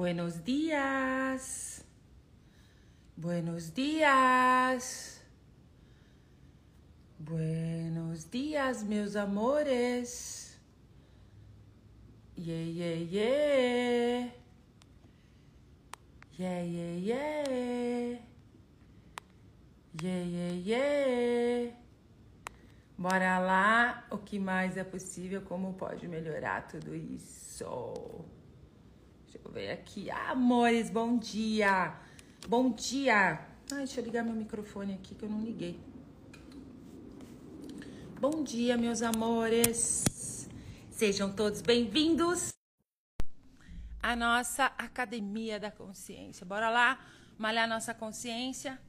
[0.00, 1.84] Buenos dias.
[3.14, 5.22] Buenos dias.
[7.18, 10.58] Buenos dias, meus amores.
[12.34, 14.32] Yeah, yeah, yeah.
[16.38, 18.20] Yeah, yeah, yeah.
[20.02, 21.76] Yeah, yeah, yeah.
[22.96, 28.39] Bora lá, o que mais é possível, como pode melhorar tudo isso?
[29.30, 30.10] Deixa eu ver aqui.
[30.10, 31.94] Ah, amores, bom dia.
[32.48, 33.38] Bom dia.
[33.70, 35.78] Ai, deixa eu ligar meu microfone aqui que eu não liguei.
[38.20, 40.48] Bom dia, meus amores.
[40.90, 42.52] Sejam todos bem-vindos
[44.02, 46.44] à nossa Academia da Consciência.
[46.44, 46.98] Bora lá
[47.38, 48.80] malhar nossa consciência,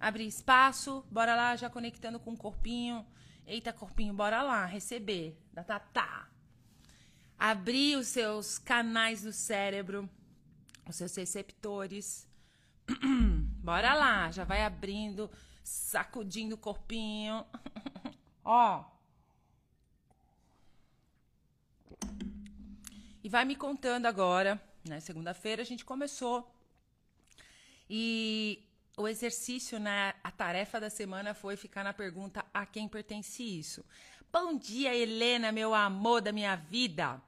[0.00, 1.04] abrir espaço.
[1.10, 3.04] Bora lá já conectando com o corpinho.
[3.46, 6.26] Eita, corpinho, bora lá receber da Tatá.
[7.42, 10.06] Abrir os seus canais do cérebro,
[10.86, 12.28] os seus receptores.
[13.64, 15.30] Bora lá, já vai abrindo,
[15.64, 17.46] sacudindo o corpinho.
[18.44, 18.84] Ó.
[23.24, 25.00] E vai me contando agora, né?
[25.00, 26.54] Segunda-feira a gente começou.
[27.88, 28.62] E
[28.98, 30.12] o exercício, né?
[30.22, 33.82] A tarefa da semana foi ficar na pergunta a quem pertence isso.
[34.30, 37.18] Bom dia, Helena, meu amor da minha vida.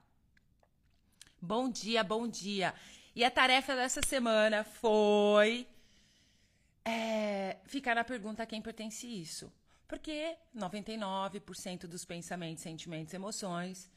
[1.44, 2.72] Bom dia, bom dia.
[3.16, 5.66] E a tarefa dessa semana foi
[6.84, 9.52] é, ficar na pergunta a quem pertence isso.
[9.88, 13.90] Porque 99% dos pensamentos, sentimentos, emoções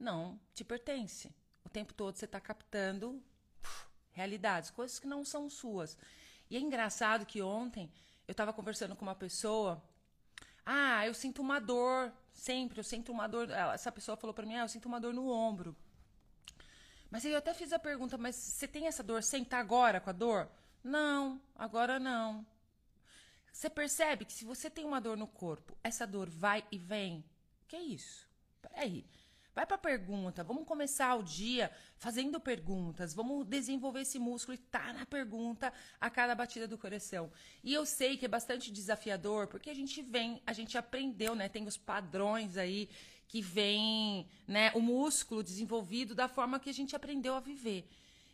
[0.00, 1.32] não te pertence.
[1.64, 3.22] O tempo todo você está captando
[3.62, 5.96] uf, realidades, coisas que não são suas.
[6.50, 7.88] E é engraçado que ontem
[8.26, 9.80] eu estava conversando com uma pessoa.
[10.66, 12.12] Ah, eu sinto uma dor.
[12.32, 13.48] Sempre, eu sinto uma dor.
[13.48, 15.76] Essa pessoa falou para mim: ah, eu sinto uma dor no ombro.
[17.10, 20.00] Mas aí eu até fiz a pergunta: mas você tem essa dor sem estar agora
[20.00, 20.48] com a dor?
[20.82, 22.46] Não, agora não.
[23.52, 27.24] Você percebe que se você tem uma dor no corpo, essa dor vai e vem.
[27.66, 28.28] Que é isso?
[28.62, 29.04] Peraí.
[29.52, 30.44] Vai para pergunta.
[30.44, 33.12] Vamos começar o dia fazendo perguntas.
[33.12, 37.30] Vamos desenvolver esse músculo e tá na pergunta a cada batida do coração.
[37.62, 41.48] E eu sei que é bastante desafiador, porque a gente vem, a gente aprendeu, né?
[41.48, 42.88] Tem os padrões aí
[43.30, 47.88] que vem, né, o músculo desenvolvido da forma que a gente aprendeu a viver.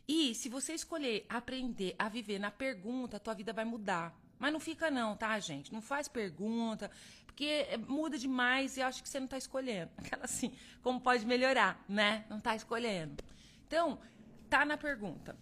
[0.07, 4.19] E se você escolher aprender a viver na pergunta, a tua vida vai mudar.
[4.39, 5.71] Mas não fica não, tá, gente?
[5.71, 6.89] Não faz pergunta,
[7.27, 9.91] porque muda demais e acho que você não está escolhendo.
[9.97, 12.25] Aquela assim, como pode melhorar, né?
[12.27, 13.23] Não está escolhendo.
[13.67, 13.99] Então,
[14.49, 15.37] tá na pergunta.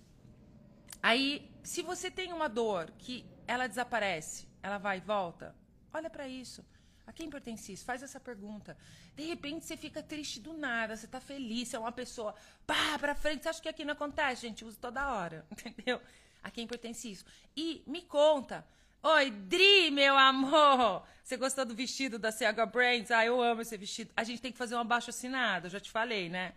[1.02, 5.56] Aí, se você tem uma dor que ela desaparece, ela vai e volta,
[5.94, 6.62] olha para isso.
[7.08, 7.86] A quem pertence isso?
[7.86, 8.78] Faz essa pergunta.
[9.16, 12.34] De repente você fica triste do nada, você tá feliz, você é uma pessoa
[12.66, 13.44] pá, pra frente.
[13.44, 14.42] Você acha que aqui não acontece?
[14.42, 16.02] Gente, usa toda hora, entendeu?
[16.42, 17.26] A quem pertence isso?
[17.56, 18.66] E me conta
[19.08, 21.04] Oi, Dri, meu amor!
[21.24, 23.12] Você gostou do vestido da CH Brands?
[23.12, 24.12] Ah, eu amo esse vestido.
[24.18, 26.54] A gente tem que fazer um abaixo assinado, eu já te falei, né?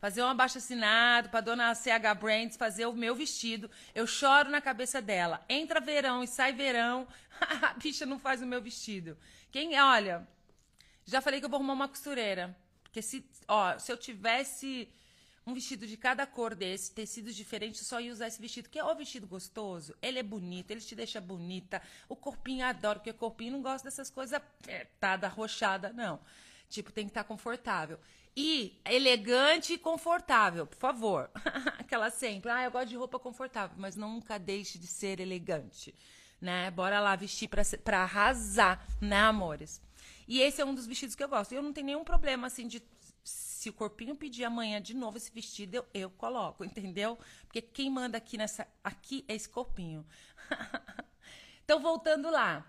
[0.00, 3.70] Fazer um abaixo assinado pra dona CH Brands fazer o meu vestido.
[3.94, 5.44] Eu choro na cabeça dela.
[5.50, 7.06] Entra verão e sai verão.
[7.62, 9.18] a bicha não faz o meu vestido.
[9.52, 10.26] Quem, olha,
[11.04, 12.56] já falei que eu vou arrumar uma costureira.
[12.82, 14.88] Porque se, ó, se eu tivesse
[15.46, 18.78] um vestido de cada cor desse, tecidos diferentes, eu só ia usar esse vestido, que
[18.78, 23.10] é o vestido gostoso, ele é bonito, ele te deixa bonita, o corpinho adora, porque
[23.10, 26.20] o corpinho não gosta dessas coisas apertada, arrochada, não.
[26.68, 27.98] Tipo, tem que estar tá confortável.
[28.34, 31.30] E elegante e confortável, por favor.
[31.78, 35.94] Aquela sempre, ah, eu gosto de roupa confortável, mas nunca deixe de ser elegante,
[36.42, 36.70] né?
[36.72, 39.80] Bora lá vestir pra, pra arrasar, né, amores?
[40.26, 41.52] E esse é um dos vestidos que eu gosto.
[41.52, 42.82] Eu não tenho nenhum problema, assim, de
[43.22, 47.16] se o corpinho pedir amanhã de novo esse vestido, eu, eu coloco, entendeu?
[47.44, 48.66] Porque quem manda aqui nessa.
[48.82, 50.04] Aqui é esse corpinho.
[51.64, 52.66] então, voltando lá.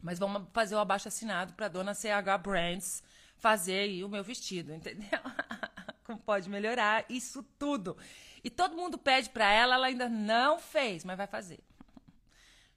[0.00, 3.02] Mas vamos fazer o abaixo assinado para dona CH Brands
[3.38, 5.20] fazer aí o meu vestido, entendeu?
[6.04, 7.96] Como pode melhorar isso tudo.
[8.44, 11.58] E todo mundo pede para ela, ela ainda não fez, mas vai fazer.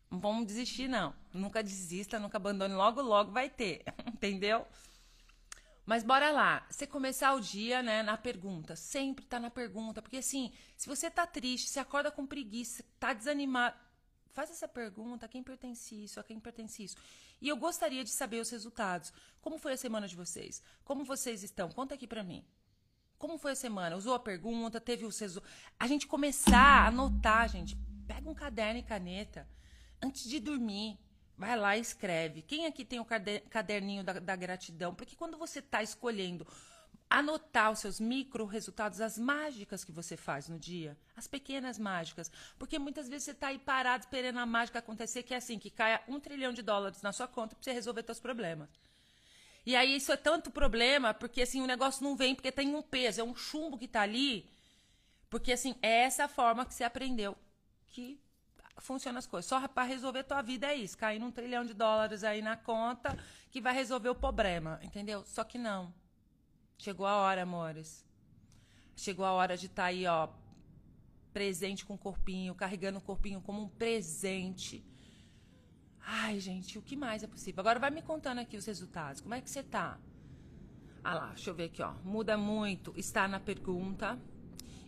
[0.10, 1.14] Não vamos desistir, não.
[1.34, 2.74] Nunca desista, nunca abandone.
[2.74, 4.66] Logo, logo vai ter, entendeu?
[5.86, 8.76] Mas bora lá, você começar o dia, né, na pergunta.
[8.76, 13.12] Sempre tá na pergunta, porque assim, se você tá triste, se acorda com preguiça, tá
[13.12, 13.76] desanimado,
[14.30, 16.96] faz essa pergunta, a quem pertence isso, a quem pertence isso.
[17.42, 19.12] E eu gostaria de saber os resultados.
[19.42, 20.62] Como foi a semana de vocês?
[20.84, 21.70] Como vocês estão?
[21.70, 22.46] Conta aqui pra mim.
[23.18, 23.96] Como foi a semana?
[23.96, 25.58] Usou a pergunta, teve os resultados?
[25.80, 27.76] A gente começar a anotar, gente.
[28.08, 29.48] Pega um caderno e caneta
[30.02, 30.98] antes de dormir.
[31.38, 32.42] Vai lá e escreve.
[32.42, 33.08] Quem aqui tem o
[33.50, 34.94] caderninho da, da gratidão?
[34.94, 36.46] Porque quando você está escolhendo
[37.10, 42.32] anotar os seus micro resultados, as mágicas que você faz no dia, as pequenas mágicas.
[42.58, 45.72] Porque muitas vezes você está aí parado esperando a mágica acontecer, que é assim, que
[45.72, 48.70] caia um trilhão de dólares na sua conta para você resolver seus problemas.
[49.66, 52.82] E aí isso é tanto problema, porque assim, o negócio não vem porque tem um
[52.82, 54.48] peso, é um chumbo que está ali.
[55.30, 57.36] Porque assim, é essa forma que você aprendeu
[57.88, 58.20] que
[58.82, 59.48] funciona as coisas.
[59.48, 63.18] Só para resolver tua vida é isso, cair um trilhão de dólares aí na conta
[63.52, 65.24] que vai resolver o problema, entendeu?
[65.26, 65.94] Só que não.
[66.78, 68.06] Chegou a hora, amores.
[68.96, 70.30] Chegou a hora de estar tá aí, ó,
[71.34, 74.86] presente com o corpinho, carregando o corpinho como um presente.
[76.02, 77.60] Ai, gente, o que mais é possível?
[77.62, 79.22] Agora vai me contando aqui os resultados.
[79.22, 80.00] Como é que você tá?
[81.04, 81.94] Ah lá, deixa eu ver aqui, ó.
[82.04, 82.94] Muda muito.
[82.98, 84.20] Está na pergunta.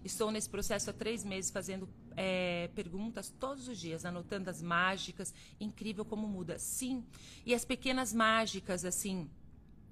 [0.03, 5.33] Estou nesse processo há três meses fazendo é, perguntas todos os dias, anotando as mágicas.
[5.59, 6.57] Incrível como muda.
[6.59, 7.05] Sim.
[7.45, 9.29] E as pequenas mágicas, assim,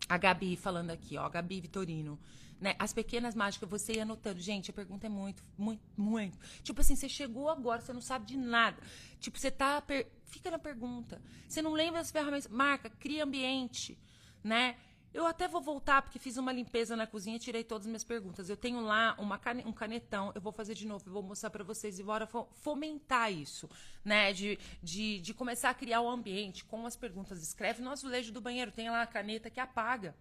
[0.07, 2.19] a Gabi falando aqui, ó, a Gabi Vitorino.
[2.59, 2.75] Né?
[2.77, 4.39] As pequenas mágicas, você ia anotando.
[4.41, 6.37] Gente, a pergunta é muito, muito, muito.
[6.61, 8.81] Tipo assim, você chegou agora, você não sabe de nada.
[9.19, 9.81] Tipo, você tá.
[9.81, 10.07] Per...
[10.25, 11.21] Fica na pergunta.
[11.47, 12.47] Você não lembra as ferramentas.
[12.49, 13.97] Marca, cria ambiente,
[14.43, 14.75] né?
[15.11, 18.03] Eu até vou voltar, porque fiz uma limpeza na cozinha e tirei todas as minhas
[18.03, 18.47] perguntas.
[18.47, 19.63] Eu tenho lá cane...
[19.65, 23.31] um canetão, eu vou fazer de novo, eu vou mostrar para vocês e bora fomentar
[23.33, 23.67] isso,
[24.05, 24.31] né?
[24.31, 27.41] De, de, de começar a criar o um ambiente com as perguntas.
[27.41, 30.15] Escreve no azulejo do banheiro, tem lá a caneta que apaga.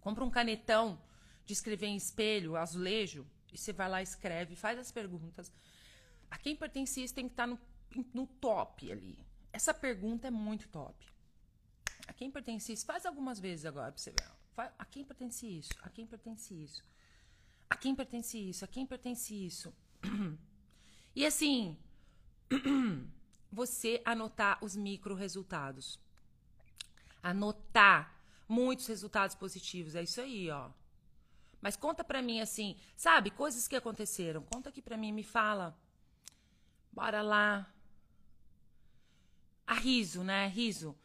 [0.00, 1.00] Compra um canetão
[1.44, 5.52] de escrever em espelho, azulejo, e você vai lá, escreve, faz as perguntas.
[6.30, 7.58] A quem pertence isso tem que estar no,
[8.14, 9.18] no top ali.
[9.52, 11.09] Essa pergunta é muito top.
[12.06, 12.86] A quem pertence isso?
[12.86, 14.40] Faz algumas vezes agora pra você ver.
[14.78, 15.72] A quem pertence isso?
[15.82, 16.84] A quem pertence isso?
[17.68, 18.64] A quem pertence isso?
[18.64, 19.74] A quem pertence isso?
[21.12, 21.76] E assim,
[23.50, 25.98] você anotar os micro resultados.
[27.20, 28.14] Anotar
[28.48, 29.96] muitos resultados positivos.
[29.96, 30.70] É isso aí, ó.
[31.60, 34.42] Mas conta pra mim assim, sabe, coisas que aconteceram.
[34.44, 35.76] Conta aqui pra mim, me fala.
[36.92, 37.68] Bora lá.
[39.66, 40.46] A riso, né?
[40.46, 40.96] Riso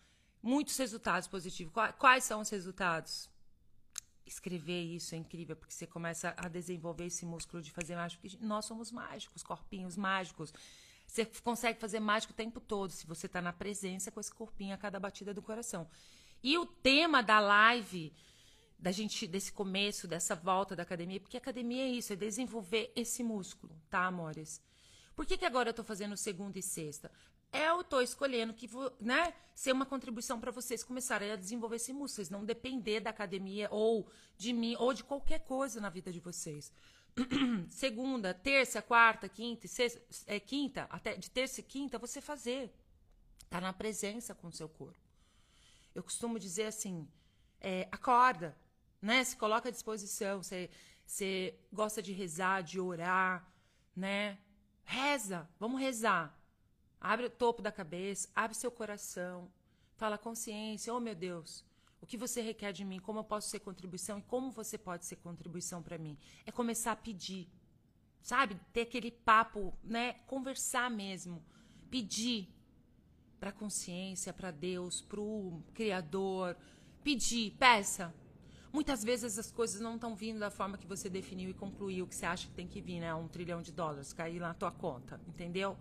[0.46, 1.74] muitos resultados positivos.
[1.98, 3.28] Quais são os resultados?
[4.28, 8.28] Escrever isso é incrível, porque você começa a desenvolver esse músculo de fazer mágico.
[8.42, 10.54] Nós somos mágicos, corpinhos mágicos.
[11.08, 14.76] Você consegue fazer mágico o tempo todo, se você está na presença com esse corpinho
[14.76, 15.88] a cada batida do coração.
[16.44, 18.14] E o tema da live,
[18.78, 23.24] da gente, desse começo, dessa volta da academia, porque academia é isso, é desenvolver esse
[23.24, 24.62] músculo, tá, amores?
[25.16, 27.12] Por que, que agora eu estou fazendo segunda e sexta?
[27.56, 31.94] Eu estou escolhendo que vou, né, ser uma contribuição para vocês começarem a desenvolver esse
[31.94, 36.12] músculo, vocês não depender da academia ou de mim ou de qualquer coisa na vida
[36.12, 36.72] de vocês.
[37.70, 42.74] Segunda, terça, quarta, quinta, sexta, é, quinta, até de terça e quinta, você fazer.
[43.50, 45.00] Tá na presença com o seu corpo.
[45.94, 47.08] Eu costumo dizer assim,
[47.62, 48.58] é, acorda,
[49.02, 49.24] né?
[49.24, 50.44] Se coloca à disposição.
[50.44, 50.70] Você,
[51.06, 53.50] você gosta de rezar, de orar,
[53.96, 54.38] né?
[54.84, 56.35] Reza, vamos rezar.
[57.08, 59.48] Abre o topo da cabeça, abre seu coração,
[59.96, 61.64] fala consciência, oh meu Deus,
[62.02, 65.06] o que você requer de mim, como eu posso ser contribuição e como você pode
[65.06, 66.18] ser contribuição para mim.
[66.48, 67.48] É começar a pedir,
[68.24, 68.60] sabe?
[68.74, 70.14] Ter aquele papo, né?
[70.26, 71.46] Conversar mesmo,
[71.92, 72.50] pedir
[73.40, 76.58] para a consciência, para Deus, para o Criador,
[77.04, 78.12] pedir, peça.
[78.74, 82.16] Muitas vezes as coisas não estão vindo da forma que você definiu e concluiu que
[82.16, 83.14] você acha que tem que vir, né?
[83.14, 85.78] Um trilhão de dólares cair na tua conta, entendeu?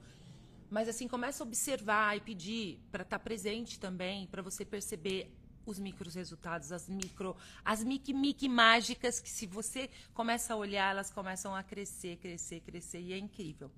[0.75, 5.33] Mas assim, começa a observar e pedir para estar tá presente também, para você perceber
[5.64, 10.90] os micros resultados, as micro, as mic mic mágicas que se você começa a olhar,
[10.90, 13.71] elas começam a crescer, crescer, crescer e é incrível.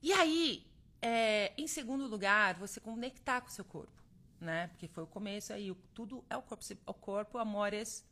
[0.00, 0.64] E aí,
[1.02, 4.04] é, em segundo lugar, você conectar com o seu corpo,
[4.40, 4.68] né?
[4.68, 8.08] Porque foi o começo aí, tudo é o corpo, o corpo, amores.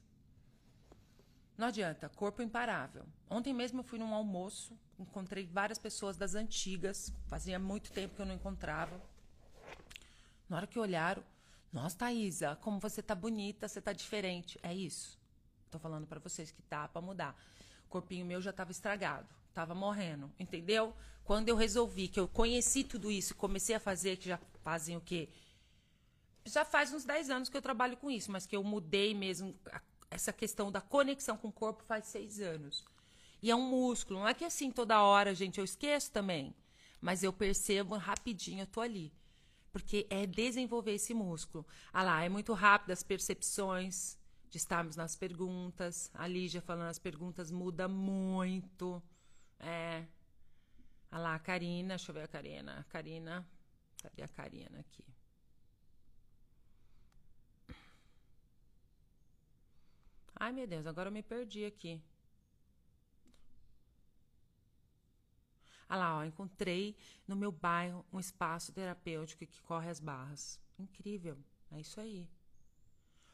[1.59, 3.05] Não adianta, corpo imparável.
[3.29, 8.23] Ontem mesmo eu fui num almoço encontrei várias pessoas das antigas, fazia muito tempo que
[8.23, 9.01] eu não encontrava.
[10.49, 11.23] Na hora que olharam,
[11.73, 14.59] nossa, Thaisa, como você tá bonita, você tá diferente.
[14.63, 15.19] É isso.
[15.71, 17.37] Tô falando para vocês que tá para mudar.
[17.85, 20.95] O corpinho meu já tava estragado, tava morrendo, entendeu?
[21.25, 24.97] Quando eu resolvi que eu conheci tudo isso e comecei a fazer, que já fazem
[24.97, 25.29] o quê?
[26.45, 29.55] Já faz uns 10 anos que eu trabalho com isso, mas que eu mudei mesmo
[30.11, 32.85] essa questão da conexão com o corpo faz seis anos.
[33.43, 34.21] E é um músculo.
[34.21, 36.55] Não é que assim toda hora, gente, eu esqueço também.
[37.01, 39.13] Mas eu percebo rapidinho, eu tô ali.
[39.71, 41.65] Porque é desenvolver esse músculo.
[41.93, 44.19] Ah lá, é muito rápido as percepções
[44.51, 46.11] de estarmos nas perguntas.
[46.15, 49.03] A Lígia falando as perguntas muda muito.
[49.61, 50.05] É.
[51.11, 52.81] Ah lá, a Karina, deixa eu ver a Karina.
[52.81, 53.49] A Karina,
[54.03, 55.05] cadê a Karina aqui?
[60.41, 62.01] Ai, meu Deus, agora eu me perdi aqui.
[65.89, 70.61] Ah lá, ó, encontrei no meu bairro um espaço terapêutico que corre as barras.
[70.79, 71.37] Incrível,
[71.73, 72.29] é isso aí.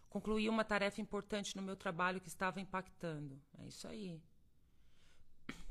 [0.08, 3.38] Concluí uma tarefa importante no meu trabalho que estava impactando.
[3.58, 4.22] É isso aí.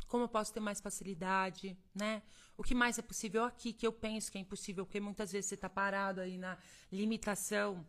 [0.08, 2.22] Como eu posso ter mais facilidade, né?
[2.56, 5.48] O que mais é possível aqui que eu penso que é impossível, porque muitas vezes
[5.50, 6.58] você está parado aí na
[6.92, 7.84] limitação.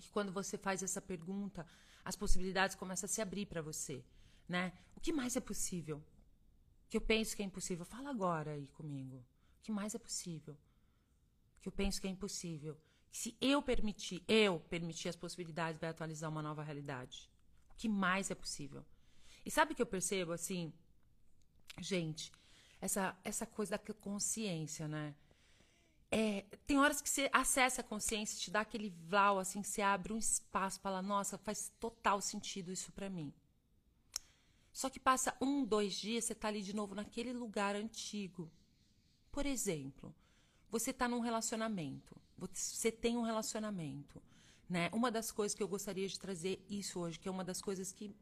[0.00, 1.66] Que quando você faz essa pergunta,
[2.04, 4.04] as possibilidades começam a se abrir para você,
[4.48, 4.72] né?
[4.96, 6.02] O que mais é possível?
[6.88, 7.84] Que eu penso que é impossível.
[7.84, 9.16] Fala agora aí comigo.
[9.16, 10.56] O que mais é possível?
[11.60, 12.76] Que eu penso que é impossível
[13.12, 17.30] se eu permitir, eu permitir as possibilidades, vai atualizar uma nova realidade.
[17.70, 18.82] O que mais é possível?
[19.44, 20.72] E sabe o que eu percebo assim,
[21.78, 22.32] gente,
[22.80, 25.14] essa essa coisa da consciência, né?
[26.14, 30.12] É, tem horas que você acessa a consciência, te dá aquele vlau, assim, você abre
[30.12, 33.32] um espaço, fala, nossa, faz total sentido isso para mim.
[34.70, 38.50] Só que passa um, dois dias, você tá ali de novo naquele lugar antigo.
[39.30, 40.14] Por exemplo,
[40.70, 44.22] você está num relacionamento, você tem um relacionamento,
[44.68, 44.90] né?
[44.92, 47.90] Uma das coisas que eu gostaria de trazer isso hoje, que é uma das coisas
[47.90, 48.14] que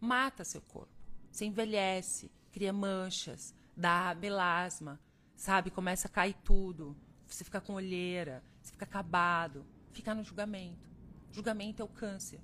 [0.00, 0.92] mata seu corpo.
[1.30, 5.00] Você envelhece, cria manchas, dá melasma,
[5.36, 5.70] sabe?
[5.70, 6.96] Começa a cair tudo.
[7.28, 10.88] Você fica com olheira, você fica acabado, fica no julgamento.
[11.30, 12.40] Julgamento é o câncer.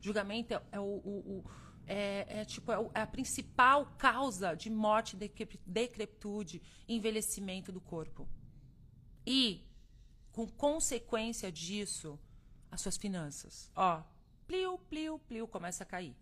[0.00, 1.44] Julgamento é, é o, o, o
[1.86, 5.16] é, é, tipo, é, é, a principal causa de morte,
[5.66, 8.28] decrepitude envelhecimento do corpo.
[9.26, 9.66] E,
[10.30, 12.18] com consequência disso,
[12.70, 13.70] as suas finanças.
[13.74, 14.02] Ó,
[14.46, 16.16] pliu, pliu, pliu, começa a cair.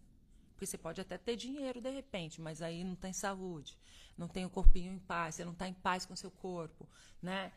[0.55, 3.79] Porque você pode até ter dinheiro de repente, mas aí não tem saúde,
[4.17, 6.89] não tem o corpinho em paz, você não está em paz com seu corpo,
[7.23, 7.53] né?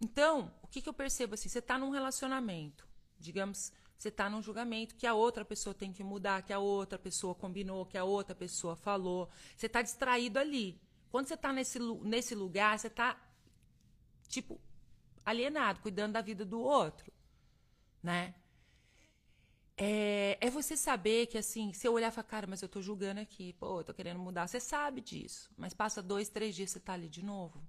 [0.00, 1.48] Então, o que, que eu percebo assim?
[1.48, 2.86] Você está num relacionamento,
[3.18, 6.98] digamos, você está num julgamento que a outra pessoa tem que mudar, que a outra
[6.98, 9.30] pessoa combinou, que a outra pessoa falou.
[9.56, 10.80] Você está distraído ali.
[11.10, 13.16] Quando você está nesse, nesse lugar, você está
[14.28, 14.60] tipo,
[15.24, 17.10] alienado, cuidando da vida do outro,
[18.02, 18.34] né?
[19.76, 22.80] É, é você saber que, assim, se eu olhar e falar, cara, mas eu tô
[22.80, 24.46] julgando aqui, pô, eu tô querendo mudar.
[24.46, 27.60] Você sabe disso, mas passa dois, três dias, você tá ali de novo.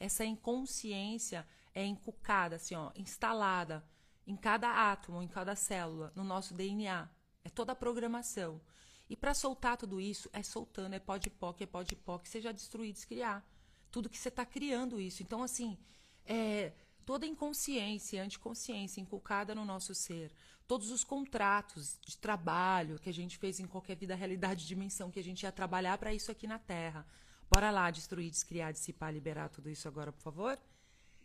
[0.00, 3.84] Essa inconsciência é encucada, assim, ó, instalada
[4.26, 7.08] em cada átomo, em cada célula, no nosso DNA.
[7.44, 8.60] É toda a programação.
[9.08, 11.94] E para soltar tudo isso, é soltando, é pó de pó, que é pó de
[11.94, 13.44] pó, que você já destruir, descriar
[13.90, 15.22] tudo que você está criando isso.
[15.22, 15.76] Então, assim,
[16.24, 16.72] é,
[17.04, 20.32] toda inconsciência, anticonsciência inculcada no nosso ser,
[20.66, 25.18] todos os contratos de trabalho que a gente fez em qualquer vida, realidade, dimensão, que
[25.18, 27.06] a gente ia trabalhar para isso aqui na Terra.
[27.50, 30.56] Bora lá destruir, descriar, dissipar, liberar tudo isso agora, por favor?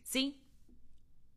[0.02, 0.34] Sim?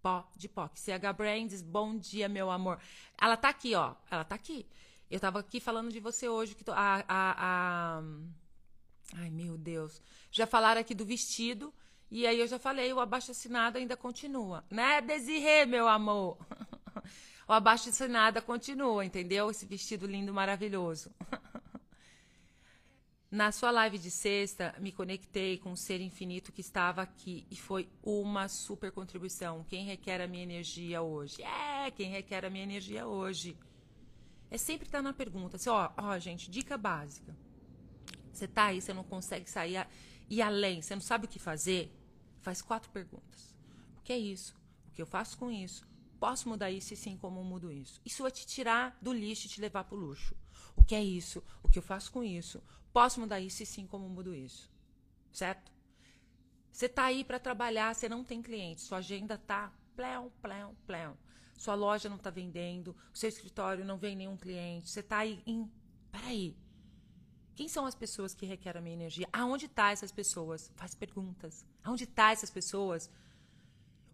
[0.01, 0.67] Pó de pó.
[0.73, 2.79] CH Brands, bom dia, meu amor.
[3.21, 3.93] Ela tá aqui, ó.
[4.09, 4.65] Ela tá aqui.
[5.09, 8.03] Eu tava aqui falando de você hoje, que tô, a, a, a
[9.15, 10.01] Ai, meu Deus.
[10.31, 11.71] Já falaram aqui do vestido.
[12.09, 14.63] E aí eu já falei, o abaixo assinado ainda continua.
[14.71, 16.37] Né, Desirê, meu amor?
[17.47, 19.51] o abaixo assinado continua, entendeu?
[19.51, 21.11] Esse vestido lindo, maravilhoso.
[23.31, 27.55] Na sua live de sexta, me conectei com o ser infinito que estava aqui e
[27.55, 29.63] foi uma super contribuição.
[29.65, 31.39] Quem requer a minha energia hoje?
[31.43, 33.55] É, quem requer a minha energia hoje.
[34.49, 35.57] É sempre estar na pergunta.
[35.57, 37.37] Assim, ó, ó, gente, dica básica.
[38.33, 39.87] Você tá aí, você não consegue sair a,
[40.27, 41.93] ir além, você não sabe o que fazer?
[42.41, 43.55] Faz quatro perguntas.
[43.99, 44.55] O que é isso?
[44.87, 45.87] O que eu faço com isso?
[46.19, 48.01] Posso mudar isso e sim, como mudo isso?
[48.05, 50.35] Isso vai te tirar do lixo e te levar para o luxo.
[50.75, 51.41] O que é isso?
[51.63, 52.61] O que eu faço com isso?
[52.91, 54.69] Posso mudar isso e sim, como mudo isso?
[55.31, 55.71] Certo?
[56.71, 61.13] Você tá aí para trabalhar, você não tem cliente, sua agenda tá plém, plém, plém.
[61.57, 65.69] Sua loja não está vendendo, seu escritório não vem nenhum cliente, você tá aí em.
[66.11, 66.57] Peraí,
[67.55, 69.27] quem são as pessoas que requerem a minha energia?
[69.33, 70.71] Aonde tá essas pessoas?
[70.75, 71.65] Faz perguntas.
[71.83, 73.09] Aonde tá essas pessoas?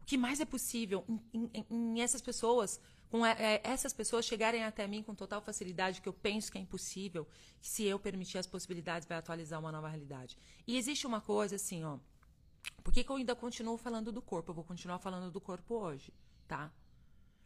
[0.05, 4.63] O que mais é possível em, em, em essas pessoas, com é, essas pessoas chegarem
[4.63, 7.27] até mim com total facilidade, que eu penso que é impossível,
[7.59, 10.37] que se eu permitir as possibilidades, vai atualizar uma nova realidade.
[10.67, 11.97] E existe uma coisa assim, ó.
[12.83, 14.51] Por que, que eu ainda continuo falando do corpo?
[14.51, 16.13] Eu vou continuar falando do corpo hoje,
[16.47, 16.71] tá?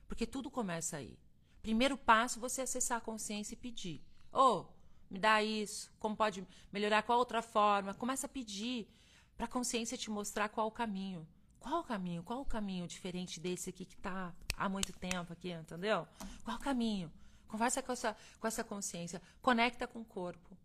[0.05, 1.17] Porque tudo começa aí.
[1.61, 4.03] Primeiro passo, você acessar a consciência e pedir.
[4.33, 4.65] Ô, oh,
[5.09, 7.93] me dá isso, como pode melhorar, qual outra forma.
[7.93, 8.89] Começa a pedir
[9.37, 11.25] para a consciência te mostrar qual o caminho.
[11.59, 12.23] Qual o caminho?
[12.23, 16.07] Qual o caminho diferente desse aqui que está há muito tempo aqui, entendeu?
[16.43, 17.11] Qual o caminho?
[17.47, 20.57] Conversa com essa, com essa consciência, conecta com o corpo,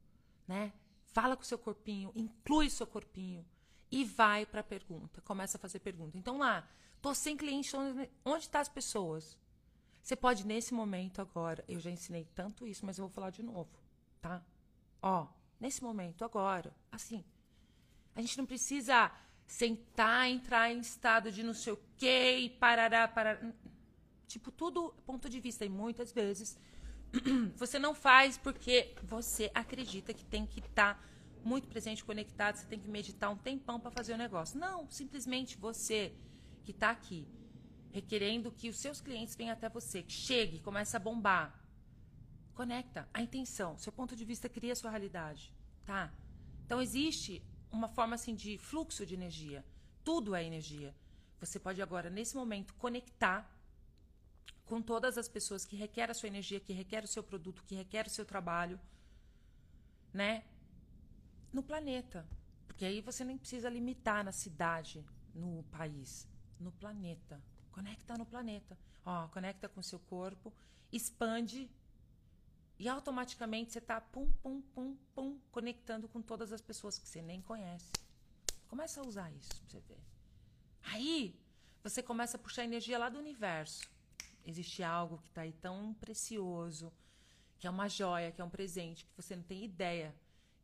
[0.47, 0.73] né?
[1.07, 3.45] Fala com o seu corpinho, inclui o seu corpinho
[3.91, 5.21] e vai para a pergunta.
[5.23, 6.19] Começa a fazer pergunta.
[6.19, 6.69] Então lá,
[7.01, 9.39] tô sem cliente, onde estão tá as pessoas?
[10.03, 13.43] Você pode, nesse momento agora, eu já ensinei tanto isso, mas eu vou falar de
[13.43, 13.71] novo,
[14.21, 14.43] tá?
[15.01, 15.27] Ó,
[15.59, 17.25] nesse momento agora, assim,
[18.15, 19.11] a gente não precisa
[19.47, 23.41] sentar, entrar em estado de não sei o quê e parará, parar.
[24.27, 25.65] Tipo, tudo ponto de vista.
[25.65, 26.59] E muitas vezes
[27.57, 31.01] você não faz porque você acredita que tem que estar tá
[31.45, 34.59] muito presente, conectado, você tem que meditar um tempão para fazer o negócio.
[34.59, 36.15] Não, simplesmente você
[36.65, 37.29] que está aqui
[37.93, 41.55] requerendo que os seus clientes venham até você, que chegue, comece a bombar.
[42.55, 45.53] Conecta a intenção, seu ponto de vista cria a sua realidade,
[45.85, 46.13] tá?
[46.65, 47.41] Então existe
[47.75, 49.65] uma forma assim de fluxo de energia.
[50.03, 50.95] Tudo é energia.
[51.41, 53.51] Você pode agora nesse momento conectar
[54.65, 57.75] com todas as pessoas que requerem a sua energia, que requerem o seu produto, que
[57.75, 58.81] requerem o seu trabalho,
[60.13, 60.45] né?
[61.53, 62.27] No planeta.
[62.67, 65.05] Porque aí você nem precisa limitar na cidade,
[65.35, 66.27] no país,
[66.59, 67.43] no planeta.
[67.71, 68.79] Conecta no planeta.
[69.05, 70.53] Ó, conecta com o seu corpo,
[70.91, 71.71] expande
[72.85, 77.23] e automaticamente você está pum, pum, pum, pum, conectando com todas as pessoas que você
[77.23, 77.91] nem conhece.
[78.69, 80.05] Começa a usar isso pra você ver.
[80.83, 81.35] Aí
[81.83, 83.89] você começa a puxar energia lá do universo.
[84.45, 86.93] Existe algo que está aí tão precioso,
[87.59, 90.15] que é uma joia, que é um presente, que você não tem ideia,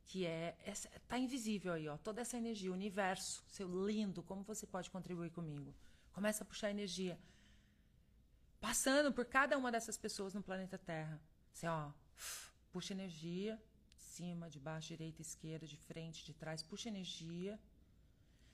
[0.05, 4.67] que é está invisível aí, ó, toda essa energia, o universo, seu lindo, como você
[4.67, 5.73] pode contribuir comigo?
[6.13, 7.19] Começa a puxar energia.
[8.59, 11.19] Passando por cada uma dessas pessoas no planeta Terra.
[11.51, 11.91] Você, ó,
[12.71, 13.61] puxa energia.
[13.95, 16.61] Cima, de baixo, direita, esquerda, de frente, de trás.
[16.61, 17.59] Puxa energia.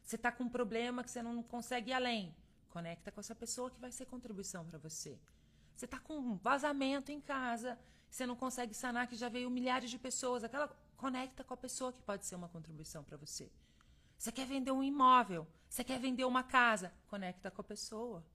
[0.03, 2.35] Você tá com um problema que você não consegue ir além.
[2.69, 5.19] Conecta com essa pessoa que vai ser contribuição para você.
[5.75, 7.77] Você tá com um vazamento em casa,
[8.09, 10.43] você não consegue sanar, que já veio milhares de pessoas.
[10.43, 13.51] Aquela conecta com a pessoa que pode ser uma contribuição para você.
[14.17, 18.25] Você quer vender um imóvel, você quer vender uma casa, conecta com a pessoa.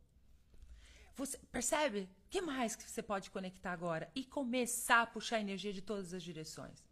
[1.15, 2.09] Você percebe?
[2.27, 6.15] O que mais que você pode conectar agora e começar a puxar energia de todas
[6.15, 6.83] as direções?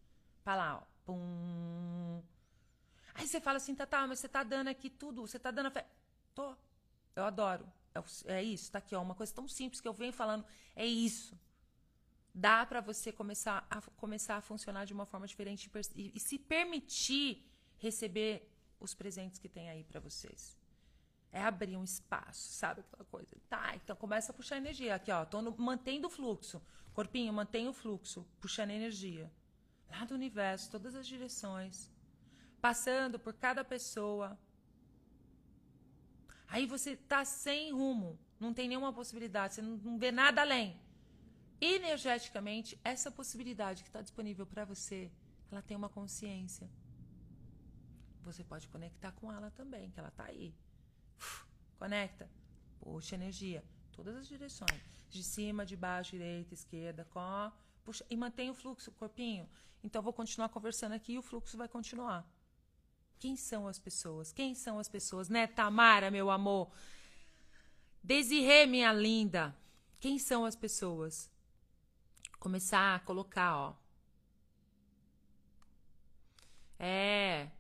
[0.45, 0.83] Para lá, ó.
[1.05, 2.23] Pum.
[3.15, 5.67] Aí você fala assim, tá, tá, mas você tá dando aqui tudo, você tá dando
[5.67, 5.87] a fé.
[6.35, 6.54] Tô.
[7.17, 7.67] Eu adoro.
[7.95, 10.45] É, é isso, tá aqui, ó, uma coisa tão simples que eu venho falando,
[10.76, 11.39] é isso.
[12.33, 16.39] Dá para você começar a começar a funcionar de uma forma diferente e, e se
[16.39, 17.45] permitir
[17.78, 20.59] receber os presentes que tem aí para vocês.
[21.32, 23.36] É abrir um espaço, sabe aquela coisa?
[23.49, 24.95] Tá, então começa a puxar energia.
[24.95, 26.60] Aqui, ó, tô no, mantendo o fluxo.
[26.93, 29.30] Corpinho, mantém o fluxo, puxando energia.
[29.88, 31.90] Lá do universo, todas as direções.
[32.60, 34.38] Passando por cada pessoa.
[36.49, 40.80] Aí você tá sem rumo, não tem nenhuma possibilidade, você não, não vê nada além.
[41.60, 45.12] Energeticamente, essa possibilidade que está disponível para você,
[45.50, 46.69] ela tem uma consciência
[48.32, 50.54] você pode conectar com ela também, que ela tá aí.
[51.80, 52.30] Conecta.
[52.78, 53.64] Puxa energia.
[53.90, 54.82] Todas as direções.
[55.08, 57.50] De cima, de baixo, direita, esquerda, com.
[57.82, 59.49] Puxa, e mantém o fluxo, corpinho.
[59.82, 62.30] Então, vou continuar conversando aqui e o fluxo vai continuar.
[63.19, 64.30] Quem são as pessoas?
[64.30, 65.30] Quem são as pessoas?
[65.30, 66.71] Né, Tamara, meu amor?
[68.02, 69.56] Desirê, minha linda.
[69.99, 71.30] Quem são as pessoas?
[72.38, 73.75] Começar a colocar, ó.
[76.78, 77.50] É,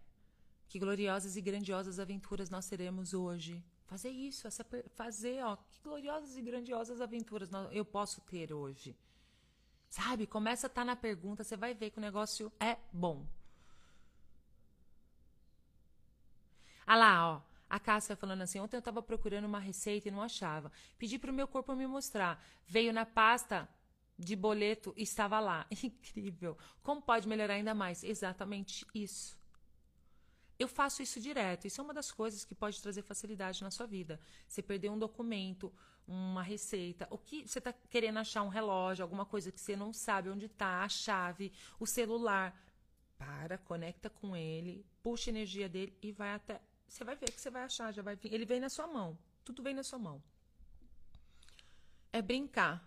[0.68, 3.64] que gloriosas e grandiosas aventuras nós teremos hoje.
[3.90, 8.96] Fazer isso, essa, fazer, ó, que gloriosas e grandiosas aventuras eu posso ter hoje.
[9.88, 10.28] Sabe?
[10.28, 13.26] Começa a estar tá na pergunta, você vai ver que o negócio é bom.
[16.86, 17.42] Ah lá, ó.
[17.68, 20.70] A Cássia falando assim: ontem eu estava procurando uma receita e não achava.
[20.96, 22.40] Pedi para o meu corpo me mostrar.
[22.68, 23.68] Veio na pasta
[24.16, 25.66] de boleto e estava lá.
[25.82, 26.56] Incrível.
[26.80, 28.04] Como pode melhorar ainda mais?
[28.04, 29.39] Exatamente isso.
[30.60, 31.66] Eu faço isso direto.
[31.66, 34.20] Isso é uma das coisas que pode trazer facilidade na sua vida.
[34.46, 35.72] Você perder um documento,
[36.06, 39.90] uma receita, o que você está querendo achar um relógio, alguma coisa que você não
[39.90, 42.54] sabe onde está, a chave, o celular.
[43.16, 46.60] Para, conecta com ele, puxa a energia dele e vai até.
[46.86, 48.32] Você vai ver que você vai achar, já vai vir.
[48.32, 49.16] Ele vem na sua mão.
[49.42, 50.22] Tudo vem na sua mão.
[52.12, 52.86] É brincar.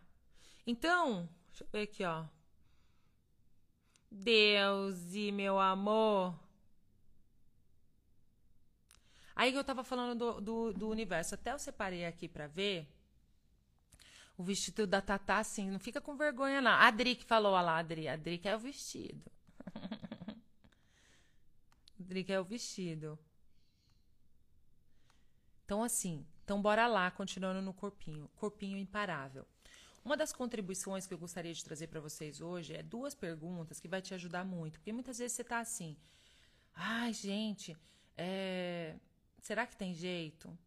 [0.68, 2.26] Então, deixa eu ver aqui, ó.
[4.12, 6.43] Deus e meu amor.
[9.36, 11.36] Aí eu tava falando do, do, do universo.
[11.36, 12.88] Até eu separei aqui para ver.
[14.38, 16.72] O vestido da Tatá, assim, não fica com vergonha, não.
[16.72, 18.08] A Adri que falou, olha lá, Adri.
[18.08, 19.32] A Adri quer o vestido.
[22.00, 23.18] Adri quer o vestido.
[25.66, 28.30] Então, assim, então bora lá, continuando no corpinho.
[28.36, 29.46] Corpinho imparável.
[30.04, 33.88] Uma das contribuições que eu gostaria de trazer para vocês hoje é duas perguntas que
[33.88, 34.80] vai te ajudar muito.
[34.80, 35.96] Porque muitas vezes você tá assim,
[36.76, 37.78] ai, gente,
[38.18, 38.98] é,
[39.44, 40.58] Será que tem jeito?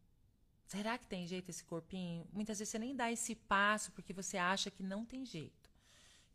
[0.67, 2.27] Será que tem jeito esse corpinho?
[2.31, 5.67] Muitas vezes você nem dá esse passo porque você acha que não tem jeito.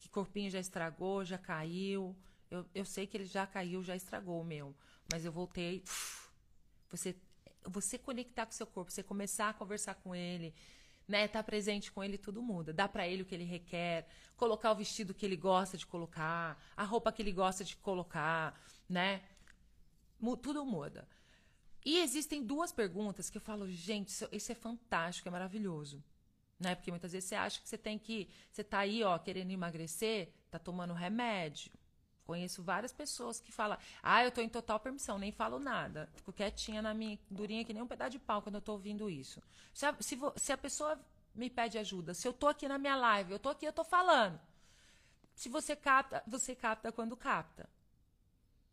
[0.01, 2.17] Que corpinho já estragou, já caiu.
[2.51, 4.75] Eu, eu sei que ele já caiu, já estragou o meu.
[5.13, 5.85] Mas eu voltei.
[6.91, 7.15] Você,
[7.65, 10.53] você conectar com o seu corpo, você começar a conversar com ele,
[11.07, 11.29] né?
[11.29, 12.73] Tá presente com ele, tudo muda.
[12.73, 16.61] Dá para ele o que ele requer, colocar o vestido que ele gosta de colocar,
[16.77, 19.23] a roupa que ele gosta de colocar, né?
[20.43, 21.07] Tudo muda.
[21.85, 26.03] E existem duas perguntas que eu falo, gente, isso, isso é fantástico, é maravilhoso.
[26.59, 26.75] Né?
[26.77, 28.29] Porque muitas vezes você acha que você tem que.
[28.51, 31.73] Você tá aí, ó, querendo emagrecer, tá tomando remédio.
[32.25, 36.09] Conheço várias pessoas que falam, ah, eu tô em total permissão, nem falo nada.
[36.15, 39.11] Fico quietinha na minha durinha que nem um pedaço de pau quando eu tô ouvindo
[39.11, 39.43] isso.
[39.75, 40.99] Se a, se, se a pessoa
[41.35, 43.83] me pede ajuda, se eu tô aqui na minha live, eu tô aqui, eu tô
[43.83, 44.41] falando.
[45.35, 47.69] Se você capta, você capta quando capta.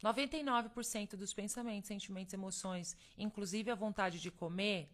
[0.03, 4.89] 99% dos pensamentos, sentimentos, emoções, inclusive a vontade de comer,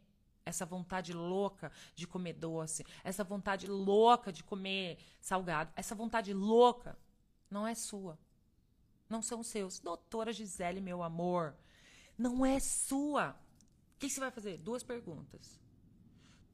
[0.45, 6.97] essa vontade louca de comer doce, essa vontade louca de comer salgado, essa vontade louca
[7.49, 8.17] não é sua.
[9.07, 9.79] Não são seus.
[9.79, 11.55] Doutora Gisele, meu amor,
[12.17, 13.35] não é sua.
[13.95, 14.57] O que você vai fazer?
[14.57, 15.59] Duas perguntas.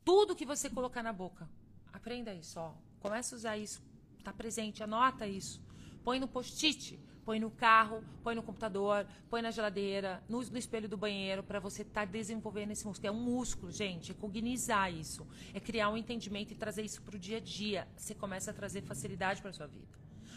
[0.03, 1.49] Tudo que você colocar na boca,
[1.93, 2.73] aprenda isso, ó.
[2.99, 3.81] Começa a usar isso.
[4.23, 5.63] Tá presente, anota isso.
[6.03, 10.97] Põe no post-it põe no carro, põe no computador, põe na geladeira, no, espelho do
[10.97, 13.07] banheiro, para você estar tá desenvolvendo esse músculo.
[13.07, 17.15] É um músculo, gente, é cognizar isso, é criar um entendimento e trazer isso para
[17.15, 17.87] o dia a dia.
[17.95, 19.87] Você começa a trazer facilidade para sua vida.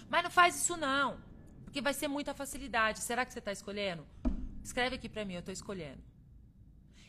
[0.09, 1.19] Mas não faz isso não,
[1.65, 3.01] porque vai ser muita facilidade.
[3.01, 4.07] Será que você está escolhendo?
[4.63, 6.03] Escreve aqui para mim, eu estou escolhendo.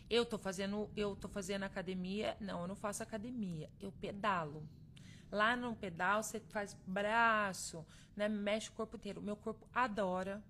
[0.10, 2.38] Eu estou fazendo, eu tô fazendo academia.
[2.40, 3.70] Não, eu não faço academia.
[3.80, 4.68] Eu pedalo.
[5.36, 8.30] Lá no pedal você faz braço, né?
[8.30, 9.22] Mexe o corpo inteiro.
[9.22, 10.42] Meu corpo adora.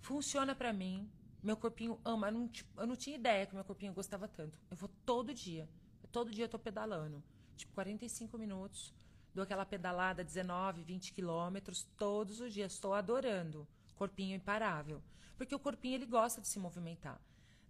[0.00, 1.06] Funciona para mim.
[1.42, 2.28] Meu corpinho ama.
[2.28, 4.58] Eu não, eu não tinha ideia que meu corpinho gostava tanto.
[4.70, 5.68] Eu vou todo dia.
[6.10, 7.22] Todo dia eu tô pedalando.
[7.58, 8.94] Tipo, 45 minutos.
[9.34, 12.72] Dou aquela pedalada 19, 20 quilômetros todos os dias.
[12.72, 13.68] Estou adorando.
[13.96, 15.02] Corpinho imparável.
[15.36, 17.20] Porque o corpinho ele gosta de se movimentar.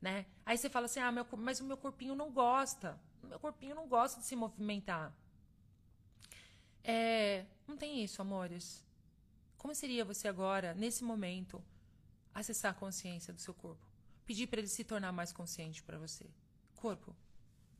[0.00, 0.26] Né?
[0.44, 2.96] Aí você fala assim: ah, meu, mas o meu corpinho não gosta.
[3.20, 5.12] O meu corpinho não gosta de se movimentar.
[6.88, 8.85] É, não tem isso, amores.
[9.59, 11.61] Como seria você agora, nesse momento,
[12.33, 13.85] acessar a consciência do seu corpo?
[14.25, 16.25] Pedir para ele se tornar mais consciente para você.
[16.77, 17.16] Corpo,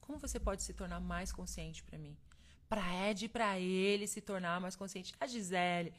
[0.01, 2.17] como você pode se tornar mais consciente para mim?
[2.69, 5.15] Para Ed, para ele se tornar mais consciente.
[5.21, 5.95] A Gisele,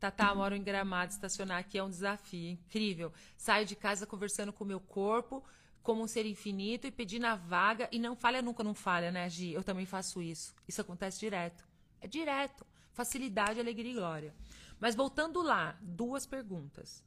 [0.00, 3.12] Tatá, moro em Gramado, estacionar aqui é um desafio incrível.
[3.36, 5.44] Saio de casa conversando com o meu corpo
[5.84, 9.30] como um ser infinito e pedindo a vaga e não falha nunca, não falha, né,
[9.30, 9.52] Gi?
[9.52, 10.52] Eu também faço isso.
[10.66, 11.69] Isso acontece direto.
[12.00, 12.66] É direto.
[12.92, 14.34] Facilidade, alegria e glória.
[14.78, 17.04] Mas voltando lá, duas perguntas.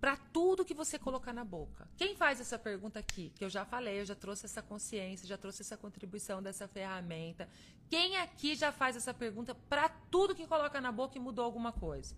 [0.00, 1.86] Para tudo que você colocar na boca.
[1.96, 3.30] Quem faz essa pergunta aqui?
[3.36, 7.48] Que eu já falei, eu já trouxe essa consciência, já trouxe essa contribuição dessa ferramenta.
[7.90, 11.72] Quem aqui já faz essa pergunta para tudo que coloca na boca e mudou alguma
[11.72, 12.16] coisa?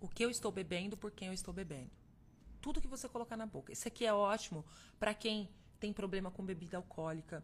[0.00, 1.90] O que eu estou bebendo, por quem eu estou bebendo?
[2.60, 3.72] Tudo que você colocar na boca.
[3.72, 4.64] Isso aqui é ótimo
[4.98, 5.48] para quem
[5.80, 7.42] tem problema com bebida alcoólica,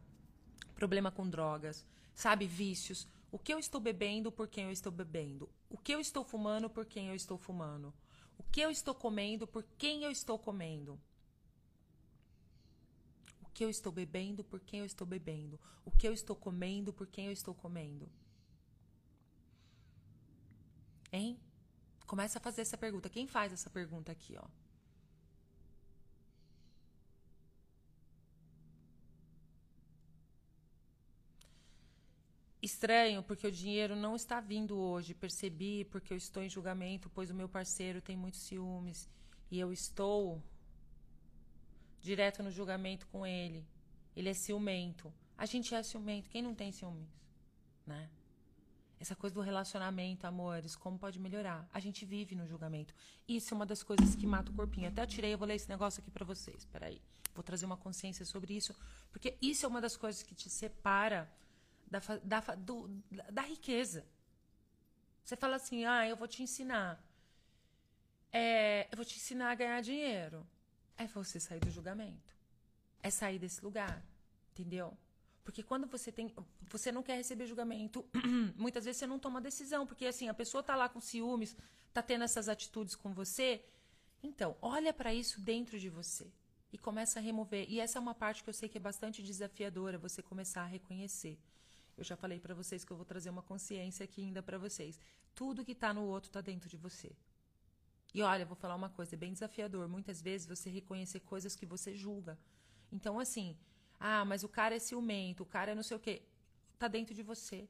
[0.74, 1.84] problema com drogas,
[2.14, 3.06] sabe, vícios.
[3.30, 5.48] O que eu estou bebendo, por quem eu estou bebendo?
[5.68, 7.92] O que eu estou fumando, por quem eu estou fumando?
[8.38, 11.00] O que eu estou comendo, por quem eu estou comendo?
[13.42, 15.60] O que eu estou bebendo, por quem eu estou bebendo?
[15.84, 18.08] O que eu estou comendo, por quem eu estou comendo?
[21.12, 21.38] Hein?
[22.06, 23.08] Começa a fazer essa pergunta.
[23.08, 24.46] Quem faz essa pergunta aqui, ó?
[32.64, 35.12] Estranho, porque o dinheiro não está vindo hoje.
[35.12, 39.07] Percebi porque eu estou em julgamento, pois o meu parceiro tem muitos ciúmes
[39.50, 40.42] e eu estou
[42.00, 43.66] direto no julgamento com ele.
[44.16, 45.12] Ele é ciumento.
[45.37, 46.31] A gente é ciumento.
[46.31, 47.07] Quem não tem ciúmes?
[47.87, 48.09] Né?
[48.98, 51.68] Essa coisa do relacionamento, amores, como pode melhorar?
[51.70, 52.94] A gente vive no julgamento.
[53.29, 54.88] Isso é uma das coisas que mata o corpinho.
[54.88, 56.64] Até eu tirei, eu vou ler esse negócio aqui para vocês.
[56.64, 56.98] Peraí.
[57.35, 58.74] Vou trazer uma consciência sobre isso,
[59.12, 61.31] porque isso é uma das coisas que te separa
[62.00, 62.88] da, da, do,
[63.30, 64.07] da riqueza.
[65.24, 67.02] Você fala assim, ah, eu vou te ensinar.
[68.33, 70.46] É, eu vou te ensinar a ganhar dinheiro.
[70.96, 72.35] É você sair do julgamento.
[73.02, 74.04] É sair desse lugar.
[74.52, 74.96] Entendeu?
[75.42, 76.33] Porque quando você tem.
[76.70, 78.04] Você não quer receber julgamento,
[78.57, 79.87] muitas vezes você não toma decisão.
[79.87, 81.57] Porque assim, a pessoa tá lá com ciúmes,
[81.92, 83.64] tá tendo essas atitudes com você.
[84.22, 86.30] Então, olha para isso dentro de você.
[86.72, 87.66] E começa a remover.
[87.68, 90.66] E essa é uma parte que eu sei que é bastante desafiadora, você começar a
[90.66, 91.38] reconhecer.
[91.96, 94.98] Eu já falei para vocês que eu vou trazer uma consciência aqui ainda para vocês.
[95.35, 97.12] Tudo que está no outro está dentro de você.
[98.12, 99.88] E olha, vou falar uma coisa, é bem desafiador.
[99.88, 102.38] Muitas vezes você reconhecer coisas que você julga.
[102.92, 103.57] Então, assim,
[103.98, 106.22] ah, mas o cara é ciumento, o cara é não sei o quê.
[106.78, 107.68] Tá dentro de você.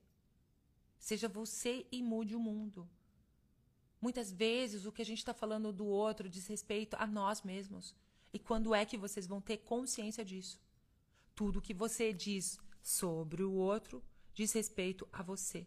[0.99, 2.89] Seja você e mude o mundo.
[4.01, 7.95] Muitas vezes o que a gente está falando do outro diz respeito a nós mesmos.
[8.33, 10.61] E quando é que vocês vão ter consciência disso?
[11.35, 14.03] Tudo que você diz sobre o outro
[14.35, 15.67] diz respeito a você.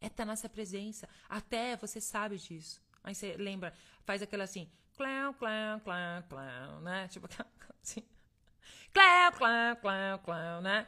[0.00, 1.08] É tá nessa presença.
[1.28, 2.80] Até você sabe disso.
[3.04, 7.08] Aí você lembra, faz aquela assim, clão, clão, clão, clão, né?
[7.12, 7.28] Tipo
[7.82, 8.02] assim.
[8.92, 10.86] Clão, clão, clão, clão, né?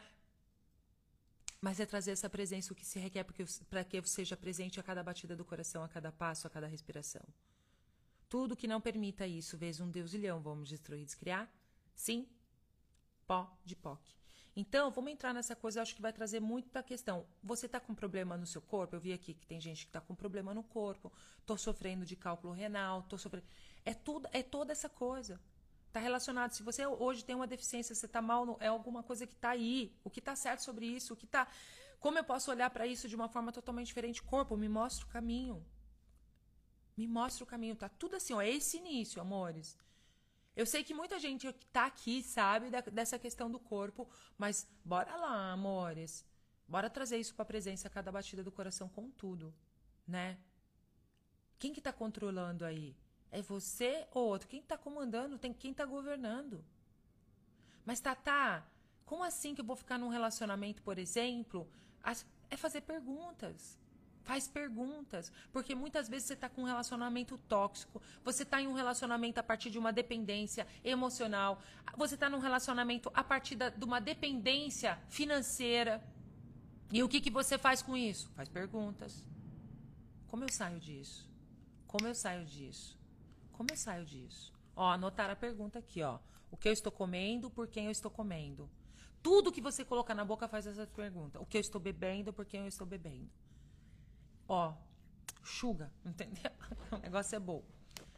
[1.60, 3.24] Mas é trazer essa presença, o que se requer
[3.70, 7.22] para que seja presente a cada batida do coração, a cada passo, a cada respiração.
[8.28, 11.50] Tudo que não permita isso, vez um Deus ilhão, vamos destruir e descriar?
[11.94, 12.28] Sim,
[13.26, 14.23] pó de POC.
[14.56, 17.26] Então, vamos entrar nessa coisa, acho que vai trazer muito questão.
[17.42, 18.94] Você está com problema no seu corpo?
[18.94, 22.14] Eu vi aqui que tem gente que está com problema no corpo, estou sofrendo de
[22.14, 23.46] cálculo renal, estou sofrendo.
[23.84, 25.40] É, tudo, é toda essa coisa.
[25.88, 26.52] Está relacionado.
[26.52, 29.92] Se você hoje tem uma deficiência, você está mal, é alguma coisa que está aí.
[30.04, 31.14] O que está certo sobre isso?
[31.14, 31.48] O que está.
[31.98, 34.22] Como eu posso olhar para isso de uma forma totalmente diferente?
[34.22, 35.64] Corpo, me mostra o caminho.
[36.96, 37.74] Me mostra o caminho.
[37.74, 38.40] Tá tudo assim, ó.
[38.40, 39.76] É esse início, amores.
[40.56, 45.16] Eu sei que muita gente tá aqui sabe da, dessa questão do corpo, mas bora
[45.16, 46.24] lá, amores.
[46.66, 49.52] Bora trazer isso para presença cada batida do coração com tudo,
[50.06, 50.38] né?
[51.58, 52.96] Quem que tá controlando aí?
[53.30, 54.48] É você ou outro?
[54.48, 55.38] Quem está comandando?
[55.38, 56.64] Tem quem está governando.
[57.84, 58.64] Mas, Tatá,
[59.04, 61.68] como assim que eu vou ficar num relacionamento, por exemplo?
[62.48, 63.78] É fazer perguntas.
[64.24, 65.30] Faz perguntas.
[65.52, 68.02] Porque muitas vezes você está com um relacionamento tóxico.
[68.24, 71.60] Você está em um relacionamento a partir de uma dependência emocional.
[71.96, 76.02] Você está num relacionamento a partir da, de uma dependência financeira.
[76.90, 78.30] E o que, que você faz com isso?
[78.30, 79.24] Faz perguntas.
[80.26, 81.30] Como eu saio disso?
[81.87, 82.98] Como eu saio disso?
[83.52, 84.52] Como eu saio disso?
[84.74, 86.18] Ó, anotar a pergunta aqui, ó.
[86.50, 88.70] O que eu estou comendo, por quem eu estou comendo.
[89.22, 91.40] Tudo que você colocar na boca faz essa pergunta.
[91.40, 93.30] O que eu estou bebendo, por quem eu estou bebendo.
[94.48, 94.74] Ó,
[95.42, 96.50] chuga, entendeu?
[96.90, 97.62] O negócio é bom.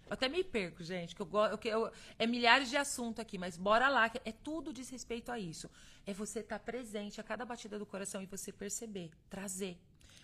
[0.07, 1.67] Eu até me perco, gente, que eu gosto.
[1.67, 5.69] Eu, é milhares de assuntos aqui, mas bora lá, é tudo diz respeito a isso.
[6.07, 9.79] É você estar tá presente a cada batida do coração e você perceber, trazer.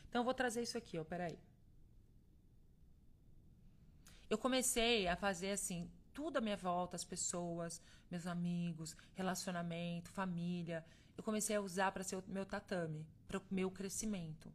[0.08, 1.38] Então eu vou trazer isso aqui, ó, peraí
[4.32, 10.82] eu comecei a fazer assim, tudo à minha volta, as pessoas, meus amigos, relacionamento, família.
[11.18, 14.50] Eu comecei a usar para ser o meu tatame, para o meu crescimento.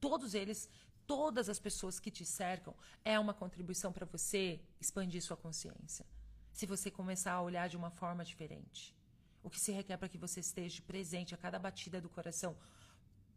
[0.00, 0.68] Todos eles,
[1.06, 6.06] todas as pessoas que te cercam, é uma contribuição para você expandir sua consciência.
[6.52, 8.96] Se você começar a olhar de uma forma diferente.
[9.42, 12.56] O que se requer para que você esteja presente a cada batida do coração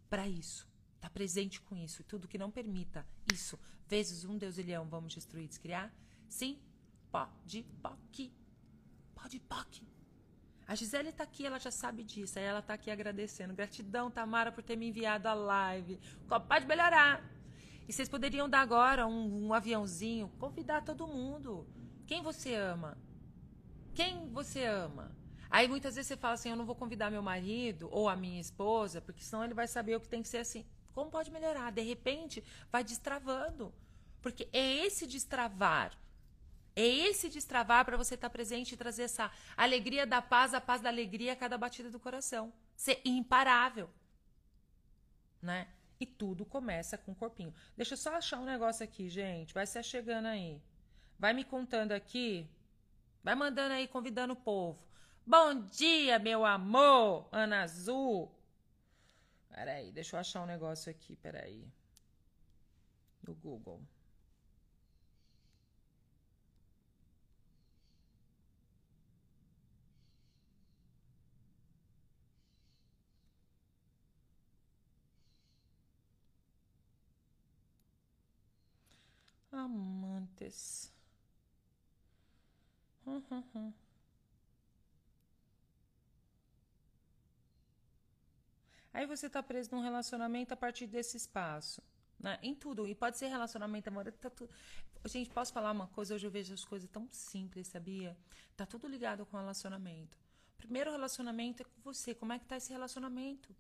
[0.10, 0.68] para isso.
[0.96, 2.02] Está presente com isso.
[2.02, 5.94] E tudo que não permita isso, vezes um Deus ilhão, vamos destruir, descriar?
[6.30, 6.60] Sim,
[7.12, 8.34] pode, pode.
[9.14, 9.93] Pode, pode.
[10.68, 12.40] A Gisele está aqui, ela já sabe disso.
[12.40, 13.54] Aí ela está aqui agradecendo.
[13.54, 16.00] Gratidão, Tamara, por ter me enviado a live.
[16.48, 17.24] Pode melhorar.
[17.88, 21.68] E vocês poderiam dar agora um, um aviãozinho, convidar todo mundo.
[22.08, 22.98] Quem você ama?
[23.94, 25.12] Quem você ama?
[25.50, 28.40] Aí muitas vezes você fala assim: eu não vou convidar meu marido ou a minha
[28.40, 30.66] esposa, porque senão ele vai saber o que tem que ser assim.
[30.94, 31.72] Como pode melhorar?
[31.72, 33.74] De repente, vai destravando.
[34.22, 35.92] Porque é esse destravar.
[36.76, 40.62] É esse destravar para você estar tá presente e trazer essa alegria da paz, a
[40.62, 42.52] paz da alegria a cada batida do coração.
[42.76, 43.90] Ser imparável.
[45.42, 45.68] Né?
[46.00, 47.54] E tudo começa com o corpinho.
[47.78, 49.54] Deixa eu só achar um negócio aqui, gente.
[49.54, 50.62] Vai se chegando aí.
[51.20, 52.50] Vai me contando aqui.
[53.24, 54.84] Vai mandando aí, convidando o povo.
[55.26, 58.30] Bom dia, meu amor, Ana Azul.
[59.50, 61.66] Peraí, deixa eu achar um negócio aqui, peraí.
[63.26, 63.82] No Google.
[79.54, 80.92] Amantes.
[88.94, 91.82] Aí você está preso num relacionamento a partir desse espaço.
[92.20, 92.40] Né?
[92.42, 92.88] Em tudo.
[92.88, 94.18] E pode ser relacionamento amoroso.
[94.18, 94.50] Tá tu...
[95.06, 96.16] Gente, posso falar uma coisa?
[96.16, 98.16] Hoje eu vejo as coisas tão simples, sabia?
[98.56, 100.18] Tá tudo ligado com relacionamento.
[100.58, 102.14] Primeiro relacionamento é com você.
[102.16, 103.54] Como é que tá esse relacionamento?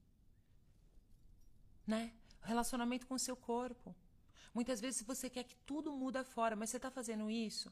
[1.85, 2.13] Né?
[2.43, 3.93] Relacionamento com o seu corpo.
[4.53, 7.71] Muitas vezes você quer que tudo muda fora, mas você está fazendo isso?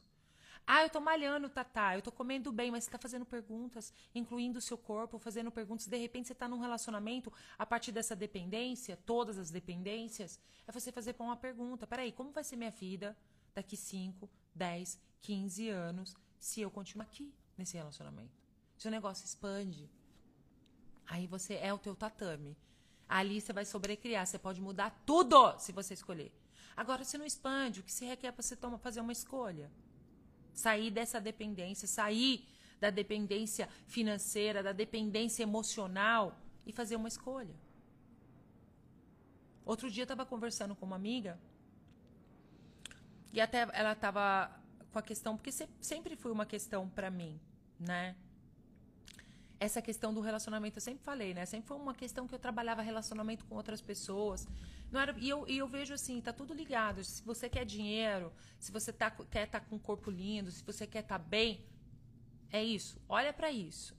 [0.66, 4.58] Ah, eu tô malhando, Tatá, eu tô comendo bem, mas você tá fazendo perguntas, incluindo
[4.58, 5.86] o seu corpo, fazendo perguntas.
[5.86, 10.38] De repente você tá num relacionamento a partir dessa dependência, todas as dependências.
[10.66, 13.16] É você fazer uma pergunta: peraí, como vai ser minha vida?
[13.54, 18.40] daqui 5, 10, 15 anos se eu continuar aqui nesse relacionamento.
[18.76, 19.88] Se o negócio expande,
[21.06, 22.56] aí você é o teu tatame.
[23.08, 26.32] Ali você vai sobrecriar, você pode mudar tudo se você escolher.
[26.76, 29.70] Agora, se não expande, o que se requer para você tomar, fazer uma escolha?
[30.54, 32.48] Sair dessa dependência, sair
[32.80, 37.54] da dependência financeira, da dependência emocional e fazer uma escolha.
[39.64, 41.38] Outro dia eu estava conversando com uma amiga
[43.32, 44.50] e até ela estava
[44.92, 47.40] com a questão, porque sempre foi uma questão para mim,
[47.78, 48.16] né?
[49.62, 51.46] Essa questão do relacionamento, eu sempre falei, né?
[51.46, 54.48] Sempre foi uma questão que eu trabalhava relacionamento com outras pessoas.
[54.90, 57.04] Não era, e, eu, e eu vejo assim, tá tudo ligado.
[57.04, 60.64] Se você quer dinheiro, se você tá, quer estar tá com um corpo lindo, se
[60.64, 61.64] você quer estar tá bem,
[62.50, 63.00] é isso.
[63.08, 63.96] Olha para isso.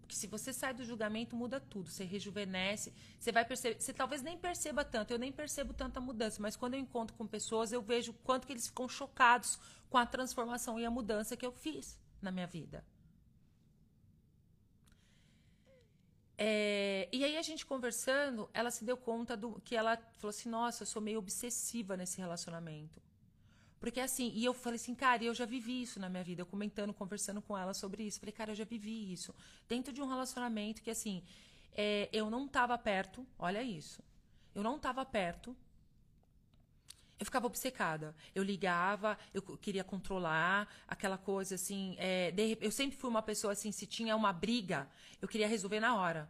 [0.00, 1.90] Porque se você sai do julgamento, muda tudo.
[1.90, 3.82] Você rejuvenesce, você vai perceber.
[3.82, 7.26] Você talvez nem perceba tanto, eu nem percebo tanta mudança, mas quando eu encontro com
[7.26, 9.58] pessoas, eu vejo quanto que eles ficam chocados
[9.90, 12.84] com a transformação e a mudança que eu fiz na minha vida.
[16.40, 20.48] É, e aí a gente conversando, ela se deu conta do que ela falou assim:
[20.48, 23.02] nossa, eu sou meio obsessiva nesse relacionamento.
[23.80, 26.46] Porque assim, e eu falei assim, cara, eu já vivi isso na minha vida, eu
[26.46, 28.18] comentando, conversando com ela sobre isso.
[28.18, 29.34] Falei, cara, eu já vivi isso.
[29.68, 31.22] Dentro de um relacionamento que, assim,
[31.72, 34.02] é, eu não tava perto, olha isso.
[34.54, 35.56] Eu não tava perto.
[37.18, 38.14] Eu ficava obcecada.
[38.34, 41.96] Eu ligava, eu queria controlar aquela coisa assim.
[41.98, 44.88] É, de, eu sempre fui uma pessoa assim, se tinha uma briga,
[45.20, 46.28] eu queria resolver na hora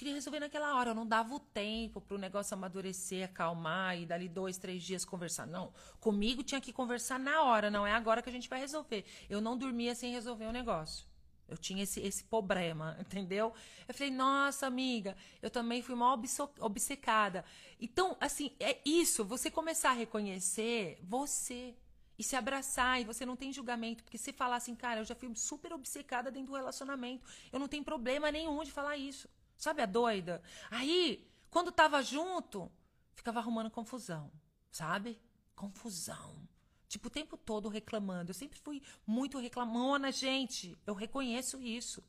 [0.00, 0.90] queria resolver naquela hora.
[0.90, 5.04] Eu não dava o tempo para o negócio amadurecer, acalmar e dali dois, três dias
[5.04, 5.46] conversar.
[5.46, 5.74] Não.
[6.00, 9.04] Comigo tinha que conversar na hora, não é agora que a gente vai resolver.
[9.28, 11.09] Eu não dormia sem resolver o negócio.
[11.50, 13.52] Eu tinha esse, esse problema, entendeu?
[13.86, 16.18] Eu falei, nossa, amiga, eu também fui mal
[16.60, 17.44] obcecada.
[17.80, 21.74] Então, assim, é isso, você começar a reconhecer você
[22.18, 25.14] e se abraçar, e você não tem julgamento, porque se falar assim, cara, eu já
[25.14, 29.26] fui super obcecada dentro do relacionamento, eu não tenho problema nenhum de falar isso.
[29.56, 30.42] Sabe a doida?
[30.70, 32.70] Aí, quando tava junto,
[33.14, 34.30] ficava arrumando confusão,
[34.70, 35.18] sabe?
[35.54, 36.49] Confusão.
[36.90, 38.30] Tipo, o tempo todo reclamando.
[38.30, 40.76] Eu sempre fui muito reclamona, gente.
[40.84, 42.02] Eu reconheço isso.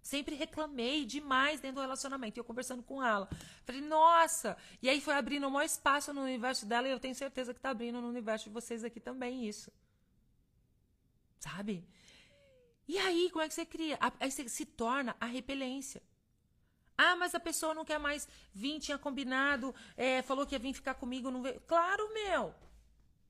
[0.00, 2.38] Sempre reclamei demais dentro do relacionamento.
[2.38, 3.28] E eu conversando com ela.
[3.66, 4.56] Falei, nossa!
[4.80, 7.60] E aí foi abrindo o maior espaço no universo dela e eu tenho certeza que
[7.60, 9.70] tá abrindo no universo de vocês aqui também isso.
[11.38, 11.86] Sabe?
[12.88, 13.98] E aí, como é que você cria?
[14.18, 16.02] Aí você se torna a repelência.
[16.96, 20.72] Ah, mas a pessoa não quer mais vir, tinha combinado, é, falou que ia vir
[20.72, 21.60] ficar comigo, não veio.
[21.66, 22.54] Claro, meu.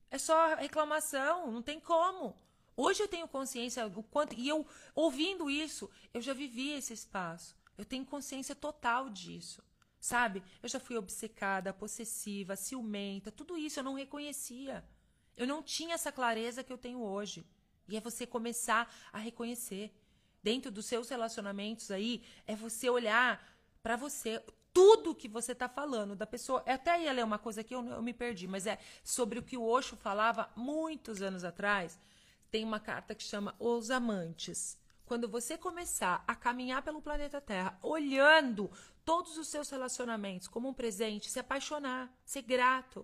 [0.09, 2.35] É só reclamação, não tem como.
[2.75, 4.35] Hoje eu tenho consciência do quanto.
[4.35, 7.55] E eu, ouvindo isso, eu já vivi esse espaço.
[7.77, 9.63] Eu tenho consciência total disso.
[9.99, 10.43] Sabe?
[10.61, 14.87] Eu já fui obcecada, possessiva, ciumenta, tudo isso eu não reconhecia.
[15.35, 17.45] Eu não tinha essa clareza que eu tenho hoje.
[17.87, 19.91] E é você começar a reconhecer.
[20.41, 23.43] Dentro dos seus relacionamentos aí, é você olhar
[23.81, 24.41] para você
[24.77, 26.61] tudo que você está falando da pessoa.
[26.63, 29.41] Eu até ia ler uma coisa aqui, eu, eu me perdi, mas é sobre o
[29.41, 31.99] que o Osho falava muitos anos atrás.
[32.51, 34.77] Tem uma carta que chama Os Amantes.
[35.03, 38.69] Quando você começar a caminhar pelo planeta Terra, olhando
[39.03, 43.03] todos os seus relacionamentos como um presente, se apaixonar, ser grato.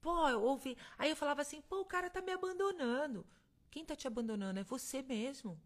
[0.00, 0.78] Pô, eu ouvi.
[0.96, 3.26] Aí eu falava assim: pô, o cara tá me abandonando.
[3.68, 5.60] Quem tá te abandonando é você mesmo.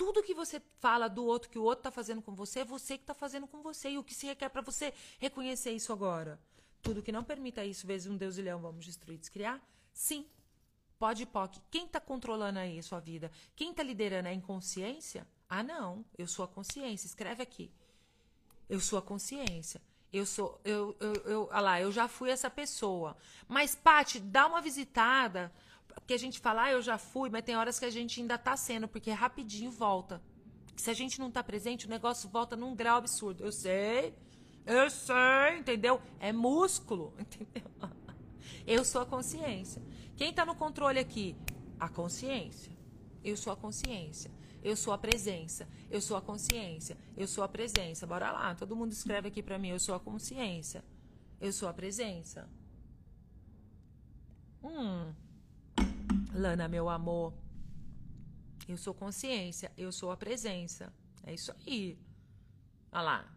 [0.00, 2.96] Tudo que você fala do outro, que o outro está fazendo com você, é você
[2.96, 3.90] que está fazendo com você.
[3.90, 6.40] E o que se requer para você reconhecer isso agora?
[6.80, 9.60] Tudo que não permita isso, vezes um Deus e leão, vamos destruir, descriar?
[9.92, 10.24] Sim.
[10.98, 11.60] Pode POC.
[11.70, 13.30] Quem está controlando aí a sua vida?
[13.54, 15.28] Quem está liderando é a inconsciência?
[15.46, 16.02] Ah, não.
[16.16, 17.06] Eu sou a consciência.
[17.06, 17.70] Escreve aqui.
[18.70, 19.82] Eu sou a consciência.
[20.10, 20.58] Eu sou.
[20.64, 23.18] Eu, eu, eu, ah lá, eu já fui essa pessoa.
[23.46, 25.52] Mas, Pati, dá uma visitada
[26.06, 28.38] que a gente fala, ah, eu já fui, mas tem horas que a gente ainda
[28.38, 30.22] tá sendo, porque rapidinho volta.
[30.76, 33.44] Se a gente não tá presente, o negócio volta num grau absurdo.
[33.44, 34.14] Eu sei,
[34.66, 36.00] eu sei, entendeu?
[36.18, 37.70] É músculo, entendeu?
[38.66, 39.82] Eu sou a consciência.
[40.16, 41.36] Quem tá no controle aqui?
[41.78, 42.72] A consciência.
[43.22, 44.30] Eu sou a consciência.
[44.62, 45.68] Eu sou a presença.
[45.90, 46.96] Eu sou a consciência.
[47.16, 48.06] Eu sou a presença.
[48.06, 49.68] Bora lá, todo mundo escreve aqui para mim.
[49.68, 50.84] Eu sou a consciência.
[51.40, 52.48] Eu sou a presença.
[54.62, 55.12] Hum.
[56.32, 57.34] Lana, meu amor,
[58.68, 60.92] eu sou consciência, eu sou a presença.
[61.24, 61.98] É isso aí.
[62.92, 63.36] Olha lá.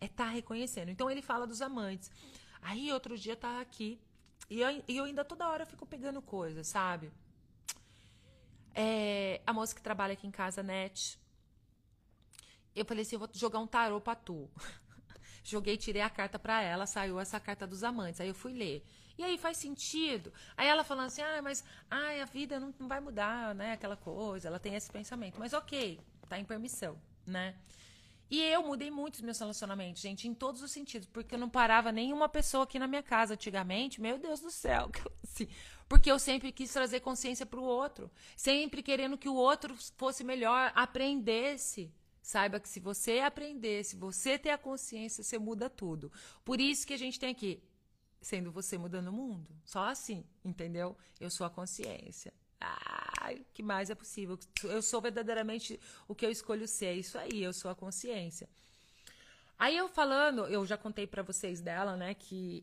[0.00, 0.90] É tá reconhecendo.
[0.90, 2.10] Então ele fala dos amantes.
[2.62, 4.00] Aí outro dia tá aqui.
[4.48, 7.12] E eu, e eu ainda toda hora fico pegando coisas, sabe?
[8.74, 11.18] É, a moça que trabalha aqui em casa, Net.
[12.74, 14.50] Eu falei assim: eu vou jogar um tarô pra tu.
[15.42, 18.20] Joguei, tirei a carta para ela, saiu essa carta dos amantes.
[18.20, 18.84] Aí eu fui ler.
[19.18, 20.32] E aí faz sentido.
[20.56, 23.72] Aí ela falando assim: "Ah, mas ai, a vida não, não vai mudar, né?
[23.72, 24.48] Aquela coisa".
[24.48, 25.38] Ela tem esse pensamento.
[25.38, 27.54] Mas OK, tá em permissão, né?
[28.28, 31.48] E eu mudei muito os meus relacionamentos, gente, em todos os sentidos, porque eu não
[31.48, 34.90] parava nenhuma pessoa aqui na minha casa antigamente, meu Deus do céu,
[35.22, 35.48] assim,
[35.88, 40.24] porque eu sempre quis trazer consciência para o outro, sempre querendo que o outro fosse
[40.24, 41.92] melhor, aprendesse.
[42.20, 46.10] Saiba que se você aprender, se você ter a consciência, você muda tudo.
[46.44, 47.62] Por isso que a gente tem aqui,
[48.20, 49.48] sendo você mudando o mundo.
[49.64, 50.96] Só assim, entendeu?
[51.20, 52.32] Eu sou a consciência.
[52.60, 54.38] Ah, que mais é possível?
[54.64, 56.94] Eu sou verdadeiramente o que eu escolho ser.
[56.94, 58.48] Isso aí, eu sou a consciência.
[59.58, 62.62] Aí eu falando, eu já contei para vocês dela, né, que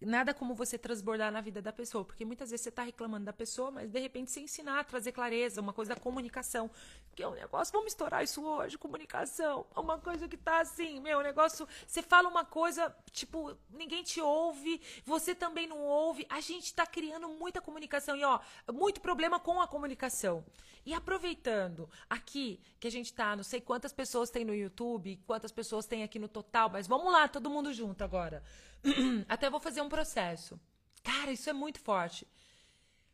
[0.00, 3.32] nada como você transbordar na vida da pessoa, porque muitas vezes você está reclamando da
[3.32, 6.70] pessoa, mas de repente você ensinar, trazer clareza, uma coisa da comunicação,
[7.14, 11.20] que é um negócio, vamos estourar isso hoje, comunicação, uma coisa que tá assim, meu,
[11.22, 16.64] negócio, você fala uma coisa, tipo, ninguém te ouve, você também não ouve, a gente
[16.64, 18.40] está criando muita comunicação e ó,
[18.72, 20.44] muito problema com a comunicação.
[20.84, 25.52] E aproveitando aqui que a gente tá, não sei quantas pessoas tem no YouTube, quantas
[25.52, 28.42] pessoas tem aqui no total, mas vamos lá, todo mundo junto agora.
[29.28, 30.58] Até vou fazer um processo.
[31.02, 32.26] Cara, isso é muito forte.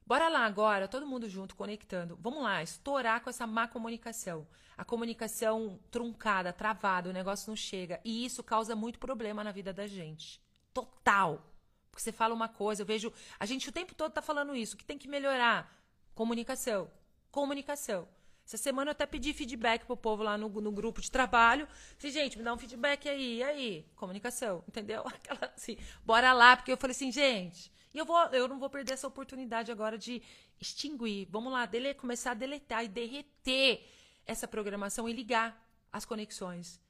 [0.07, 2.17] Bora lá agora, todo mundo junto, conectando.
[2.21, 4.47] Vamos lá, estourar com essa má comunicação.
[4.77, 8.01] A comunicação truncada, travada, o negócio não chega.
[8.05, 10.41] E isso causa muito problema na vida da gente.
[10.73, 11.45] Total.
[11.91, 13.13] Porque você fala uma coisa, eu vejo.
[13.41, 15.77] A gente o tempo todo tá falando isso, que tem que melhorar.
[16.15, 16.89] Comunicação.
[17.33, 18.07] Comunicação.
[18.47, 21.67] Essa semana eu até pedi feedback pro povo lá no, no grupo de trabalho.
[21.99, 23.85] Falei, gente, me dá um feedback aí, aí?
[23.97, 25.03] Comunicação, entendeu?
[25.09, 28.71] Aquela assim, bora lá, porque eu falei assim, gente, e eu, vou, eu não vou
[28.71, 30.23] perder essa oportunidade agora de
[30.61, 31.27] extinguir.
[31.29, 33.85] Vamos lá, dele, começar a deletar e derreter
[34.25, 35.61] essa programação e ligar
[35.93, 36.81] as conexões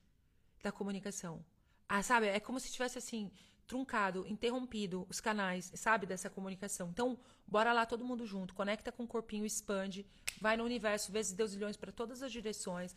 [0.62, 1.42] da comunicação.
[1.88, 2.26] Ah, sabe?
[2.26, 3.30] É como se tivesse assim,
[3.66, 6.88] truncado, interrompido os canais, sabe, dessa comunicação.
[6.90, 10.06] Então, bora lá todo mundo junto, conecta com o corpinho, expande,
[10.40, 12.94] vai no universo, vezes Deus milhões para todas as direções.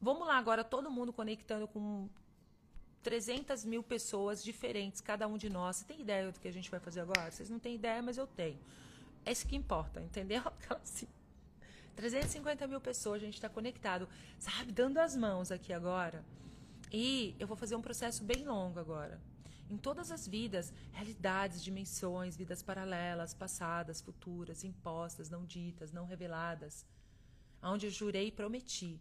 [0.00, 2.08] Vamos lá agora, todo mundo conectando com
[3.02, 5.76] 300 mil pessoas diferentes, cada um de nós.
[5.76, 7.30] Você tem ideia do que a gente vai fazer agora?
[7.30, 8.58] Vocês não têm ideia, mas eu tenho.
[9.24, 10.42] É isso que importa, entendeu?
[10.82, 11.06] Assim,
[11.96, 14.08] 350 mil pessoas, a gente está conectado,
[14.38, 14.72] sabe?
[14.72, 16.24] Dando as mãos aqui agora.
[16.92, 19.20] E eu vou fazer um processo bem longo agora.
[19.70, 26.84] Em todas as vidas, realidades, dimensões, vidas paralelas, passadas, futuras, impostas, não ditas, não reveladas,
[27.62, 29.00] onde eu jurei e prometi.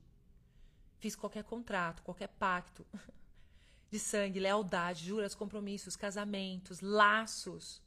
[1.00, 2.86] Fiz qualquer contrato, qualquer pacto
[3.90, 7.82] de sangue, lealdade, juras, compromissos, casamentos, laços.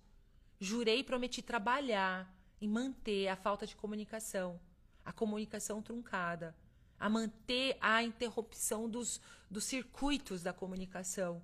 [0.58, 4.58] Jurei e prometi trabalhar em manter a falta de comunicação,
[5.04, 6.52] a comunicação truncada,
[6.98, 11.40] a manter a interrupção dos, dos circuitos da comunicação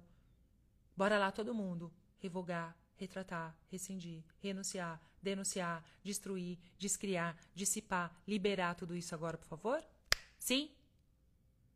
[0.98, 1.92] Bora lá todo mundo.
[2.18, 9.80] Revogar, retratar, rescindir, renunciar, denunciar, destruir, descriar, dissipar, liberar tudo isso agora, por favor?
[10.40, 10.68] Sim?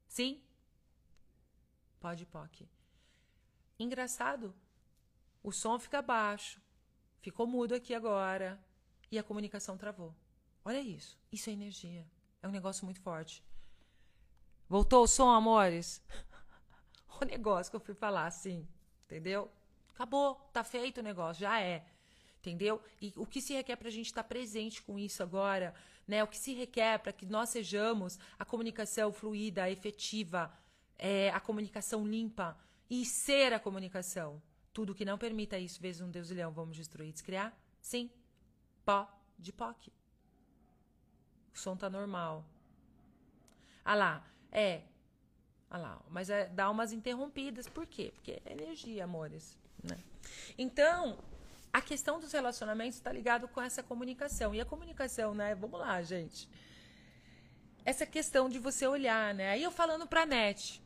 [0.08, 0.42] Sim?
[2.00, 2.68] Pode, POC.
[3.78, 4.52] Engraçado.
[5.40, 6.60] O som fica baixo.
[7.20, 8.60] Ficou mudo aqui agora.
[9.08, 10.12] E a comunicação travou.
[10.64, 11.16] Olha isso.
[11.30, 12.04] Isso é energia.
[12.42, 13.40] É um negócio muito forte.
[14.68, 16.02] Voltou o som, amores?
[17.22, 18.66] o negócio que eu fui falar, assim.
[19.12, 19.50] Entendeu?
[19.90, 21.84] Acabou, tá feito o negócio, já é.
[22.38, 22.82] Entendeu?
[22.98, 25.74] E o que se requer para a gente estar tá presente com isso agora,
[26.08, 26.24] né?
[26.24, 30.50] O que se requer para que nós sejamos a comunicação fluida, efetiva,
[30.98, 32.58] é, a comunicação limpa
[32.88, 34.42] e ser a comunicação.
[34.72, 37.54] Tudo que não permita isso, vezes um Deus e leão, vamos destruir, descriar?
[37.78, 38.10] Sim.
[38.82, 39.06] Pó
[39.38, 39.92] de POC.
[41.54, 42.46] O som tá normal.
[43.84, 44.82] Ah lá, é,
[45.72, 47.66] Olha lá, mas é, dá umas interrompidas.
[47.66, 48.12] Por quê?
[48.14, 49.56] Porque é energia, amores.
[49.82, 49.96] Né?
[50.58, 51.18] Então,
[51.72, 54.54] a questão dos relacionamentos está ligado com essa comunicação.
[54.54, 55.54] E a comunicação, né?
[55.54, 56.46] Vamos lá, gente.
[57.86, 59.48] Essa questão de você olhar, né?
[59.48, 60.82] Aí eu falando pra Net.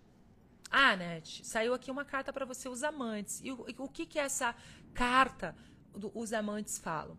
[0.71, 3.41] Ah, Net, saiu aqui uma carta para você, os amantes.
[3.43, 4.55] E o, o que que essa
[4.95, 5.57] carta
[5.97, 7.19] do, os amantes falam?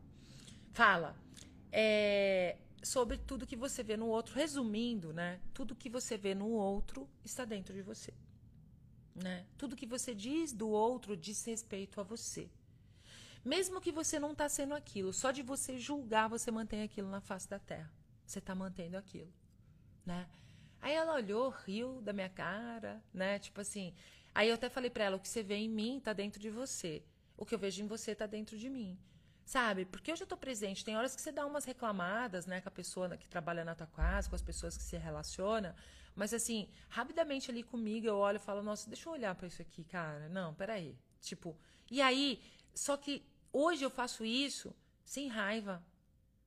[0.71, 1.17] Fala.
[1.69, 2.55] É,
[2.87, 4.33] sobre tudo que você vê no outro.
[4.33, 5.39] Resumindo, né?
[5.53, 8.13] Tudo que você vê no outro está dentro de você.
[9.13, 9.45] Né?
[9.57, 12.49] Tudo que você diz do outro diz respeito a você.
[13.43, 17.21] Mesmo que você não está sendo aquilo, só de você julgar, você mantém aquilo na
[17.21, 17.91] face da terra.
[18.25, 19.31] Você está mantendo aquilo,
[20.05, 20.27] né?
[20.81, 23.39] Aí ela olhou, riu da minha cara, né?
[23.39, 23.93] Tipo assim.
[24.35, 26.49] Aí eu até falei para ela: o que você vê em mim está dentro de
[26.49, 27.03] você.
[27.37, 28.99] O que eu vejo em você está dentro de mim.
[29.47, 29.85] Sabe?
[29.85, 30.83] Porque eu já estou presente.
[30.83, 33.87] Tem horas que você dá umas reclamadas, né, com a pessoa que trabalha na tua
[33.87, 35.73] casa, com as pessoas que se relaciona,
[36.17, 39.61] Mas assim, rapidamente ali comigo eu olho e falo, nossa, deixa eu olhar para isso
[39.61, 40.27] aqui, cara.
[40.29, 40.97] Não, peraí.
[41.21, 41.55] Tipo,
[41.91, 42.41] e aí,
[42.73, 43.23] só que
[43.53, 44.75] hoje eu faço isso
[45.05, 45.81] sem raiva,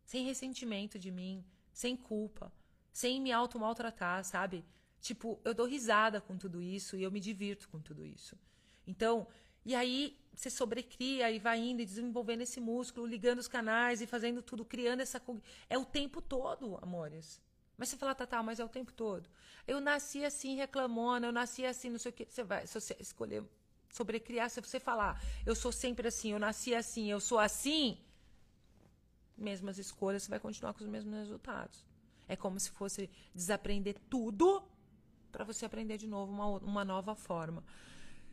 [0.04, 2.52] sem ressentimento de mim, sem culpa,
[2.92, 4.64] sem me auto-maltratar, sabe?
[5.00, 8.36] Tipo, eu dou risada com tudo isso e eu me divirto com tudo isso.
[8.84, 9.28] Então,
[9.64, 14.06] e aí você sobrecria e vai indo e desenvolvendo esse músculo, ligando os canais e
[14.06, 15.20] fazendo tudo, criando essa.
[15.68, 17.40] É o tempo todo, amores.
[17.76, 19.28] Mas você fala, tá, tá, mas é o tempo todo.
[19.66, 22.26] Eu nasci assim, reclamona, eu nasci assim, não sei o quê.
[22.28, 23.42] Você vai, se você escolher
[23.90, 27.98] sobrecriar, se você falar, eu sou sempre assim, eu nasci assim, eu sou assim,
[29.36, 31.84] mesmas escolhas, você vai continuar com os mesmos resultados.
[32.28, 34.62] É como se fosse desaprender tudo
[35.32, 37.64] para você aprender de novo uma, uma nova forma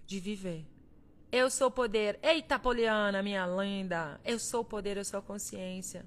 [0.05, 0.65] de viver.
[1.31, 2.17] Eu sou poder.
[2.23, 4.19] Eita, Poliana, minha linda.
[4.23, 6.05] Eu sou poder, eu sou a consciência.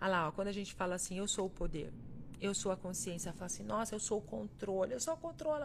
[0.00, 1.92] Olha lá, ó, quando a gente fala assim, eu sou o poder,
[2.40, 5.64] eu sou a consciência, fala assim, nossa, eu sou o controle, eu sou o controle.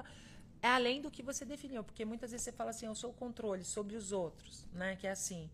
[0.61, 3.13] É além do que você definiu, porque muitas vezes você fala assim, eu sou o
[3.13, 4.95] controle sobre os outros, né?
[4.95, 5.49] Que é assim,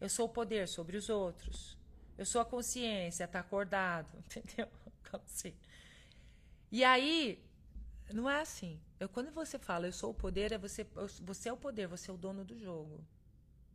[0.00, 1.76] eu sou o poder sobre os outros,
[2.16, 4.68] eu sou a consciência, tá acordado, entendeu?
[5.12, 5.54] Assim.
[6.72, 7.40] E aí,
[8.12, 8.80] não é assim.
[9.04, 10.86] Eu, quando você fala eu sou o poder, é você,
[11.20, 13.04] você é o poder, você é o dono do jogo.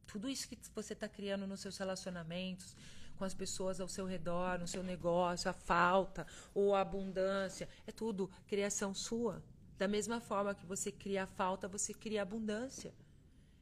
[0.07, 2.75] Tudo isso que você está criando nos seus relacionamentos,
[3.15, 7.69] com as pessoas ao seu redor, no seu negócio, a falta ou a abundância.
[7.85, 9.43] É tudo criação sua.
[9.77, 12.91] Da mesma forma que você cria a falta, você cria a abundância.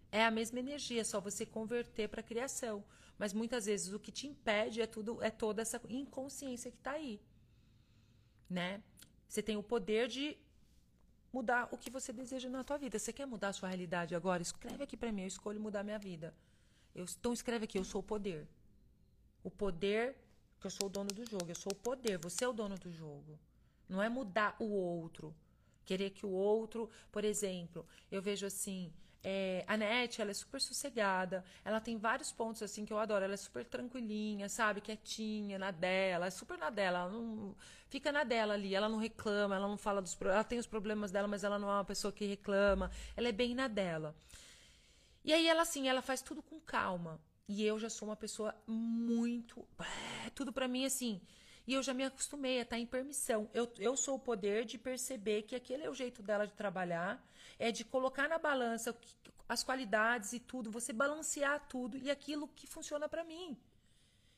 [0.09, 2.82] É a mesma energia, é só você converter para criação.
[3.18, 6.91] Mas muitas vezes o que te impede é tudo, é toda essa inconsciência que está
[6.91, 7.20] aí,
[8.49, 8.82] né?
[9.28, 10.38] Você tem o poder de
[11.38, 12.97] mudar o que você deseja na tua vida.
[12.97, 14.41] Você quer mudar a sua realidade agora?
[14.41, 16.33] Escreve aqui para mim, eu escolho mudar minha vida.
[16.95, 18.47] Eu, então escreve aqui, eu sou o poder.
[19.43, 20.03] O poder,
[20.59, 22.75] que eu sou o dono do jogo, eu sou o poder, você é o dono
[22.85, 23.39] do jogo.
[23.88, 25.33] Não é mudar o outro.
[25.85, 28.91] Querer que o outro, por exemplo, eu vejo assim,
[29.24, 33.24] é, a Net, ela é super sossegada, ela tem vários pontos assim que eu adoro,
[33.24, 37.55] ela é super tranquilinha, sabe, quietinha, na dela, é super na dela, ela não
[37.89, 41.11] fica na dela ali, ela não reclama, ela não fala dos ela tem os problemas
[41.11, 44.15] dela, mas ela não é uma pessoa que reclama, ela é bem na dela.
[45.24, 47.20] E aí ela assim, ela faz tudo com calma.
[47.49, 49.65] E eu já sou uma pessoa muito.
[50.36, 51.22] Tudo para mim assim.
[51.68, 53.49] E eu já me acostumei a estar em permissão.
[53.53, 57.22] Eu, eu sou o poder de perceber que aquele é o jeito dela de trabalhar,
[57.59, 58.97] é de colocar na balança
[59.49, 63.57] as qualidades e tudo, você balancear tudo e aquilo que funciona para mim.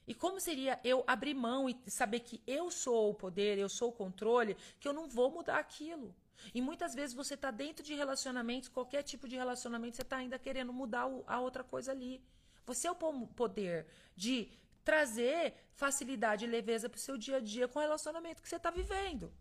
[0.07, 3.89] E como seria eu abrir mão e saber que eu sou o poder, eu sou
[3.89, 6.15] o controle, que eu não vou mudar aquilo.
[6.53, 10.39] E muitas vezes você está dentro de relacionamentos, qualquer tipo de relacionamento, você está ainda
[10.39, 12.23] querendo mudar a outra coisa ali.
[12.65, 14.49] Você é o poder de
[14.89, 18.55] trazer facilidade e leveza para o seu dia a dia com o relacionamento que você
[18.55, 19.31] está vivendo.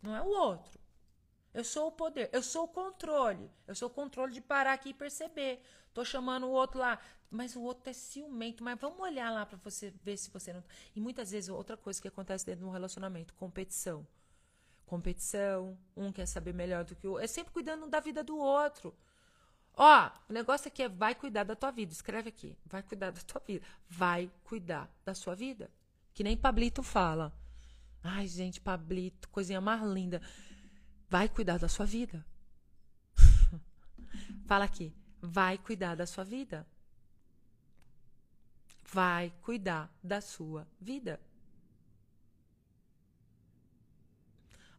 [0.00, 0.78] Não é o outro.
[1.52, 3.50] Eu sou o poder, eu sou o controle.
[3.66, 5.60] Eu sou o controle de parar aqui e perceber.
[5.92, 8.62] Tô chamando o outro lá, mas o outro é ciumento.
[8.62, 10.62] Mas vamos olhar lá para você ver se você não.
[10.94, 14.06] E muitas vezes outra coisa que acontece dentro de um relacionamento, competição.
[14.84, 17.24] Competição, um quer saber melhor do que o outro.
[17.24, 18.94] É sempre cuidando da vida do outro.
[19.76, 21.92] Ó, o negócio aqui é vai cuidar da tua vida.
[21.92, 22.56] Escreve aqui.
[22.64, 23.64] Vai cuidar da tua vida.
[23.88, 25.70] Vai cuidar da sua vida.
[26.14, 27.30] Que nem Pablito fala.
[28.02, 30.22] Ai, gente, Pablito, coisinha mais linda.
[31.10, 32.24] Vai cuidar da sua vida.
[34.46, 34.94] fala aqui.
[35.20, 36.66] Vai cuidar da sua vida.
[38.90, 41.20] Vai cuidar da sua vida.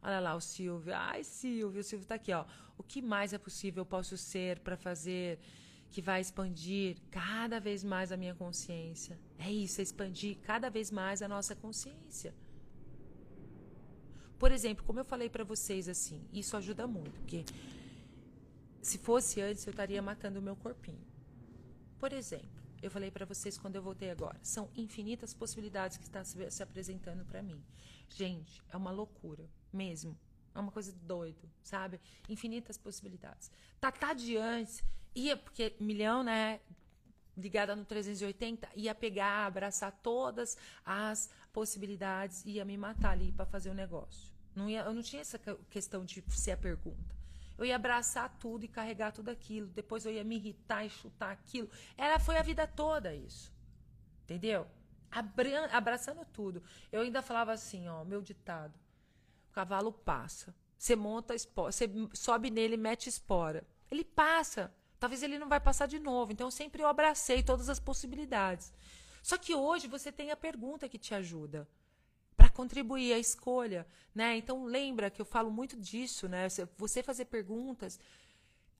[0.01, 0.93] Olha lá o Silvio.
[0.95, 2.45] Ai, Silvio, o Silvio tá aqui, ó.
[2.77, 5.39] O que mais é possível eu posso ser para fazer
[5.89, 9.19] que vai expandir cada vez mais a minha consciência?
[9.37, 12.33] É isso, é expandir cada vez mais a nossa consciência.
[14.37, 17.43] Por exemplo, como eu falei para vocês assim, isso ajuda muito, porque
[18.81, 21.05] se fosse antes eu estaria matando o meu corpinho.
[21.97, 26.23] Por exemplo, eu falei para vocês quando eu voltei agora, são infinitas possibilidades que estão
[26.23, 27.59] se apresentando para mim.
[28.07, 30.17] Gente, é uma loucura mesmo.
[30.53, 31.99] É uma coisa doido, sabe?
[32.27, 33.51] Infinitas possibilidades.
[33.79, 36.59] Tatá de antes ia, porque milhão, né?
[37.35, 43.69] Ligada no 380, ia pegar, abraçar todas as possibilidades, ia me matar ali para fazer
[43.69, 44.33] o negócio.
[44.55, 45.37] Não ia, eu não tinha essa
[45.69, 47.15] questão de ser a pergunta.
[47.55, 49.67] Eu ia abraçar tudo e carregar tudo aquilo.
[49.67, 51.69] Depois eu ia me irritar e chutar aquilo.
[51.95, 53.53] Ela foi a vida toda isso.
[54.23, 54.67] Entendeu?
[55.71, 56.61] abraçando tudo.
[56.91, 58.73] Eu ainda falava assim, ó, meu ditado
[59.57, 60.53] cavalo passa.
[60.77, 63.65] Você monta espora, você sobe nele mete espora.
[63.89, 64.71] Ele passa.
[64.99, 66.31] Talvez ele não vai passar de novo.
[66.31, 68.71] Então, sempre eu abracei todas as possibilidades.
[69.23, 71.67] Só que hoje você tem a pergunta que te ajuda
[72.35, 74.37] para contribuir, a escolha, né?
[74.37, 76.47] Então lembra que eu falo muito disso, né?
[76.77, 77.99] Você fazer perguntas,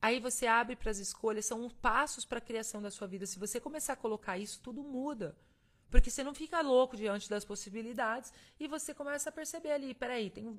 [0.00, 3.26] aí você abre para as escolhas, são passos para a criação da sua vida.
[3.26, 5.36] Se você começar a colocar isso, tudo muda.
[5.90, 10.28] Porque você não fica louco diante das possibilidades e você começa a perceber ali, peraí,
[10.28, 10.58] tem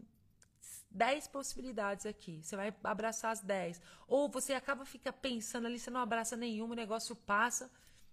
[0.89, 2.41] 10 possibilidades aqui.
[2.43, 3.81] Você vai abraçar as 10.
[4.07, 7.69] Ou você acaba fica pensando ali, você não abraça nenhuma, o negócio passa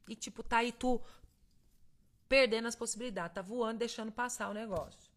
[0.09, 1.01] e tipo tá aí tu
[2.29, 5.11] perdendo as possibilidades, tá voando, deixando passar o negócio.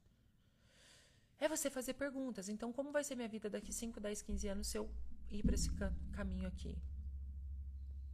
[1.40, 2.50] É você fazer perguntas.
[2.50, 4.90] Então, como vai ser minha vida daqui 5, 10, 15 anos se eu
[5.32, 5.70] ir para esse
[6.12, 6.78] caminho aqui?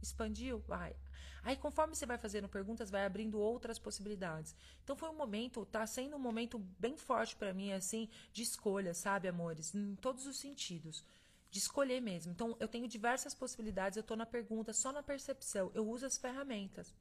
[0.06, 0.58] Expandiu?
[0.66, 0.94] Vai.
[1.42, 4.54] Aí, conforme você vai fazendo perguntas, vai abrindo outras possibilidades.
[4.82, 8.92] Então, foi um momento, tá sendo um momento bem forte para mim, assim, de escolha,
[8.92, 9.72] sabe, amores?
[9.74, 11.04] Em todos os sentidos.
[11.48, 12.32] De escolher mesmo.
[12.32, 15.70] Então, eu tenho diversas possibilidades, eu tô na pergunta, só na percepção.
[15.72, 16.92] Eu uso as ferramentas.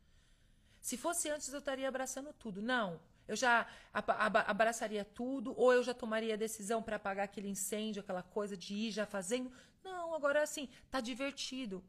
[0.79, 2.61] Se fosse antes, eu estaria abraçando tudo.
[2.61, 2.99] Não.
[3.27, 8.21] Eu já abraçaria tudo, ou eu já tomaria a decisão para apagar aquele incêndio, aquela
[8.21, 9.51] coisa de ir já fazendo.
[9.83, 11.83] Não, agora assim, tá divertido.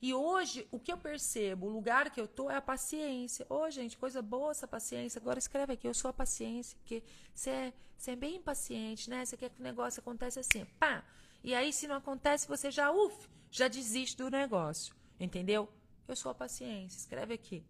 [0.00, 3.44] E hoje, o que eu percebo, o lugar que eu tô é a paciência.
[3.48, 5.18] Ô, oh, gente, coisa boa essa paciência.
[5.18, 7.02] Agora escreve aqui, eu sou a paciência, porque
[7.34, 7.72] você é,
[8.06, 9.24] é bem impaciente, né?
[9.24, 11.04] Você quer que o negócio aconteça assim, pá.
[11.42, 14.94] E aí, se não acontece, você já, uf, já desiste do negócio.
[15.18, 15.68] Entendeu?
[16.06, 16.96] Eu sou a paciência.
[16.96, 17.64] Escreve aqui.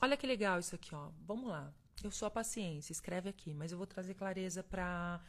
[0.00, 1.10] Olha que legal isso aqui, ó.
[1.26, 1.72] Vamos lá.
[2.02, 5.20] Eu sou a paciência, escreve aqui, mas eu vou trazer clareza para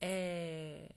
[0.00, 0.94] é,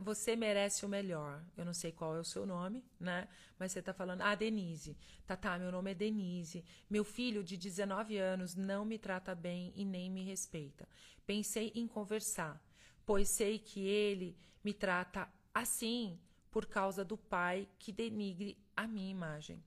[0.00, 1.42] você merece o melhor.
[1.56, 3.28] Eu não sei qual é o seu nome, né?
[3.58, 4.96] Mas você tá falando, ah, Denise.
[5.26, 6.64] Tá, tá, meu nome é Denise.
[6.88, 10.88] Meu filho de 19 anos não me trata bem e nem me respeita.
[11.26, 12.62] Pensei em conversar,
[13.04, 16.18] pois sei que ele me trata assim
[16.50, 19.62] por causa do pai que denigre a minha imagem.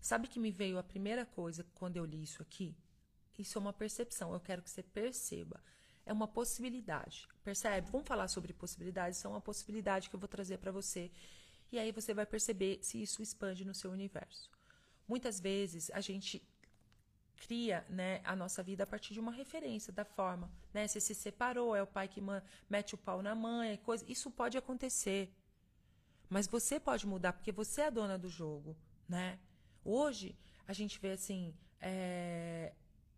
[0.00, 2.76] Sabe que me veio a primeira coisa quando eu li isso aqui?
[3.38, 5.60] Isso é uma percepção, eu quero que você perceba.
[6.06, 7.90] É uma possibilidade, percebe?
[7.90, 11.10] Vamos falar sobre possibilidades, isso é uma possibilidade que eu vou trazer para você.
[11.72, 14.50] E aí você vai perceber se isso expande no seu universo.
[15.08, 16.42] Muitas vezes a gente
[17.36, 20.50] cria né, a nossa vida a partir de uma referência da forma.
[20.72, 20.86] Né?
[20.86, 22.22] Você se separou, é o pai que
[22.68, 24.04] mete o pau na mãe, coisa.
[24.08, 25.34] Isso pode acontecer.
[26.28, 28.76] Mas você pode mudar, porque você é a dona do jogo.
[29.08, 29.38] Né?
[29.84, 31.54] Hoje, a gente vê assim.
[31.80, 32.72] É,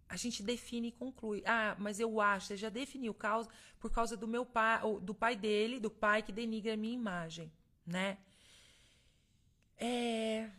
[0.08, 1.42] a gente define e conclui.
[1.46, 3.48] Ah, mas eu acho, você já definiu causa
[3.78, 7.52] por causa do meu pai, do pai dele, do pai que denigra a minha imagem,
[7.84, 8.18] né?
[9.78, 10.50] É,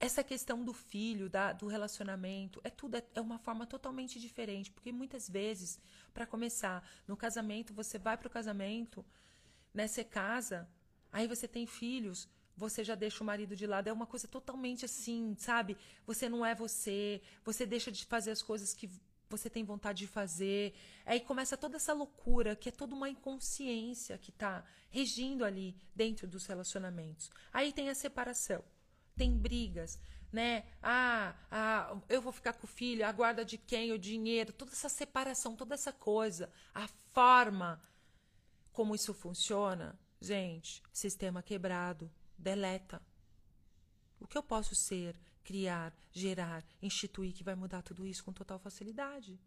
[0.00, 4.72] essa questão do filho, da, do relacionamento, é tudo, é, é uma forma totalmente diferente,
[4.72, 5.78] porque muitas vezes,
[6.12, 9.04] para começar, no casamento, você vai para o casamento,
[9.72, 10.68] né, você casa,
[11.12, 13.88] aí você tem filhos, você já deixa o marido de lado.
[13.88, 15.76] É uma coisa totalmente assim, sabe?
[16.06, 18.90] Você não é você, você deixa de fazer as coisas que
[19.32, 20.74] você tem vontade de fazer.
[21.06, 26.26] Aí começa toda essa loucura, que é toda uma inconsciência que está regindo ali dentro
[26.26, 27.30] dos relacionamentos.
[27.52, 28.62] Aí tem a separação,
[29.16, 29.98] tem brigas,
[30.30, 30.64] né?
[30.82, 34.72] Ah, ah, eu vou ficar com o filho, a guarda de quem, o dinheiro, toda
[34.72, 37.82] essa separação, toda essa coisa, a forma
[38.72, 39.98] como isso funciona.
[40.20, 42.10] Gente, sistema quebrado,
[42.42, 43.00] deleta.
[44.20, 48.58] O que eu posso ser, criar, gerar, instituir que vai mudar tudo isso com total
[48.58, 49.38] facilidade?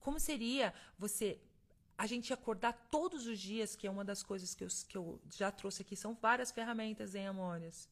[0.00, 1.40] Como seria você
[1.96, 5.20] a gente acordar todos os dias, que é uma das coisas que eu, que eu
[5.34, 7.88] já trouxe aqui, são várias ferramentas em Amônias,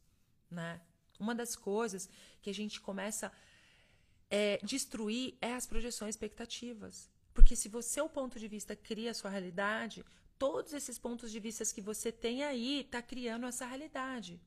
[0.49, 0.81] né?
[1.19, 2.09] Uma das coisas
[2.41, 3.33] que a gente começa a
[4.31, 7.11] é, destruir é as projeções expectativas.
[7.35, 10.05] Porque se você, o ponto de vista, cria a sua realidade,
[10.39, 14.41] todos esses pontos de vista que você tem aí está criando essa realidade.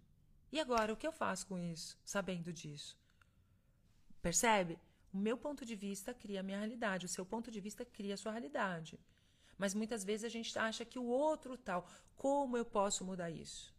[0.51, 2.97] E agora, o que eu faço com isso, sabendo disso?
[4.21, 4.79] Percebe?
[5.13, 8.13] O meu ponto de vista cria a minha realidade, o seu ponto de vista cria
[8.13, 8.99] a sua realidade.
[9.57, 11.87] Mas muitas vezes a gente acha que o outro tal.
[12.15, 13.73] Como eu posso mudar isso?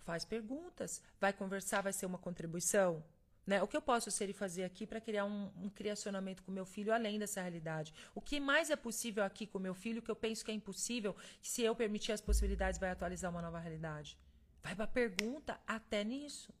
[0.00, 3.04] Faz perguntas, vai conversar, vai ser uma contribuição.
[3.46, 3.62] Né?
[3.62, 6.64] O que eu posso ser e fazer aqui para criar um, um criacionamento com meu
[6.64, 7.92] filho além dessa realidade?
[8.14, 11.14] O que mais é possível aqui com meu filho que eu penso que é impossível,
[11.40, 14.16] que se eu permitir as possibilidades vai atualizar uma nova realidade?
[14.62, 16.52] Vai para a pergunta até nisso.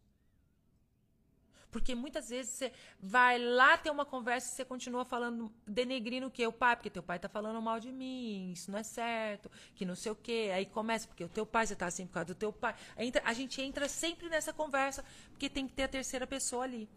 [1.70, 6.30] Porque muitas vezes você vai lá ter uma conversa e você continua falando, denegrindo o
[6.30, 6.46] quê?
[6.46, 9.84] O pai, porque teu pai tá falando mal de mim, isso não é certo, que
[9.84, 10.50] não sei o quê.
[10.52, 12.74] Aí começa, porque o teu pai, você tá assim por causa do teu pai.
[12.98, 16.88] Entra, a gente entra sempre nessa conversa, porque tem que ter a terceira pessoa ali.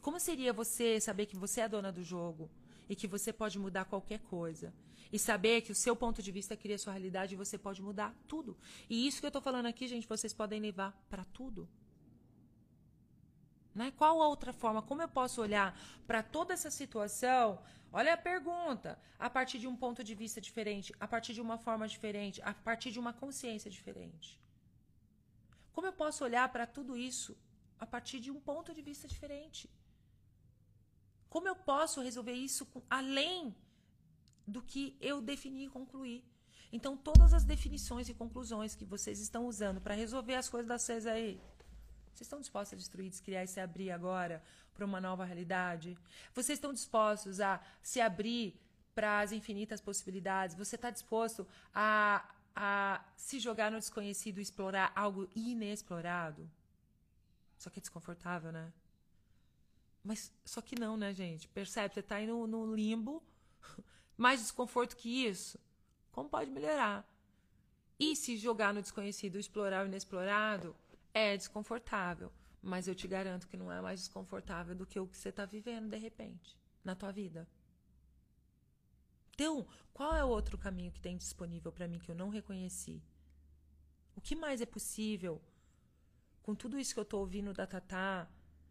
[0.00, 2.50] Como seria você saber que você é a dona do jogo
[2.88, 4.72] e que você pode mudar qualquer coisa?
[5.10, 8.14] E saber que o seu ponto de vista cria sua realidade e você pode mudar
[8.28, 8.56] tudo.
[8.88, 11.68] E isso que eu estou falando aqui, gente, vocês podem levar para tudo.
[13.74, 13.92] Né?
[13.96, 14.80] Qual outra forma?
[14.82, 17.58] Como eu posso olhar para toda essa situação?
[17.92, 18.98] Olha a pergunta.
[19.18, 22.54] A partir de um ponto de vista diferente, a partir de uma forma diferente, a
[22.54, 24.40] partir de uma consciência diferente.
[25.72, 27.36] Como eu posso olhar para tudo isso
[27.78, 29.68] a partir de um ponto de vista diferente?
[31.28, 33.54] Como eu posso resolver isso além
[34.46, 36.24] do que eu defini e concluir?
[36.72, 40.78] Então, todas as definições e conclusões que vocês estão usando para resolver as coisas da
[40.78, 41.40] vocês aí,
[42.14, 44.42] vocês estão dispostos a destruir, descriar e se abrir agora
[44.72, 45.98] para uma nova realidade?
[46.32, 48.56] Vocês estão dispostos a se abrir
[48.94, 50.54] para as infinitas possibilidades?
[50.54, 56.48] Você está disposto a, a se jogar no desconhecido e explorar algo inexplorado?
[57.58, 58.72] Só que é desconfortável, né?
[60.04, 61.48] Mas só que não, né, gente?
[61.48, 61.94] Percebe?
[61.94, 63.22] Você está aí no, no limbo.
[64.16, 65.58] Mais desconforto que isso.
[66.12, 67.04] Como pode melhorar?
[67.98, 70.76] E se jogar no desconhecido, explorar o inexplorado,
[71.14, 75.16] é desconfortável, mas eu te garanto que não é mais desconfortável do que o que
[75.16, 77.48] você está vivendo de repente na tua vida.
[79.32, 83.00] Então, qual é o outro caminho que tem disponível para mim que eu não reconheci?
[84.16, 85.40] O que mais é possível
[86.42, 88.28] com tudo isso que eu estou ouvindo da Tatá,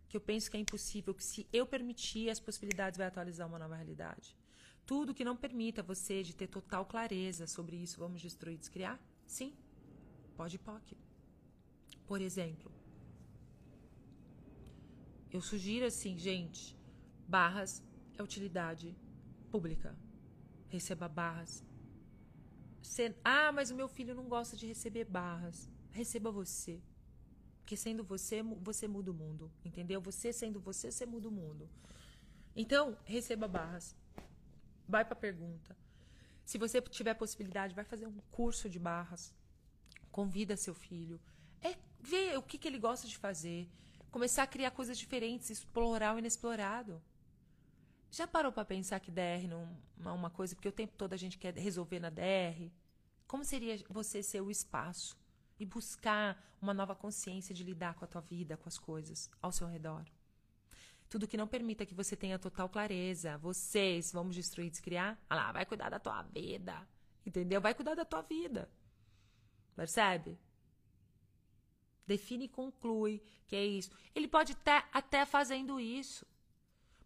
[0.08, 3.58] que eu penso que é impossível, que se eu permitir, as possibilidades vai atualizar uma
[3.58, 4.38] nova realidade?
[4.86, 9.00] Tudo que não permita você de ter total clareza sobre isso, vamos destruir, descriar?
[9.26, 9.56] Sim.
[10.36, 10.98] Pode, pode.
[12.06, 12.72] Por exemplo,
[15.32, 16.78] eu sugiro assim, gente,
[17.28, 17.84] barras
[18.18, 18.96] é utilidade
[19.50, 19.96] pública.
[20.70, 21.64] Receba barras.
[23.24, 25.70] Ah, mas o meu filho não gosta de receber barras.
[25.92, 26.82] Receba você.
[27.60, 29.52] Porque sendo você, você muda o mundo.
[29.64, 30.02] Entendeu?
[30.02, 31.70] Você sendo você, você muda o mundo.
[32.56, 33.96] Então, receba barras.
[34.88, 35.76] Vai para a pergunta.
[36.46, 39.34] Se você tiver possibilidade, vai fazer um curso de barras.
[40.12, 41.20] Convida seu filho.
[42.04, 43.70] Ver o que, que ele gosta de fazer,
[44.12, 47.02] começar a criar coisas diferentes, explorar o inexplorado.
[48.12, 49.66] Já parou para pensar que DR não
[50.06, 52.70] é uma coisa, porque o tempo todo a gente quer resolver na DR?
[53.26, 55.18] Como seria você ser o espaço
[55.58, 59.54] e buscar uma nova consciência de lidar com a tua vida, com as coisas ao
[59.54, 60.06] seu redor?
[61.10, 63.38] Tudo que não permita que você tenha total clareza.
[63.38, 65.18] Vocês, vamos destruir, descriar?
[65.30, 66.86] Ah lá, vai cuidar da tua vida.
[67.26, 67.62] Entendeu?
[67.62, 68.70] Vai cuidar da tua vida.
[69.74, 70.38] Percebe?
[72.06, 73.92] Define e conclui que é isso.
[74.16, 76.26] Ele pode estar até fazendo isso.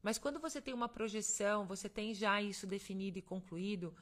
[0.02, 3.96] Mas quando você tem uma projeção, você tem já isso definido e concluído,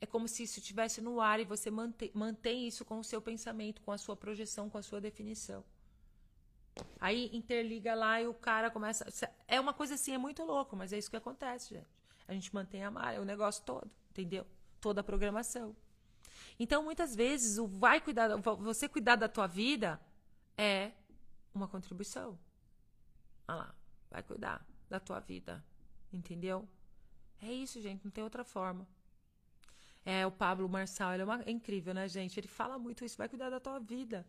[0.00, 3.22] é como se isso estivesse no ar e você mantém, mantém isso com o seu
[3.22, 5.64] pensamento, com a sua projeção, com a sua definição.
[7.00, 9.06] Aí interliga lá e o cara começa.
[9.48, 11.86] É uma coisa assim, é muito louco, mas é isso que acontece, gente.
[12.28, 14.46] A gente mantém a malha, o negócio todo, entendeu?
[14.80, 15.74] Toda a programação.
[16.58, 20.00] Então, muitas vezes, o vai cuidar, você cuidar da tua vida
[20.56, 20.92] é
[21.54, 22.38] uma contribuição.
[23.48, 23.74] Olha lá,
[24.10, 25.64] vai cuidar da tua vida.
[26.12, 26.68] Entendeu?
[27.40, 28.86] É isso, gente, não tem outra forma.
[30.04, 32.38] É, o Pablo Marçal, ele é, uma, é incrível, né, gente?
[32.38, 34.24] Ele fala muito isso, vai cuidar da tua vida.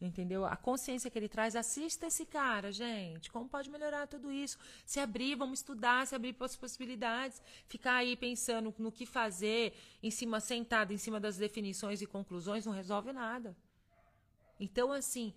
[0.00, 0.46] Entendeu?
[0.46, 3.30] A consciência que ele traz, assista esse cara, gente.
[3.30, 4.56] Como pode melhorar tudo isso?
[4.86, 7.42] Se abrir, vamos estudar, se abrir para as possibilidades.
[7.66, 12.64] Ficar aí pensando no que fazer, em cima, sentado em cima das definições e conclusões,
[12.64, 13.56] não resolve nada.
[14.58, 15.34] Então, assim,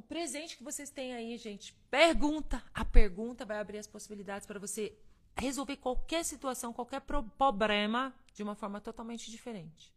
[0.00, 2.64] o presente que vocês têm aí, gente, pergunta.
[2.72, 4.96] A pergunta vai abrir as possibilidades para você
[5.36, 9.94] resolver qualquer situação, qualquer problema de uma forma totalmente diferente.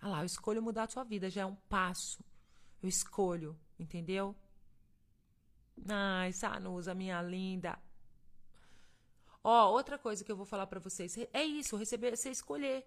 [0.00, 2.22] Ah lá, eu escolho mudar a sua vida, já é um passo.
[2.82, 4.36] Eu escolho, entendeu?
[5.88, 7.78] Ai, Sanusa, minha linda.
[9.42, 12.86] Ó, outra coisa que eu vou falar para vocês é isso, receber, você escolher.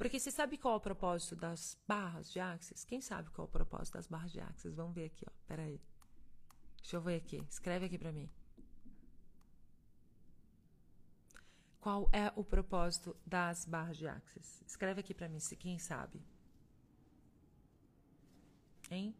[0.00, 2.86] Porque você sabe qual é o propósito das barras de Axis?
[2.86, 4.74] Quem sabe qual é o propósito das barras de Axis?
[4.74, 5.32] Vamos ver aqui, ó.
[5.46, 5.78] Pera aí.
[6.80, 7.46] Deixa eu ver aqui.
[7.50, 8.26] Escreve aqui para mim.
[11.78, 14.62] Qual é o propósito das barras de Axis?
[14.66, 16.18] Escreve aqui para mim, se quem sabe.
[18.90, 19.14] Hein?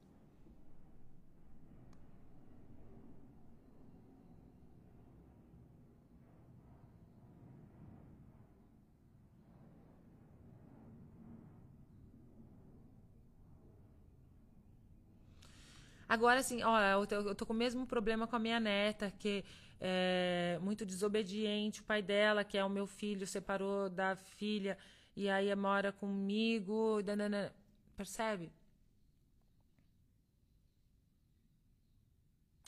[16.11, 19.45] Agora, assim, ó, eu tô, com o mesmo problema com a minha neta, que
[19.81, 21.83] é muito desobediente.
[21.83, 24.77] O pai dela, que é o meu filho, separou da filha
[25.15, 27.01] e aí mora comigo.
[27.01, 27.55] Danana.
[27.97, 28.51] Percebe?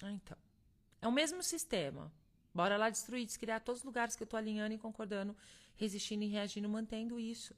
[0.05, 0.37] Ah, então.
[1.01, 2.13] É o mesmo sistema.
[2.55, 5.37] Bora lá destruir, descriar todos os lugares que eu tô alinhando e concordando,
[5.75, 7.57] resistindo e reagindo, mantendo isso.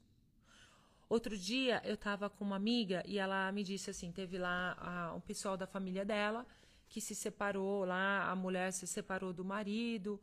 [1.15, 5.13] Outro dia eu tava com uma amiga e ela me disse assim: teve lá a,
[5.15, 6.45] um pessoal da família dela
[6.89, 10.21] que se separou lá, a mulher se separou do marido.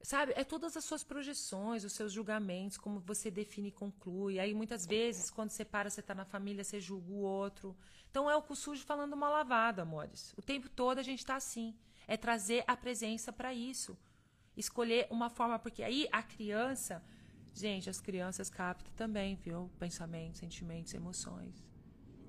[0.00, 0.32] Sabe?
[0.36, 4.38] É todas as suas projeções, os seus julgamentos, como você define e conclui.
[4.38, 7.76] Aí muitas vezes, quando separa, você tá na família, você julga o outro.
[8.08, 10.32] Então é o cu sujo falando mal lavado, amores.
[10.36, 11.74] O tempo todo a gente tá assim.
[12.06, 13.98] É trazer a presença para isso.
[14.56, 17.02] Escolher uma forma, porque aí a criança
[17.54, 19.70] Gente, as crianças captam também, viu?
[19.78, 21.64] Pensamentos, sentimentos, emoções.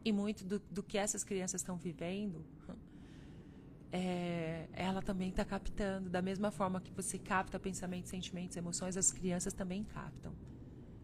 [0.03, 2.45] E muito do, do que essas crianças estão vivendo,
[3.91, 6.11] é, ela também está captando.
[6.11, 10.35] Da mesma forma que você capta pensamentos, sentimentos, emoções, as crianças também captam.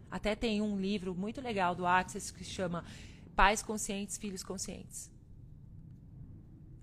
[0.09, 2.85] Até tem um livro muito legal do Access que chama
[3.35, 5.09] Pais Conscientes, Filhos Conscientes.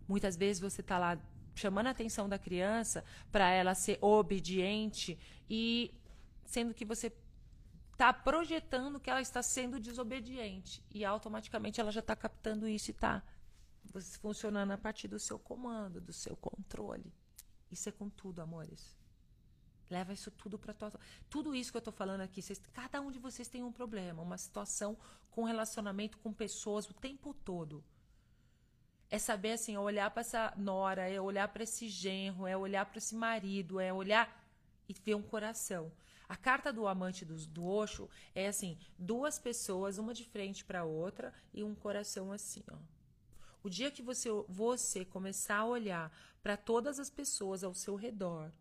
[0.08, 1.16] Muitas vezes você está lá
[1.54, 5.16] chamando a atenção da criança para ela ser obediente
[5.48, 5.94] e
[6.44, 7.12] sendo que você
[7.98, 10.84] está projetando que ela está sendo desobediente.
[10.88, 13.24] E automaticamente ela já está captando isso e está
[14.20, 17.12] funcionando a partir do seu comando, do seu controle.
[17.72, 18.96] Isso é com tudo, amores.
[19.90, 20.92] Leva isso tudo para tua.
[21.28, 24.22] Tudo isso que eu estou falando aqui, vocês, cada um de vocês tem um problema,
[24.22, 24.96] uma situação
[25.32, 27.82] com relacionamento com pessoas o tempo todo.
[29.10, 32.86] É saber assim, é olhar para essa nora, é olhar para esse genro, é olhar
[32.86, 34.46] para esse marido, é olhar
[34.88, 35.90] e ver um coração.
[36.28, 40.84] A carta do amante do, do Osho é assim: duas pessoas, uma de frente para
[40.84, 42.76] outra e um coração assim, ó.
[43.62, 46.12] O dia que você, você começar a olhar
[46.42, 48.52] para todas as pessoas ao seu redor,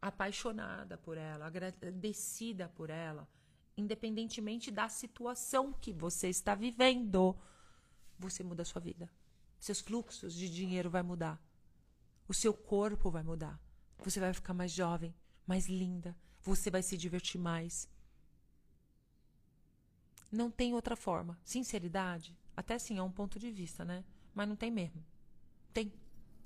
[0.00, 3.28] apaixonada por ela, agradecida por ela,
[3.76, 7.36] independentemente da situação que você está vivendo,
[8.18, 9.10] você muda a sua vida.
[9.58, 11.40] Seus fluxos de dinheiro vai mudar.
[12.28, 13.60] O seu corpo vai mudar.
[13.98, 15.14] Você vai ficar mais jovem,
[15.46, 16.16] mais linda,
[16.46, 17.88] você vai se divertir mais.
[20.30, 21.38] Não tem outra forma.
[21.44, 24.04] Sinceridade, até sim é um ponto de vista, né?
[24.34, 25.04] Mas não tem mesmo.
[25.72, 25.92] Tem.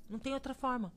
[0.09, 0.93] Não tem outra forma.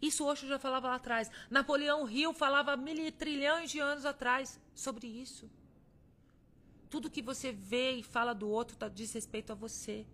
[0.00, 1.30] Isso Osho já falava lá atrás.
[1.50, 5.50] Napoleão Hill falava mil trilhões de anos atrás sobre isso.
[6.90, 10.06] Tudo que você vê e fala do outro tá, diz respeito a você.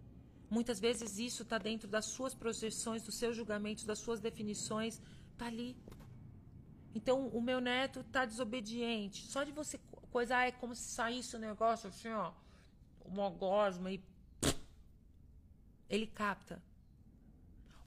[0.49, 5.01] Muitas vezes isso está dentro das suas projeções, dos seus julgamentos, das suas definições.
[5.33, 5.77] Está ali.
[6.95, 9.27] Então, o meu neto tá desobediente.
[9.27, 9.79] Só de você
[10.11, 12.33] coisar é como se saísse o um negócio assim, ó,
[13.05, 14.03] uma gosma e
[15.89, 16.63] ele capta.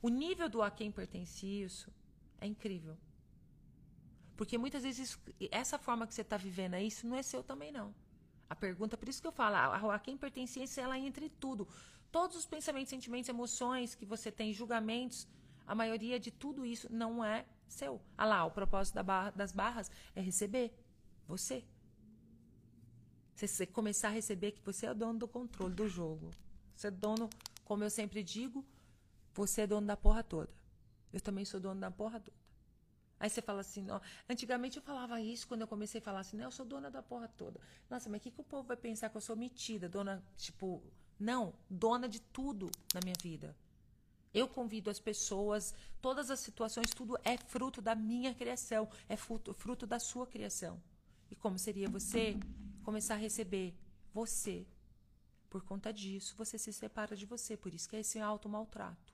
[0.01, 1.91] O nível do a quem pertence isso
[2.39, 2.97] é incrível.
[4.35, 5.19] Porque muitas vezes isso,
[5.51, 7.93] essa forma que você está vivendo aí, isso não é seu também não.
[8.49, 11.29] A pergunta, por isso que eu falo, a, a quem pertence isso, ela entra em
[11.29, 11.67] tudo.
[12.11, 15.27] Todos os pensamentos, sentimentos, emoções que você tem, julgamentos,
[15.65, 18.01] a maioria de tudo isso não é seu.
[18.17, 20.73] Ah lá, o propósito da barra, das barras é receber
[21.27, 21.63] você.
[23.35, 26.29] Você começar a receber que você é o dono do controle do jogo.
[26.75, 27.29] Você é dono,
[27.65, 28.65] como eu sempre digo,
[29.33, 30.53] você é dono da porra toda.
[31.11, 32.37] Eu também sou dono da porra toda.
[33.19, 36.35] Aí você fala assim, ó, antigamente eu falava isso quando eu comecei a falar assim,
[36.35, 37.59] não, eu sou dona da porra toda.
[37.89, 40.83] Nossa, mas o que, que o povo vai pensar que eu sou metida, dona, tipo,
[41.17, 43.55] não, dona de tudo na minha vida.
[44.33, 49.53] Eu convido as pessoas, todas as situações, tudo é fruto da minha criação, é fruto,
[49.53, 50.81] fruto da sua criação.
[51.29, 52.37] E como seria você
[52.83, 53.75] começar a receber
[54.13, 54.65] você?
[55.49, 57.55] Por conta disso, você se separa de você.
[57.55, 59.13] Por isso que é esse auto-maltrato.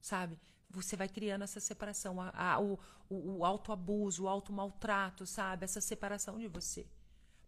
[0.00, 0.40] Sabe?
[0.70, 2.78] Você vai criando essa separação, a, a, o,
[3.10, 4.28] o, o auto-abuso, o
[5.26, 5.64] sabe?
[5.64, 6.86] Essa separação de você.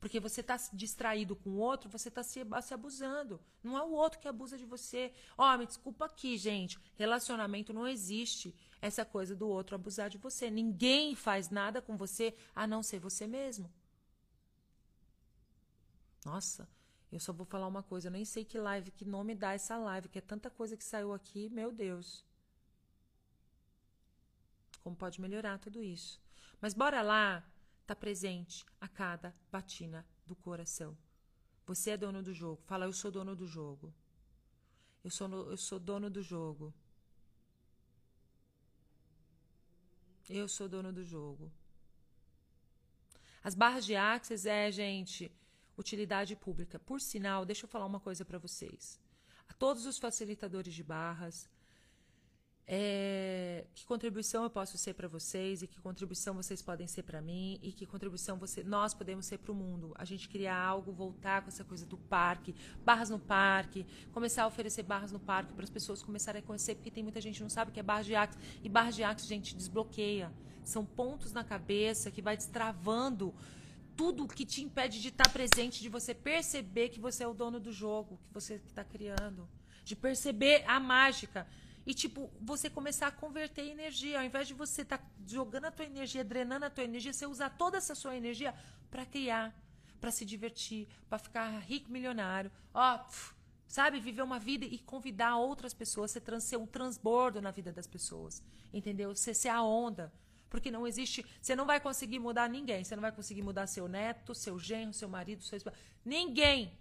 [0.01, 3.41] Porque você está distraído com o outro, você está se, se, abusando.
[3.63, 5.13] Não é o outro que abusa de você.
[5.37, 6.79] Ó, oh, me desculpa aqui, gente.
[6.97, 10.51] Relacionamento não existe essa coisa do outro abusar de você.
[10.51, 13.73] Ninguém faz nada com você a não ser você mesmo.
[16.25, 16.69] Nossa,
[17.11, 18.09] eu só vou falar uma coisa.
[18.09, 20.85] Eu nem sei que live, que nome dá essa live, que é tanta coisa que
[20.85, 21.49] saiu aqui.
[21.49, 22.25] Meu Deus.
[24.83, 26.21] Como pode melhorar tudo isso?
[26.61, 27.43] Mas bora lá
[27.87, 30.99] está presente a cada batina do coração.
[31.65, 32.61] Você é dono do jogo.
[32.67, 33.95] Fala, eu sou dono do jogo.
[35.05, 36.75] Eu sou, no, eu sou dono do jogo.
[40.29, 41.53] Eu sou dono do jogo.
[43.43, 45.31] As barras de Axis é, gente,
[45.79, 46.81] utilidade pública.
[46.81, 49.01] Por sinal, deixa eu falar uma coisa para vocês.
[49.49, 51.49] A todos os facilitadores de barras,
[52.69, 57.23] é, que contribuição eu posso ser para vocês e que contribuição vocês podem ser para
[57.23, 59.93] mim e que contribuição você, nós podemos ser para o mundo.
[59.95, 64.47] A gente criar algo, voltar com essa coisa do parque, barras no parque, começar a
[64.49, 67.43] oferecer barras no parque para as pessoas começarem a conhecer, porque tem muita gente que
[67.43, 68.43] não sabe que é barras de axis.
[68.65, 70.33] E barras de axis, gente, desbloqueia.
[70.65, 73.33] São pontos na cabeça que vai destravando
[73.97, 77.61] tudo que te impede de estar presente, de você perceber que você é o dono
[77.61, 79.49] do jogo, que você está criando,
[79.85, 81.47] de perceber a mágica
[81.87, 84.19] e, tipo, você começar a converter energia.
[84.19, 87.27] Ao invés de você estar tá jogando a tua energia, drenando a tua energia, você
[87.27, 88.53] usar toda essa sua energia
[88.91, 89.55] para criar,
[90.01, 92.51] para se divertir, para ficar rico, milionário.
[92.75, 93.05] Ó,
[93.69, 94.01] sabe?
[94.01, 97.87] Viver uma vida e convidar outras pessoas, você trans, ser um transbordo na vida das
[97.87, 98.43] pessoas.
[98.75, 99.15] Entendeu?
[99.15, 100.13] Você ser a onda.
[100.51, 101.25] Porque não existe.
[101.41, 102.83] Você não vai conseguir mudar ninguém.
[102.83, 105.77] Você não vai conseguir mudar seu neto, seu genro, seu marido, seu esposo.
[106.05, 106.77] Ninguém.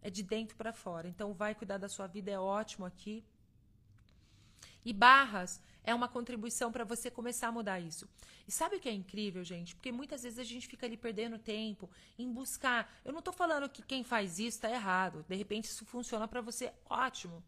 [0.00, 1.08] É de dentro para fora.
[1.08, 3.24] Então, vai cuidar da sua vida, é ótimo aqui.
[4.88, 8.08] E barras é uma contribuição para você começar a mudar isso.
[8.46, 9.74] E sabe o que é incrível, gente?
[9.74, 12.90] Porque muitas vezes a gente fica ali perdendo tempo em buscar.
[13.04, 15.26] Eu não estou falando que quem faz isso está errado.
[15.28, 17.44] De repente isso funciona para você, ótimo.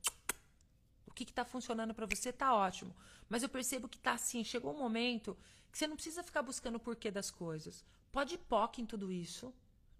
[1.06, 2.94] O que está funcionando para você está ótimo.
[3.26, 4.44] Mas eu percebo que está assim.
[4.44, 5.34] Chegou um momento
[5.72, 7.82] que você não precisa ficar buscando o porquê das coisas.
[8.12, 9.50] Pode POC em tudo isso.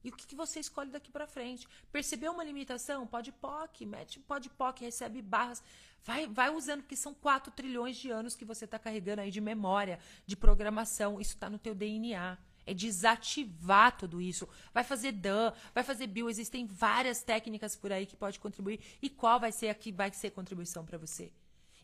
[0.03, 1.69] E o que, que você escolhe daqui para frente?
[1.93, 3.07] Percebeu uma limitação?
[3.07, 5.63] Pode POC, mete pode POC, recebe barras.
[6.03, 9.41] Vai, vai usando, porque são 4 trilhões de anos que você está carregando aí de
[9.41, 11.21] memória, de programação.
[11.21, 12.39] Isso está no teu DNA.
[12.67, 14.49] É desativar tudo isso.
[14.73, 16.31] Vai fazer DAN, vai fazer bio.
[16.31, 18.81] Existem várias técnicas por aí que pode contribuir.
[19.03, 21.33] E qual vai ser a que vai ser contribuição para você?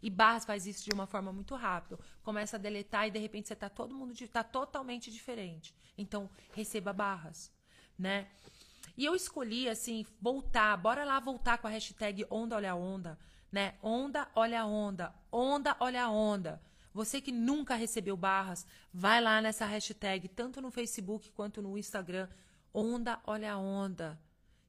[0.02, 1.98] E Barras faz isso de uma forma muito rápida.
[2.22, 5.74] Começa a deletar e de repente você está todo mundo está totalmente diferente.
[5.98, 7.50] Então receba barras
[7.99, 8.26] né?
[8.97, 13.18] E eu escolhi, assim, voltar, bora lá voltar com a hashtag Onda Olha Onda,
[13.53, 13.74] né?
[13.82, 16.62] Onda Olha Onda, Onda Olha Onda.
[16.94, 22.28] Você que nunca recebeu barras, vai lá nessa hashtag, tanto no Facebook quanto no Instagram,
[22.72, 24.18] Onda Olha Onda.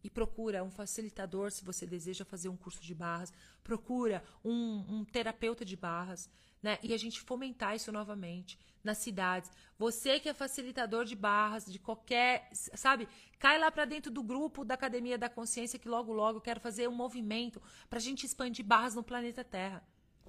[0.04, 3.34] E procura um facilitador se você deseja fazer um curso de barras.
[3.64, 6.30] Procura um, um terapeuta de barras
[6.62, 6.80] né?
[6.82, 9.52] E a gente fomentar isso novamente nas cidades.
[9.78, 13.08] Você que é facilitador de barras, de qualquer, sabe?
[13.38, 16.60] Cai lá para dentro do grupo da Academia da Consciência que logo logo eu quero
[16.60, 19.84] fazer um movimento para a gente expandir barras no planeta Terra.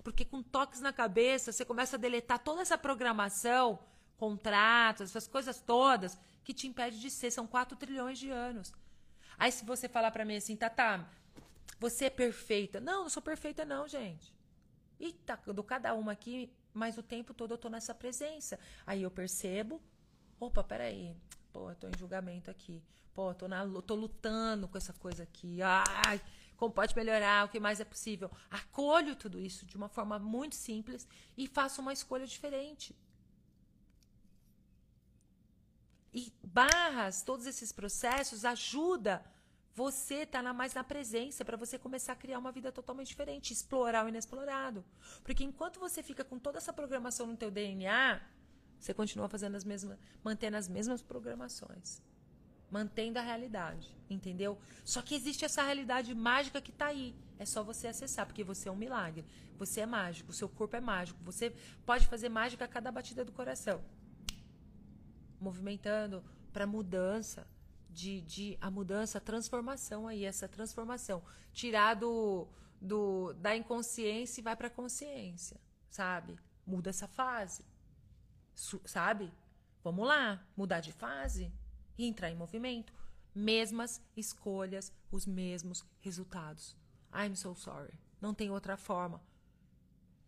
[0.04, 3.78] Porque com toques na cabeça, você começa a deletar toda essa programação,
[4.16, 7.30] contratos, essas coisas todas que te impede de ser.
[7.30, 8.72] São 4 trilhões de anos.
[9.38, 11.09] Aí se você falar para mim assim, Tata,
[11.78, 12.80] você é perfeita.
[12.80, 14.34] Não, não sou perfeita não, gente.
[15.00, 18.59] E tá do cada uma aqui, mas o tempo todo eu tô nessa presença.
[18.87, 19.83] Aí eu percebo,
[20.41, 21.14] opa, peraí,
[21.53, 22.83] pô, eu tô em julgamento aqui.
[23.12, 25.59] Pô, eu tô, na, tô lutando com essa coisa aqui.
[25.61, 26.20] Ai,
[26.57, 28.31] como pode melhorar, o que mais é possível.
[28.51, 31.07] Acolho tudo isso de uma forma muito simples
[31.37, 32.97] e faço uma escolha diferente.
[36.14, 39.24] E barras, todos esses processos ajuda
[39.79, 43.53] você tá na, mais na presença para você começar a criar uma vida totalmente diferente,
[43.53, 44.85] explorar o inexplorado.
[45.22, 48.20] Porque enquanto você fica com toda essa programação no teu DNA,
[48.81, 52.03] você continua fazendo as mesmas, mantendo as mesmas programações,
[52.68, 54.59] mantendo a realidade, entendeu?
[54.85, 57.14] Só que existe essa realidade mágica que está aí.
[57.39, 59.24] É só você acessar, porque você é um milagre.
[59.59, 61.22] Você é mágico, seu corpo é mágico.
[61.22, 61.55] Você
[61.87, 63.81] pode fazer mágica a cada batida do coração.
[65.41, 67.47] Movimentando para mudança,
[67.99, 71.20] de, de a mudança, a transformação aí, essa transformação.
[71.53, 72.46] Tirar do,
[72.80, 76.38] do, da inconsciência e vai para a consciência, sabe?
[76.64, 77.64] Muda essa fase,
[78.55, 79.32] Su, sabe?
[79.82, 81.53] Vamos lá, mudar de fase
[81.96, 82.92] e entrar em movimento.
[83.34, 86.76] Mesmas escolhas, os mesmos resultados.
[87.12, 87.99] I'm so sorry.
[88.20, 89.20] Não tem outra forma.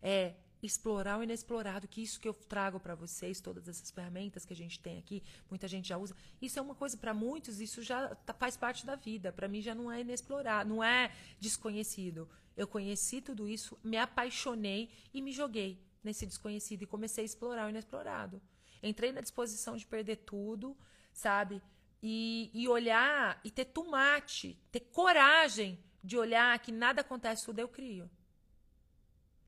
[0.01, 4.53] É explorar o inexplorado, que isso que eu trago para vocês, todas essas ferramentas que
[4.53, 6.15] a gente tem aqui, muita gente já usa.
[6.41, 9.31] Isso é uma coisa para muitos, isso já tá, faz parte da vida.
[9.31, 12.29] Para mim já não é inexplorado, não é desconhecido.
[12.55, 17.65] Eu conheci tudo isso, me apaixonei e me joguei nesse desconhecido e comecei a explorar
[17.65, 18.41] o inexplorado.
[18.83, 20.77] Entrei na disposição de perder tudo,
[21.13, 21.61] sabe?
[22.03, 27.67] E, e olhar e ter tomate, ter coragem de olhar que nada acontece, tudo eu
[27.67, 28.09] crio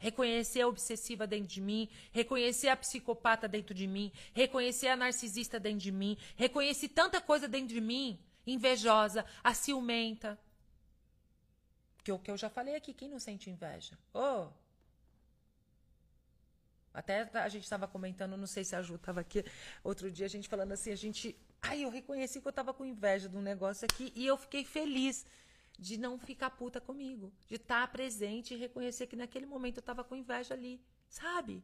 [0.04, 5.58] reconhecer a obsessiva dentro de mim, reconhecer a psicopata dentro de mim, reconhecer a narcisista
[5.62, 10.38] dentro de mim, reconhecer tanta coisa dentro de mim, invejosa, a ciumenta.
[12.04, 13.98] Que o que eu já falei aqui, quem não sente inveja?
[14.14, 14.48] Oh!
[16.94, 19.46] Até a gente estava comentando, não sei se a Ju estava aqui
[19.86, 21.34] outro dia, a gente falando assim, a gente.
[21.62, 24.66] Ai, eu reconheci que eu estava com inveja de um negócio aqui e eu fiquei
[24.66, 25.26] feliz
[25.84, 29.82] de não ficar puta comigo, de estar tá presente e reconhecer que naquele momento eu
[29.82, 31.62] estava com inveja ali, sabe?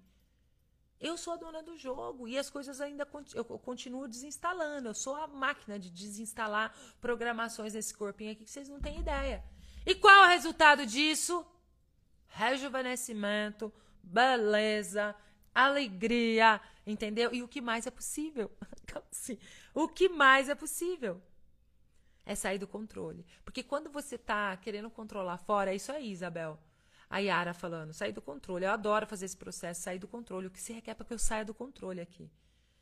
[0.99, 4.89] Eu sou a dona do jogo e as coisas ainda eu continuo desinstalando.
[4.89, 9.41] Eu sou a máquina de desinstalar programações nesse corpinho aqui que vocês não têm ideia.
[9.85, 11.45] E qual é o resultado disso?
[12.27, 15.15] Rejuvenescimento, beleza,
[15.55, 17.33] alegria, entendeu?
[17.33, 18.51] E o que mais é possível?
[19.73, 21.21] o que mais é possível?
[22.29, 23.25] É sair do controle.
[23.43, 26.59] Porque quando você tá querendo controlar fora, é isso aí, Isabel
[27.09, 28.65] a Yara falando, sair do controle.
[28.65, 30.47] Eu adoro fazer esse processo, sair do controle.
[30.47, 32.29] O que se requer para que eu saia do controle aqui?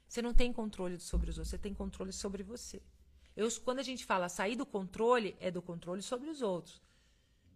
[0.07, 2.81] Você não tem controle sobre os outros, você tem controle sobre você.
[3.35, 6.81] Eu, quando a gente fala sair do controle, é do controle sobre os outros.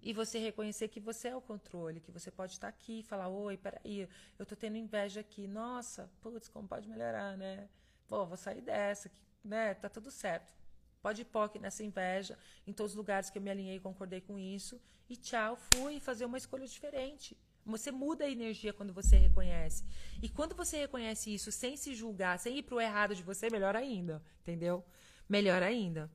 [0.01, 3.27] E você reconhecer que você é o controle, que você pode estar aqui e falar:
[3.27, 4.07] Oi, peraí,
[4.39, 5.47] eu tô tendo inveja aqui.
[5.47, 7.69] Nossa, putz, como pode melhorar, né?
[8.07, 9.11] Pô, vou sair dessa,
[9.43, 9.73] né?
[9.73, 10.60] Tá tudo certo.
[11.01, 14.37] Pode POC nessa inveja, em todos os lugares que eu me alinhei e concordei com
[14.37, 14.79] isso.
[15.09, 17.35] E tchau, fui fazer uma escolha diferente.
[17.65, 19.83] Você muda a energia quando você reconhece.
[20.21, 23.75] E quando você reconhece isso sem se julgar, sem ir pro errado de você, melhor
[23.75, 24.23] ainda.
[24.41, 24.85] Entendeu?
[25.27, 26.11] Melhor ainda.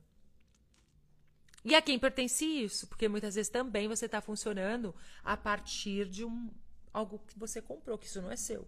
[1.65, 2.87] E a quem pertence isso?
[2.87, 6.49] Porque muitas vezes também você está funcionando a partir de um,
[6.93, 8.67] algo que você comprou, que isso não é seu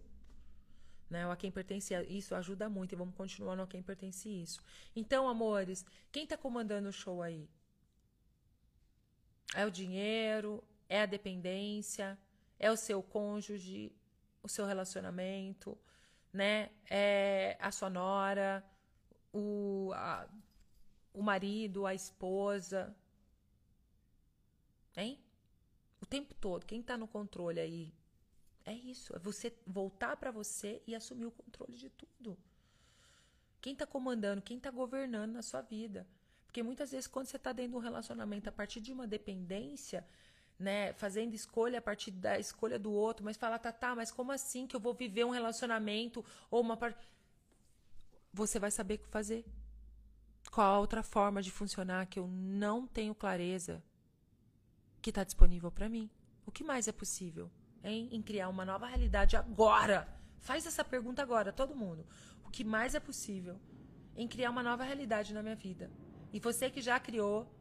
[1.09, 1.25] né?
[1.27, 4.61] O a quem pertence isso ajuda muito e vamos continuar no a quem pertence isso.
[4.95, 7.49] Então, amores, quem está comandando o show aí?
[9.55, 12.17] É o dinheiro, é a dependência,
[12.59, 13.91] é o seu cônjuge,
[14.43, 15.77] o seu relacionamento,
[16.31, 16.69] né?
[16.89, 18.63] É a sua nora,
[19.33, 20.27] o, a,
[21.13, 22.95] o marido, a esposa.
[24.95, 25.19] Hein?
[26.01, 27.98] O tempo todo, quem está no controle aí
[28.69, 32.37] é isso, é você voltar para você e assumir o controle de tudo.
[33.61, 36.07] Quem está comandando, quem está governando na sua vida.
[36.45, 40.05] Porque muitas vezes, quando você está dentro de um relacionamento a partir de uma dependência,
[40.57, 44.31] né, fazendo escolha a partir da escolha do outro, mas fala, tá, tá, mas como
[44.31, 47.07] assim que eu vou viver um relacionamento ou uma parte.
[48.33, 49.45] Você vai saber o que fazer.
[50.51, 53.83] Qual a outra forma de funcionar que eu não tenho clareza
[55.01, 56.09] que está disponível para mim?
[56.45, 57.49] O que mais é possível?
[57.83, 60.07] Hein, em criar uma nova realidade agora?
[60.39, 62.05] Faz essa pergunta agora, todo mundo.
[62.45, 63.59] O que mais é possível
[64.15, 65.91] em criar uma nova realidade na minha vida?
[66.31, 67.51] E você que já criou,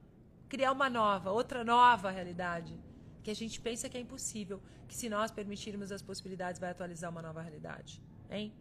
[0.49, 2.79] criar uma nova, outra nova realidade.
[3.23, 7.11] Que a gente pensa que é impossível, que se nós permitirmos as possibilidades, vai atualizar
[7.11, 8.03] uma nova realidade.
[8.31, 8.53] Hein?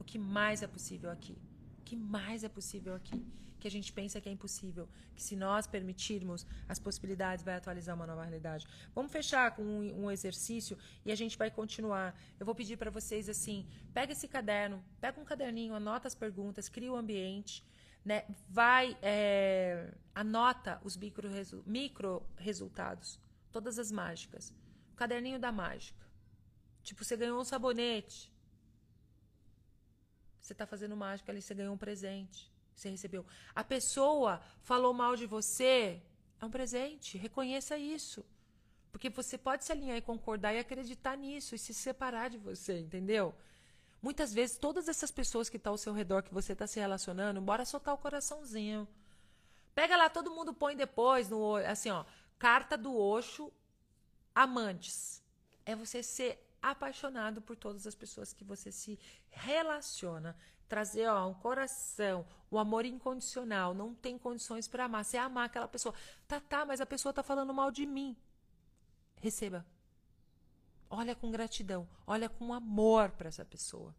[0.00, 1.36] O que mais é possível aqui?
[1.80, 3.26] O que mais é possível aqui?
[3.58, 7.94] Que a gente pensa que é impossível, que se nós permitirmos as possibilidades vai atualizar
[7.94, 8.66] uma nova realidade.
[8.94, 12.18] Vamos fechar com um, um exercício e a gente vai continuar.
[12.38, 16.68] Eu vou pedir para vocês assim, pega esse caderno, pega um caderninho, anota as perguntas,
[16.68, 17.64] cria o ambiente,
[18.04, 18.24] né?
[18.48, 23.18] Vai, é, anota os micro, resu micro resultados,
[23.50, 24.52] todas as mágicas.
[24.92, 26.06] O caderninho da mágica.
[26.82, 28.32] Tipo, você ganhou um sabonete.
[30.40, 33.24] Você está fazendo mágica ali, você ganhou um presente você recebeu.
[33.54, 36.00] A pessoa falou mal de você,
[36.40, 37.16] é um presente.
[37.16, 38.24] Reconheça isso.
[38.92, 42.78] Porque você pode se alinhar e concordar e acreditar nisso e se separar de você,
[42.78, 43.34] entendeu?
[44.00, 46.78] Muitas vezes, todas essas pessoas que estão tá ao seu redor, que você está se
[46.78, 48.86] relacionando, bora soltar o coraçãozinho.
[49.74, 52.04] Pega lá, todo mundo põe depois, no assim, ó,
[52.38, 53.52] carta do Oxo,
[54.34, 55.22] amantes.
[55.64, 58.98] É você ser apaixonado por todas as pessoas que você se
[59.30, 60.36] relaciona
[60.68, 65.04] trazer ó, um coração, o um amor incondicional, não tem condições para amar.
[65.04, 65.94] Você amar aquela pessoa.
[66.26, 68.16] Tá, tá, mas a pessoa tá falando mal de mim.
[69.20, 69.64] Receba.
[70.88, 73.94] Olha com gratidão, olha com amor para essa pessoa.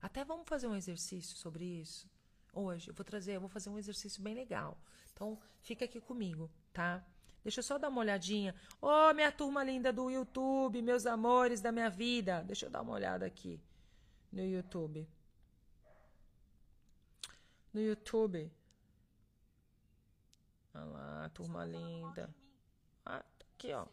[0.00, 2.10] Até vamos fazer um exercício sobre isso.
[2.52, 4.76] Hoje eu vou trazer, eu vou fazer um exercício bem legal.
[5.12, 7.04] Então, fica aqui comigo, tá?
[7.44, 8.54] Deixa eu só dar uma olhadinha.
[8.80, 12.42] Ô, oh, minha turma linda do YouTube, meus amores da minha vida.
[12.42, 13.60] Deixa eu dar uma olhada aqui
[14.32, 15.08] no YouTube
[17.72, 18.50] no YouTube.
[20.74, 22.34] Olha lá, turma linda.
[23.04, 23.86] Ah, tá aqui, ó.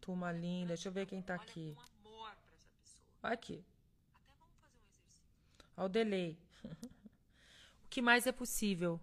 [0.00, 0.68] Turma linda.
[0.68, 1.76] Deixa eu ver quem tá aqui.
[3.22, 3.64] Aqui.
[5.76, 6.38] Olha o delay.
[7.84, 9.00] o que mais é possível?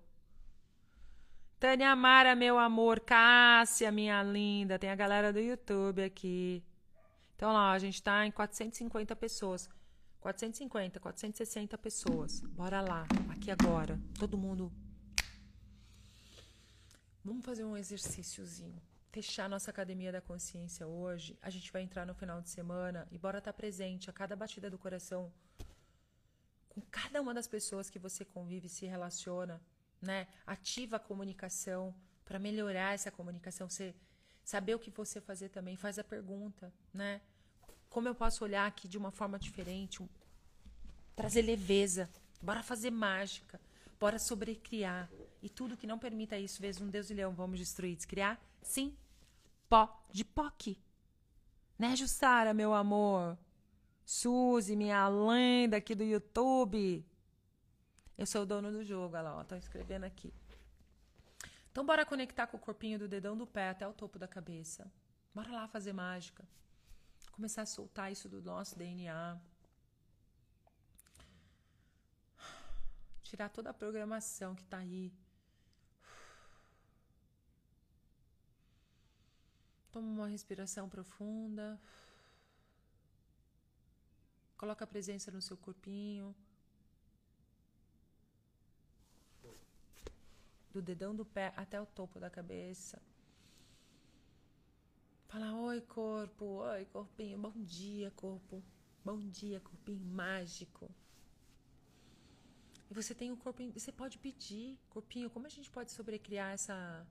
[1.60, 3.00] Tânia Mara, meu amor.
[3.00, 4.80] Cássia, minha linda.
[4.80, 6.64] Tem a galera do YouTube aqui.
[7.36, 9.70] Então lá, a gente tá em 450 pessoas.
[10.22, 12.42] 450, 460 pessoas.
[12.42, 14.00] Bora lá, aqui agora.
[14.20, 14.72] Todo mundo.
[17.26, 18.80] Vamos fazer um exercíciozinho.
[19.12, 21.38] Fechar nossa academia da consciência hoje.
[21.42, 24.36] A gente vai entrar no final de semana e bora estar tá presente a cada
[24.36, 25.34] batida do coração
[26.70, 29.62] com cada uma das pessoas que você convive, se relaciona,
[30.02, 30.28] né?
[30.48, 31.94] Ativa a comunicação
[32.24, 33.94] para melhorar essa comunicação, você
[34.42, 37.20] saber o que você fazer também, faz a pergunta, né?
[37.92, 40.08] Como eu posso olhar aqui de uma forma diferente, um,
[41.14, 42.10] trazer leveza,
[42.42, 43.60] bora fazer mágica,
[44.00, 45.10] bora sobrecriar.
[45.44, 48.40] E tudo que não permita isso, vezes um Deus e leão, vamos destruir, descriar?
[48.62, 48.96] Sim,
[49.68, 50.78] pó de POC.
[51.78, 53.38] Né, Jussara, meu amor?
[54.06, 57.06] Suzy, minha lenda aqui do YouTube.
[58.18, 60.34] Eu sou o dono do jogo, olha lá, ó, escrevendo aqui.
[61.72, 64.90] Então, bora conectar com o corpinho do dedão do pé até o topo da cabeça.
[65.36, 66.48] Bora lá fazer mágica.
[67.42, 69.42] Começar a soltar isso do nosso DNA.
[73.24, 75.12] Tirar toda a programação que tá aí.
[79.92, 81.82] Toma uma respiração profunda.
[84.56, 86.36] Coloca a presença no seu corpinho.
[90.72, 93.02] do dedão do pé até o topo da cabeça.
[95.32, 98.62] Fala: Oi, corpo, oi, corpinho, bom dia, corpo,
[99.02, 100.94] bom dia, corpinho mágico.
[102.90, 107.08] E você tem um corpinho, você pode pedir, corpinho, como a gente pode sobrecriar essa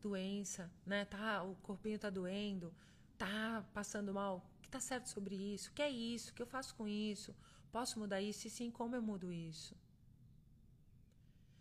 [0.00, 1.04] doença, né?
[1.04, 2.74] Tá, o corpinho tá doendo,
[3.18, 4.50] tá passando mal.
[4.56, 5.68] O que tá certo sobre isso?
[5.68, 6.30] O que é isso?
[6.30, 7.36] O que eu faço com isso?
[7.70, 8.46] Posso mudar isso?
[8.46, 9.76] E sim, como eu mudo isso?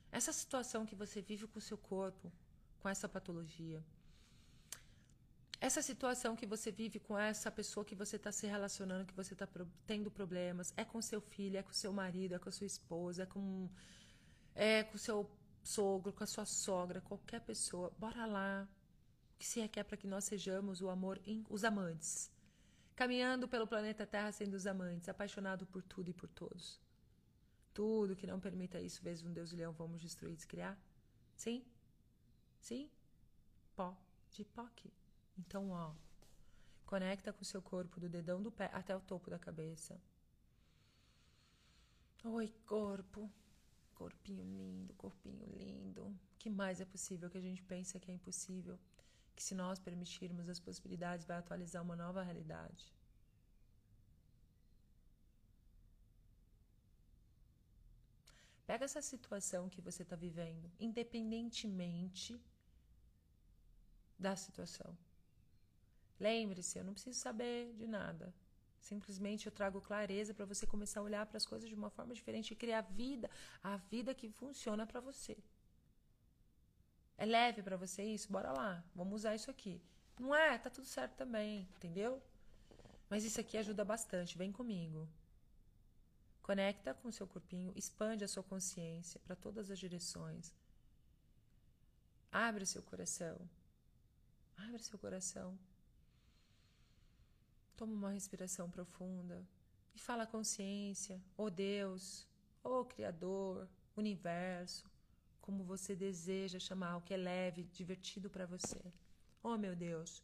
[0.09, 2.31] Essa situação que você vive com o seu corpo,
[2.79, 3.83] com essa patologia,
[5.61, 9.33] essa situação que você vive com essa pessoa que você está se relacionando, que você
[9.33, 9.47] está
[9.85, 13.25] tendo problemas, é com seu filho, é com seu marido, é com sua esposa, é
[13.27, 13.69] com
[14.55, 15.29] é com seu
[15.61, 18.67] sogro, com a sua sogra, qualquer pessoa, bora lá.
[19.35, 22.31] O que se requer para que nós sejamos o amor, em, os amantes,
[22.95, 26.81] caminhando pelo planeta Terra sendo os amantes, apaixonado por tudo e por todos.
[27.71, 30.75] Tudo que não permita isso, vezes um Deus e leão, vamos destruir, descriar?
[31.35, 31.63] Sim?
[32.59, 32.89] Sim?
[33.75, 33.95] Pó
[34.31, 35.00] de POC.
[35.41, 35.93] Então, ó,
[36.85, 39.99] conecta com o seu corpo do dedão do pé até o topo da cabeça.
[42.23, 43.29] Oi, corpo.
[43.95, 46.03] Corpinho lindo, corpinho lindo.
[46.39, 48.79] Que mais é possível que a gente pensa que é impossível?
[49.35, 52.93] Que se nós permitirmos as possibilidades, vai atualizar uma nova realidade.
[58.65, 62.39] Pega essa situação que você está vivendo, independentemente
[64.17, 64.95] da situação.
[66.21, 68.31] Lembre-se, eu não preciso saber de nada.
[68.79, 72.13] Simplesmente eu trago clareza para você começar a olhar para as coisas de uma forma
[72.13, 73.27] diferente e criar vida,
[73.63, 75.35] a vida que funciona para você.
[77.17, 78.31] É leve para você isso?
[78.31, 79.81] Bora lá, vamos usar isso aqui.
[80.19, 80.59] Não é?
[80.59, 82.21] Tá tudo certo também, entendeu?
[83.09, 85.09] Mas isso aqui ajuda bastante, vem comigo.
[86.43, 90.53] Conecta com o seu corpinho, expande a sua consciência para todas as direções.
[92.31, 93.37] Abre seu coração.
[94.55, 95.57] Abre seu coração.
[97.81, 99.43] Toma uma respiração profunda
[99.95, 102.27] e fala consciência, ó oh Deus,
[102.63, 103.67] ó oh Criador,
[103.97, 104.87] Universo,
[105.41, 108.79] como você deseja chamar o que é leve, divertido para você.
[109.41, 110.23] Oh meu Deus,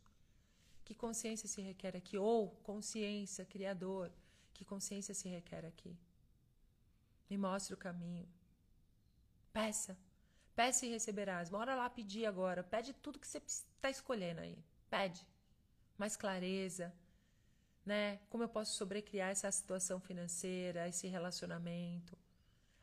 [0.86, 2.16] que consciência se requer aqui?
[2.16, 4.12] Ou consciência, Criador,
[4.54, 5.98] que consciência se requer aqui?
[7.28, 8.30] Me mostre o caminho.
[9.52, 9.98] Peça.
[10.56, 11.50] Peça e receberás.
[11.50, 12.64] Bora lá pedir agora.
[12.64, 14.64] Pede tudo que você está escolhendo aí.
[14.92, 15.26] Pede.
[15.98, 16.94] Mais clareza.
[17.88, 18.18] Né?
[18.30, 22.18] Como eu posso sobrecriar essa situação financeira, esse relacionamento?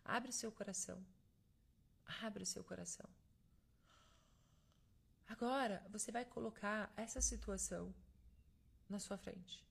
[0.05, 0.99] Abre seu coração.
[2.23, 3.09] Abre o seu coração.
[5.29, 7.95] Agora, você vai colocar essa situação
[8.89, 9.63] na sua frente.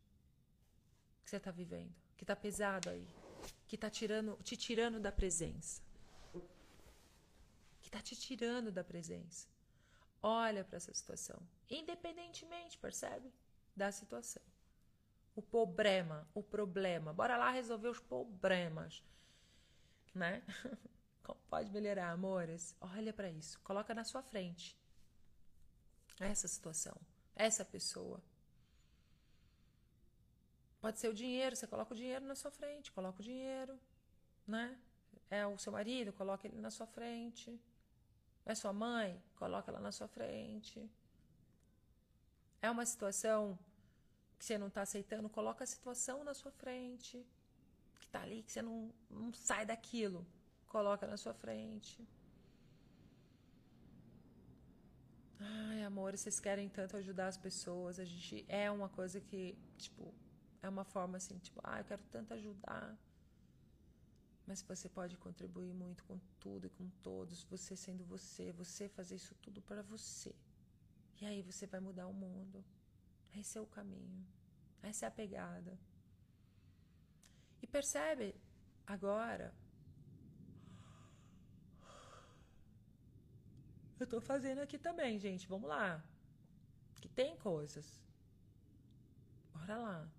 [1.23, 1.93] Que você está vivendo.
[2.15, 3.07] Que está pesado aí
[3.73, 5.81] que está tirando, te tirando da presença.
[7.81, 9.47] Que está te tirando da presença.
[10.21, 13.33] Olha para essa situação, independentemente, percebe?
[13.75, 14.43] Da situação.
[15.35, 17.13] O problema, o problema.
[17.13, 19.03] Bora lá resolver os problemas,
[20.13, 20.43] né?
[21.23, 22.75] Como pode melhorar, amores?
[22.79, 24.77] Olha para isso, coloca na sua frente
[26.19, 26.95] essa situação,
[27.35, 28.21] essa pessoa
[30.83, 33.79] Pode ser o dinheiro, você coloca o dinheiro na sua frente, coloca o dinheiro,
[34.45, 34.77] né?
[35.29, 37.57] É o seu marido, coloca ele na sua frente.
[38.45, 40.85] É sua mãe, coloca ela na sua frente.
[42.61, 43.57] É uma situação
[44.43, 47.25] que você não está aceitando, coloca a situação na sua frente.
[47.99, 50.27] Que está ali, que você não, não sai daquilo.
[50.67, 52.05] Coloca na sua frente.
[55.39, 57.99] Ai, amor, vocês querem tanto ajudar as pessoas.
[57.99, 60.13] A gente é uma coisa que, tipo,
[60.61, 62.97] é uma forma assim, tipo, ah, eu quero tanto ajudar.
[64.45, 69.15] Mas você pode contribuir muito com tudo e com todos, você sendo você, você fazer
[69.15, 70.35] isso tudo para você.
[71.21, 72.61] E aí você vai mudar o mundo.
[73.35, 74.25] Esse é o caminho.
[74.81, 75.79] Essa é a pegada.
[77.61, 78.35] E percebe
[78.85, 79.53] agora.
[83.99, 85.47] Eu tô fazendo aqui também, gente.
[85.47, 86.03] Vamos lá.
[87.01, 88.01] Que tem coisas.
[89.53, 90.11] Bora lá.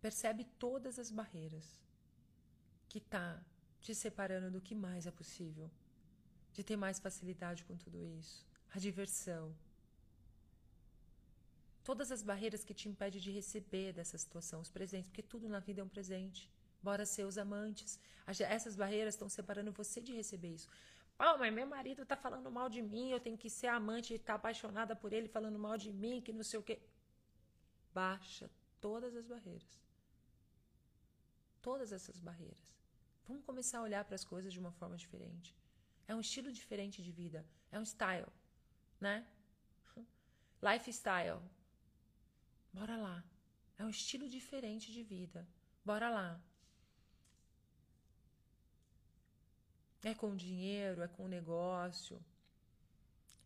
[0.00, 1.80] Percebe todas as barreiras
[2.88, 3.42] que tá
[3.80, 5.70] te separando do que mais é possível,
[6.56, 9.54] de ter mais facilidade com tudo isso, a diversão.
[11.84, 15.60] Todas as barreiras que te impedem de receber dessa situação, os presentes, porque tudo na
[15.60, 16.50] vida é um presente.
[16.82, 18.00] Bora ser os amantes.
[18.26, 20.68] Essas barreiras estão separando você de receber isso.
[21.18, 24.18] Oh, mas meu marido tá falando mal de mim, eu tenho que ser amante e
[24.18, 26.80] tá apaixonada por ele falando mal de mim, que não sei o quê.
[27.92, 28.50] Baixa
[28.80, 29.78] todas as barreiras.
[31.60, 32.74] Todas essas barreiras.
[33.28, 35.54] Vamos começar a olhar para as coisas de uma forma diferente.
[36.08, 38.28] É um estilo diferente de vida, é um style,
[39.00, 39.26] né?
[40.62, 41.40] Lifestyle.
[42.72, 43.24] Bora lá.
[43.78, 45.46] É um estilo diferente de vida.
[45.84, 46.40] Bora lá.
[50.02, 52.24] É com dinheiro, é com negócio.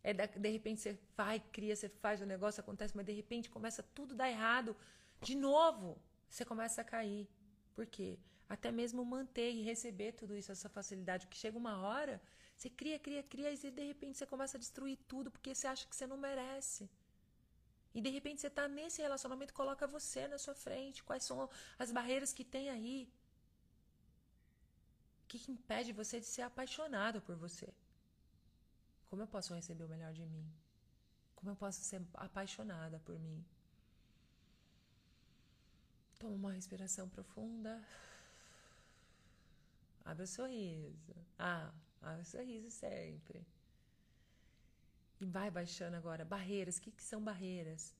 [0.03, 3.49] É de, de repente você vai, cria, você faz o negócio, acontece, mas de repente
[3.49, 4.75] começa tudo dar errado.
[5.21, 7.27] De novo, você começa a cair.
[7.73, 8.17] Por quê?
[8.49, 12.21] Até mesmo manter e receber tudo isso, essa facilidade, que chega uma hora,
[12.61, 15.87] você cria, cria, cria, e de repente você começa a destruir tudo porque você acha
[15.87, 16.87] que você não merece.
[17.95, 21.03] E de repente você está nesse relacionamento, coloca você na sua frente.
[21.03, 23.11] Quais são as barreiras que tem aí?
[25.23, 27.67] O que, que impede você de ser apaixonado por você?
[29.09, 30.45] Como eu posso receber o melhor de mim?
[31.35, 33.43] Como eu posso ser apaixonada por mim?
[36.19, 37.83] Toma uma respiração profunda.
[40.05, 41.15] Abre o sorriso.
[41.39, 41.71] Ah,
[42.01, 43.45] o sorriso sempre.
[45.19, 46.25] E vai baixando agora.
[46.25, 46.77] Barreiras.
[46.77, 47.95] O que, que são barreiras?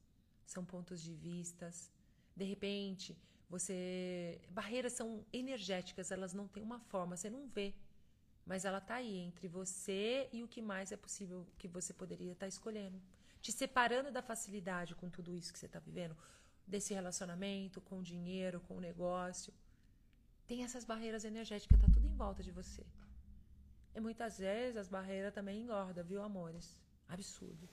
[0.45, 1.91] São pontos de vistas.
[2.35, 3.17] De repente,
[3.49, 4.41] você.
[4.49, 7.73] Barreiras são energéticas, elas não têm uma forma, você não vê.
[8.45, 12.31] Mas ela tá aí entre você e o que mais é possível que você poderia
[12.31, 12.99] estar tá escolhendo.
[13.39, 16.17] Te separando da facilidade com tudo isso que você está vivendo,
[16.65, 19.53] desse relacionamento, com o dinheiro, com o negócio
[20.51, 22.85] tem essas barreiras energéticas, tá tudo em volta de você.
[23.95, 26.77] E muitas vezes as barreiras também engordam, viu, amores?
[27.07, 27.67] Absurdo.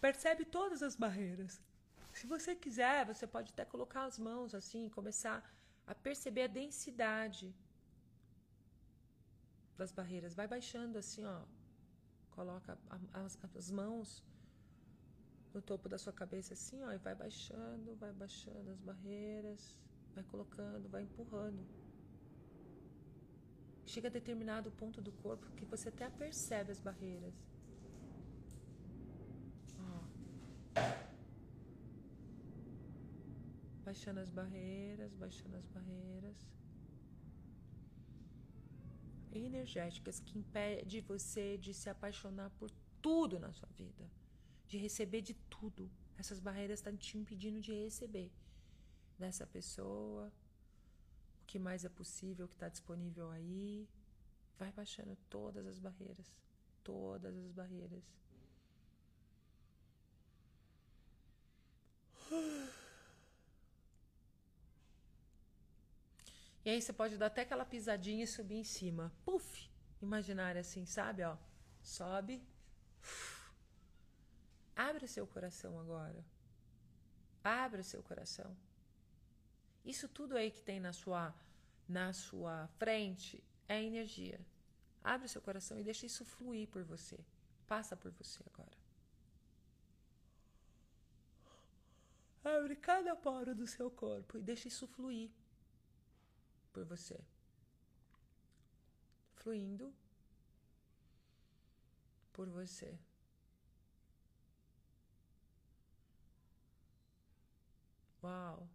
[0.00, 1.60] Percebe todas as barreiras.
[2.12, 5.42] Se você quiser, você pode até colocar as mãos assim, começar
[5.86, 7.54] a perceber a densidade
[9.76, 10.34] das barreiras.
[10.34, 11.40] Vai baixando assim, ó.
[12.30, 12.78] Coloca
[13.12, 14.22] as, as mãos
[15.52, 19.78] no topo da sua cabeça assim, ó, e vai baixando, vai baixando as barreiras.
[20.14, 21.66] Vai colocando, vai empurrando.
[23.86, 27.34] Chega a determinado ponto do corpo que você até percebe as barreiras.
[33.84, 36.48] Baixando as barreiras, baixando as barreiras.
[39.30, 42.70] Energéticas que impede você de se apaixonar por
[43.02, 44.10] tudo na sua vida,
[44.66, 45.90] de receber de tudo.
[46.16, 48.32] Essas barreiras estão te impedindo de receber
[49.18, 50.32] dessa pessoa,
[51.44, 53.86] o que mais é possível, o que está disponível aí.
[54.58, 56.34] Vai baixando todas as barreiras,
[56.82, 58.02] todas as barreiras.
[66.64, 69.12] E aí você pode dar até aquela pisadinha e subir em cima.
[69.22, 69.70] Puf!
[70.00, 71.22] Imaginária assim, sabe?
[71.22, 71.36] Ó,
[71.82, 72.42] sobe.
[74.74, 76.24] Abre seu coração agora.
[77.42, 78.56] Abre o seu coração.
[79.84, 81.34] Isso tudo aí que tem na sua
[81.86, 84.40] na sua frente é energia.
[85.02, 87.18] Abre seu coração e deixa isso fluir por você.
[87.66, 88.78] Passa por você agora.
[92.42, 95.30] Abre cada poro do seu corpo e deixa isso fluir
[96.72, 97.18] por você.
[99.36, 99.94] Fluindo
[102.32, 102.98] por você.
[108.22, 108.73] Uau!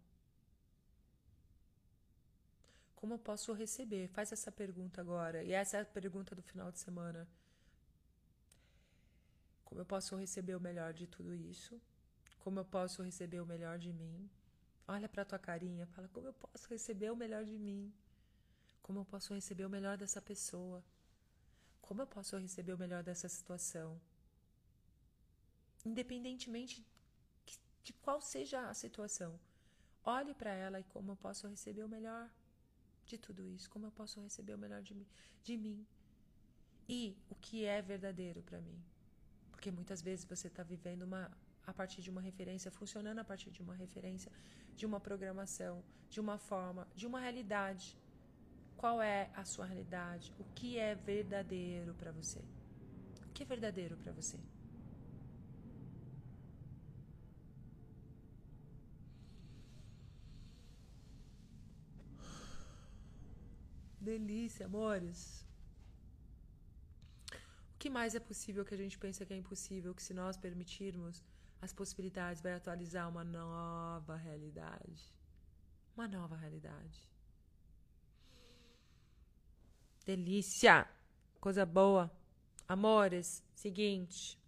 [3.00, 4.08] Como eu posso receber?
[4.08, 5.42] Faz essa pergunta agora.
[5.42, 7.26] E essa é a pergunta do final de semana.
[9.64, 11.80] Como eu posso receber o melhor de tudo isso?
[12.40, 14.28] Como eu posso receber o melhor de mim?
[14.86, 17.92] Olha para tua carinha, fala como eu posso receber o melhor de mim?
[18.82, 20.82] Como eu posso receber o melhor dessa pessoa?
[21.80, 24.00] Como eu posso receber o melhor dessa situação?
[25.86, 26.84] Independentemente
[27.82, 29.38] de qual seja a situação.
[30.04, 32.28] Olhe para ela e como eu posso receber o melhor
[33.10, 34.94] de tudo isso, como eu posso receber o melhor de,
[35.42, 35.86] de mim.
[36.88, 38.78] E o que é verdadeiro para mim.
[39.50, 41.30] Porque muitas vezes você está vivendo uma,
[41.66, 44.30] a partir de uma referência, funcionando a partir de uma referência,
[44.74, 47.96] de uma programação, de uma forma, de uma realidade.
[48.76, 50.32] Qual é a sua realidade?
[50.38, 52.40] O que é verdadeiro para você?
[53.28, 54.38] O que é verdadeiro para você?
[64.00, 65.46] Delícia, amores.
[67.74, 70.36] O que mais é possível que a gente pensa que é impossível, que se nós
[70.36, 71.22] permitirmos
[71.60, 75.14] as possibilidades, vai atualizar uma nova realidade.
[75.94, 76.98] Uma nova realidade.
[80.04, 80.88] Delícia!
[81.38, 82.10] Coisa boa.
[82.66, 84.38] Amores, seguinte.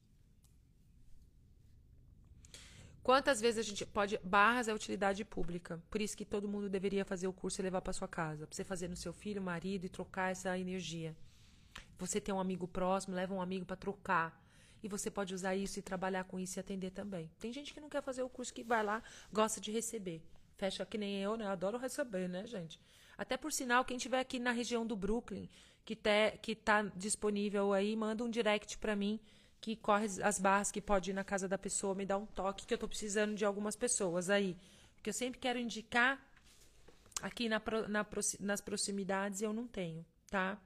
[3.03, 4.19] Quantas vezes a gente pode.
[4.23, 5.83] Barras é utilidade pública.
[5.91, 8.47] Por isso que todo mundo deveria fazer o curso e levar para sua casa.
[8.47, 11.16] Para você fazer no seu filho, marido e trocar essa energia.
[11.99, 14.41] Você tem um amigo próximo, leva um amigo para trocar.
[14.83, 17.31] E você pode usar isso e trabalhar com isso e atender também.
[17.39, 19.03] Tem gente que não quer fazer o curso, que vai lá,
[19.33, 20.23] gosta de receber.
[20.57, 21.45] Fecha que nem eu, né?
[21.45, 22.81] Eu adoro receber, né, gente?
[23.16, 25.49] Até por sinal, quem estiver aqui na região do Brooklyn,
[25.85, 29.20] que, te, que tá disponível aí, manda um direct para mim
[29.62, 32.66] que corre as barras, que pode ir na casa da pessoa, me dá um toque,
[32.66, 34.56] que eu estou precisando de algumas pessoas aí.
[34.97, 36.20] Porque eu sempre quero indicar
[37.22, 38.05] aqui na, na,
[38.40, 40.59] nas proximidades eu não tenho, tá?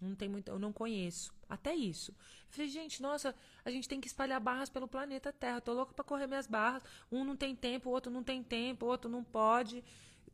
[0.00, 1.34] Não tem muito, eu não conheço.
[1.48, 2.12] Até isso.
[2.12, 2.16] Eu
[2.50, 5.60] falei, gente, nossa, a gente tem que espalhar barras pelo planeta Terra.
[5.60, 6.84] Tô louca para correr minhas barras.
[7.10, 9.82] Um não tem tempo, o outro não tem tempo, o outro não pode,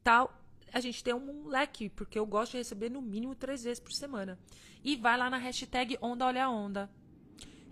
[0.05, 0.39] tal.
[0.71, 3.93] A gente tem um leque, porque eu gosto de receber no mínimo três vezes por
[3.93, 4.39] semana.
[4.85, 6.91] E vai lá na hashtag Onda Olha Onda.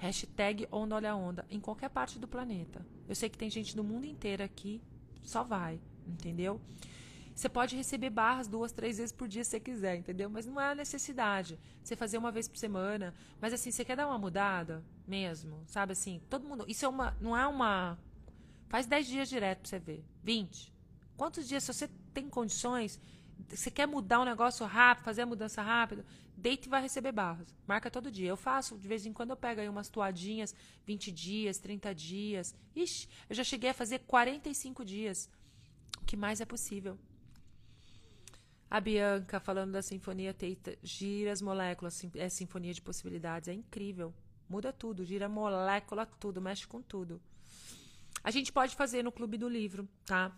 [0.00, 1.44] Hashtag Onda Olha Onda.
[1.50, 2.84] Em qualquer parte do planeta.
[3.06, 4.82] Eu sei que tem gente do mundo inteiro aqui.
[5.22, 5.78] Só vai.
[6.06, 6.58] Entendeu?
[7.34, 10.30] Você pode receber barras duas, três vezes por dia se você quiser, entendeu?
[10.30, 11.58] Mas não é a necessidade.
[11.82, 13.14] Você fazer uma vez por semana.
[13.38, 15.62] Mas assim, você quer dar uma mudada mesmo?
[15.66, 16.22] Sabe assim?
[16.30, 16.64] Todo mundo.
[16.66, 17.14] Isso é uma.
[17.20, 17.98] Não é uma.
[18.70, 20.02] Faz 10 dias direto pra você ver.
[20.22, 20.72] 20.
[21.14, 22.98] Quantos dias, se você tem condições,
[23.48, 26.06] você quer mudar um negócio rápido, fazer a mudança rápida,
[26.40, 27.54] deita e vai receber barras.
[27.66, 28.28] Marca todo dia.
[28.28, 30.54] Eu faço, de vez em quando eu pego aí umas toadinhas,
[30.86, 32.54] 20 dias, 30 dias.
[32.74, 35.28] Ixi, eu já cheguei a fazer 45 dias.
[36.00, 36.98] O que mais é possível?
[38.70, 44.14] A Bianca falando da sinfonia Teita, gira as moléculas, é sinfonia de possibilidades, é incrível.
[44.48, 47.20] Muda tudo, gira molécula tudo, mexe com tudo.
[48.22, 50.36] A gente pode fazer no Clube do Livro, tá?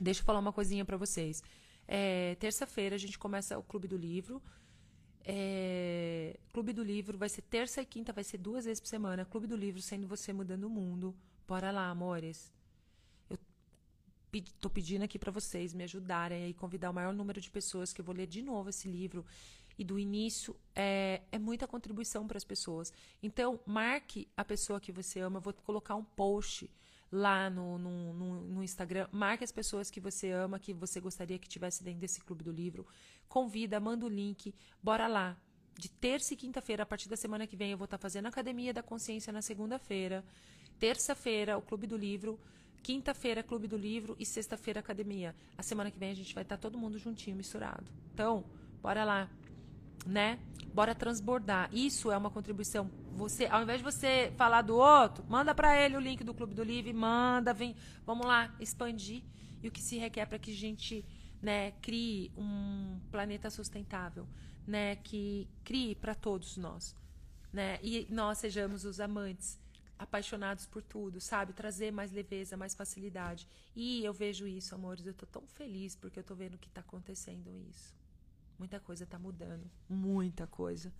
[0.00, 1.42] Deixa eu falar uma coisinha para vocês.
[1.86, 4.42] É, Terça-feira a gente começa o Clube do Livro.
[5.24, 9.24] É, Clube do Livro vai ser terça e quinta, vai ser duas vezes por semana.
[9.24, 11.14] Clube do Livro sendo você mudando o mundo.
[11.46, 12.52] Bora lá, amores.
[13.28, 13.38] Eu
[14.60, 18.00] tô pedindo aqui para vocês me ajudarem e convidar o maior número de pessoas que
[18.00, 19.24] eu vou ler de novo esse livro.
[19.78, 22.92] E do início é, é muita contribuição para as pessoas.
[23.22, 25.38] Então, marque a pessoa que você ama.
[25.38, 26.68] Eu vou colocar um post
[27.10, 29.08] lá no, no, no, no, Instagram.
[29.10, 32.52] Marque as pessoas que você ama, que você gostaria que tivesse dentro desse clube do
[32.52, 32.86] livro.
[33.28, 34.54] Convida, manda o link.
[34.82, 35.36] Bora lá.
[35.78, 38.28] De terça e quinta-feira, a partir da semana que vem, eu vou estar fazendo a
[38.28, 40.24] Academia da Consciência na segunda-feira.
[40.78, 42.38] Terça-feira, o Clube do Livro.
[42.82, 44.16] Quinta-feira, Clube do Livro.
[44.18, 45.34] E sexta-feira, Academia.
[45.56, 47.90] A semana que vem a gente vai estar todo mundo juntinho, misturado.
[48.12, 48.44] Então,
[48.82, 49.30] bora lá.
[50.06, 50.38] Né?
[50.72, 51.68] Bora transbordar.
[51.72, 55.96] Isso é uma contribuição você, ao invés de você falar do outro, manda para ele
[55.96, 57.74] o link do Clube do Livre, manda, vem,
[58.06, 59.24] vamos lá, expandir.
[59.60, 61.04] E o que se requer para que a gente,
[61.42, 64.26] né, crie um planeta sustentável,
[64.64, 66.94] né, que crie para todos nós,
[67.52, 67.80] né?
[67.82, 69.58] E nós sejamos os amantes
[69.98, 71.52] apaixonados por tudo, sabe?
[71.52, 73.48] Trazer mais leveza, mais facilidade.
[73.74, 76.82] E eu vejo isso, amores, eu tô tão feliz porque eu tô vendo que tá
[76.82, 77.97] acontecendo isso.
[78.58, 80.92] Muita coisa tá mudando, muita coisa.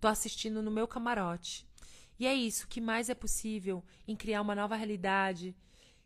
[0.00, 1.66] Tô assistindo no meu camarote.
[2.18, 5.56] E é isso, o que mais é possível em criar uma nova realidade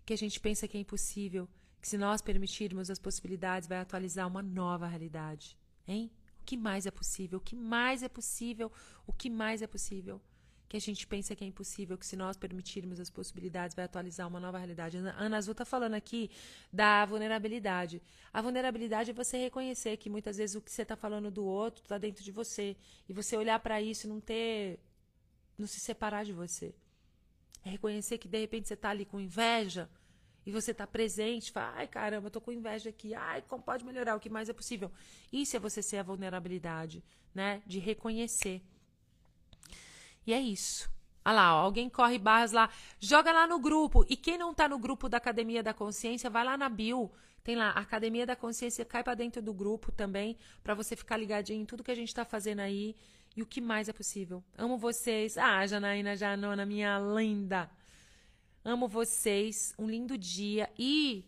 [0.07, 1.47] que a gente pensa que é impossível,
[1.83, 5.57] que se nós permitirmos as possibilidades vai atualizar uma nova realidade,
[5.87, 6.11] hein?
[6.41, 7.39] O que mais é possível?
[7.39, 8.73] O que mais é possível?
[9.07, 10.19] O que mais é possível?
[10.69, 14.29] Que a gente pensa que é impossível, que se nós permitirmos as possibilidades, vai atualizar
[14.29, 14.99] uma nova realidade.
[14.99, 16.31] A Ana Azul está falando aqui
[16.71, 18.03] da vulnerabilidade.
[18.33, 21.83] A vulnerabilidade é você reconhecer que muitas vezes o que você está falando do outro
[21.83, 22.77] está dentro de você.
[23.09, 24.79] E você olhar para isso e não ter.
[25.57, 26.75] não se separar de você.
[27.65, 29.89] É reconhecer que de repente você está ali com inveja
[30.45, 34.17] e você está presente, fala, ai caramba, tô com inveja aqui, ai, como pode melhorar,
[34.17, 34.91] o que mais é possível.
[35.31, 37.05] Isso é você ser a vulnerabilidade,
[37.35, 37.63] né?
[37.67, 38.63] De reconhecer.
[40.29, 40.91] E é isso.
[41.25, 42.69] Ah lá, ó, alguém corre barras lá,
[43.01, 44.05] joga lá no grupo.
[44.11, 47.11] E quem não tá no grupo da Academia da Consciência, vai lá na bio.
[47.43, 51.63] Tem lá, Academia da Consciência, cai para dentro do grupo também, para você ficar ligadinho
[51.63, 52.95] em tudo que a gente tá fazendo aí
[53.35, 54.45] e o que mais é possível.
[54.59, 55.39] Amo vocês.
[55.39, 57.71] Ah, Janaína Janona, minha linda.
[58.63, 59.75] Amo vocês.
[59.79, 61.25] Um lindo dia e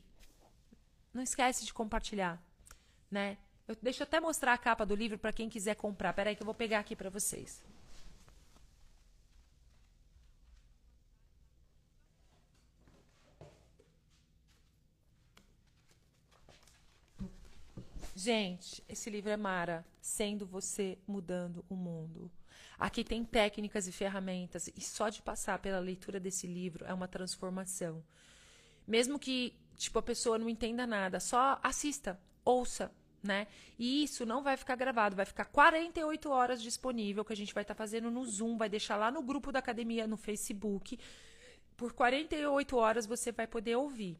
[1.15, 2.39] não esquece de compartilhar,
[3.11, 3.39] né?
[3.67, 6.13] Eu, deixa eu até mostrar a capa do livro para quem quiser comprar.
[6.13, 7.63] Peraí que eu vou pegar aqui para vocês.
[18.23, 22.31] Gente, esse livro é Mara, sendo você mudando o mundo.
[22.79, 27.09] Aqui tem técnicas e ferramentas, e só de passar pela leitura desse livro é uma
[27.09, 28.05] transformação.
[28.87, 32.93] Mesmo que tipo a pessoa não entenda nada, só assista, ouça,
[33.23, 33.47] né?
[33.79, 37.63] E isso não vai ficar gravado, vai ficar 48 horas disponível, que a gente vai
[37.63, 40.99] estar tá fazendo no Zoom, vai deixar lá no grupo da academia no Facebook.
[41.75, 44.19] Por 48 horas você vai poder ouvir.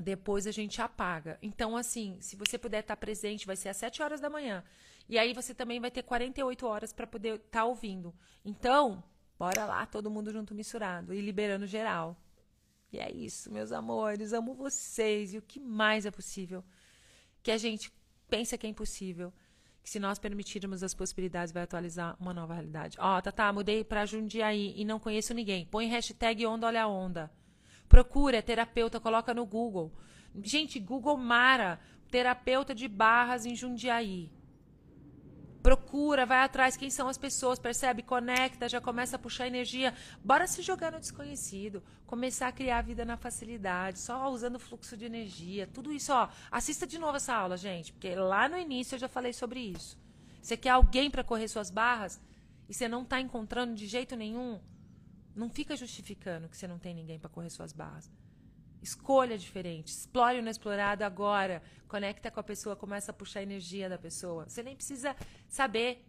[0.00, 1.38] Depois a gente apaga.
[1.40, 4.62] Então, assim, se você puder estar tá presente, vai ser às 7 horas da manhã.
[5.08, 8.14] E aí você também vai ter 48 horas para poder estar tá ouvindo.
[8.44, 9.02] Então,
[9.38, 12.20] bora lá, todo mundo junto misturado e liberando geral.
[12.92, 14.32] E é isso, meus amores.
[14.32, 15.32] Amo vocês.
[15.32, 16.64] E o que mais é possível?
[17.42, 17.92] Que a gente
[18.28, 19.32] pensa que é impossível.
[19.82, 22.98] Que se nós permitirmos as possibilidades, vai atualizar uma nova realidade.
[23.00, 25.64] Ó, oh, Tatá, mudei pra Jundiaí e não conheço ninguém.
[25.66, 27.30] Põe hashtag onda olha onda.
[27.88, 29.92] Procura, terapeuta, coloca no Google.
[30.42, 31.80] Gente, Google Mara,
[32.10, 34.30] terapeuta de barras em Jundiaí.
[35.62, 38.00] Procura, vai atrás quem são as pessoas, percebe?
[38.00, 39.92] Conecta, já começa a puxar energia.
[40.22, 41.82] Bora se jogar no desconhecido.
[42.06, 45.66] Começar a criar a vida na facilidade, só usando fluxo de energia.
[45.66, 46.28] Tudo isso, ó.
[46.52, 49.98] Assista de novo essa aula, gente, porque lá no início eu já falei sobre isso.
[50.40, 52.20] Você quer alguém para correr suas barras
[52.68, 54.60] e você não está encontrando de jeito nenhum?
[55.36, 58.10] Não fica justificando que você não tem ninguém para correr suas barras.
[58.82, 59.88] Escolha diferente.
[59.88, 61.62] Explore o inexplorado agora.
[61.86, 64.48] Conecta com a pessoa, começa a puxar a energia da pessoa.
[64.48, 65.14] Você nem precisa
[65.46, 66.02] saber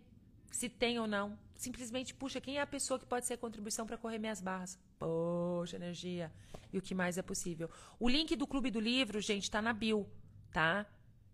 [0.49, 1.37] se tem ou não.
[1.55, 4.79] Simplesmente puxa quem é a pessoa que pode ser a contribuição para correr minhas barras.
[4.97, 6.31] Poxa, energia.
[6.71, 7.69] E o que mais é possível.
[7.99, 10.09] O link do Clube do Livro, gente, está na bio,
[10.53, 10.85] tá?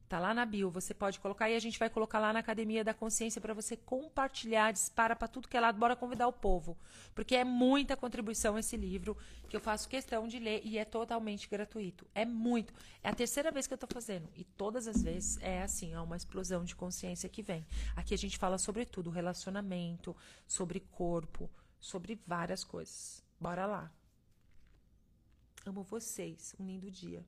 [0.07, 2.83] Tá lá na bio, você pode colocar e a gente vai colocar lá na Academia
[2.83, 6.77] da Consciência para você compartilhar, dispara para tudo que é lado, bora convidar o povo,
[7.15, 9.17] porque é muita contribuição esse livro
[9.49, 12.05] que eu faço questão de ler e é totalmente gratuito.
[12.13, 12.73] É muito.
[13.01, 15.99] É a terceira vez que eu estou fazendo e todas as vezes é assim, é
[15.99, 17.65] uma explosão de consciência que vem.
[17.95, 20.15] Aqui a gente fala sobre tudo, relacionamento,
[20.45, 21.49] sobre corpo,
[21.79, 23.23] sobre várias coisas.
[23.39, 23.91] Bora lá.
[25.65, 26.55] Amo vocês.
[26.59, 27.25] Um lindo dia.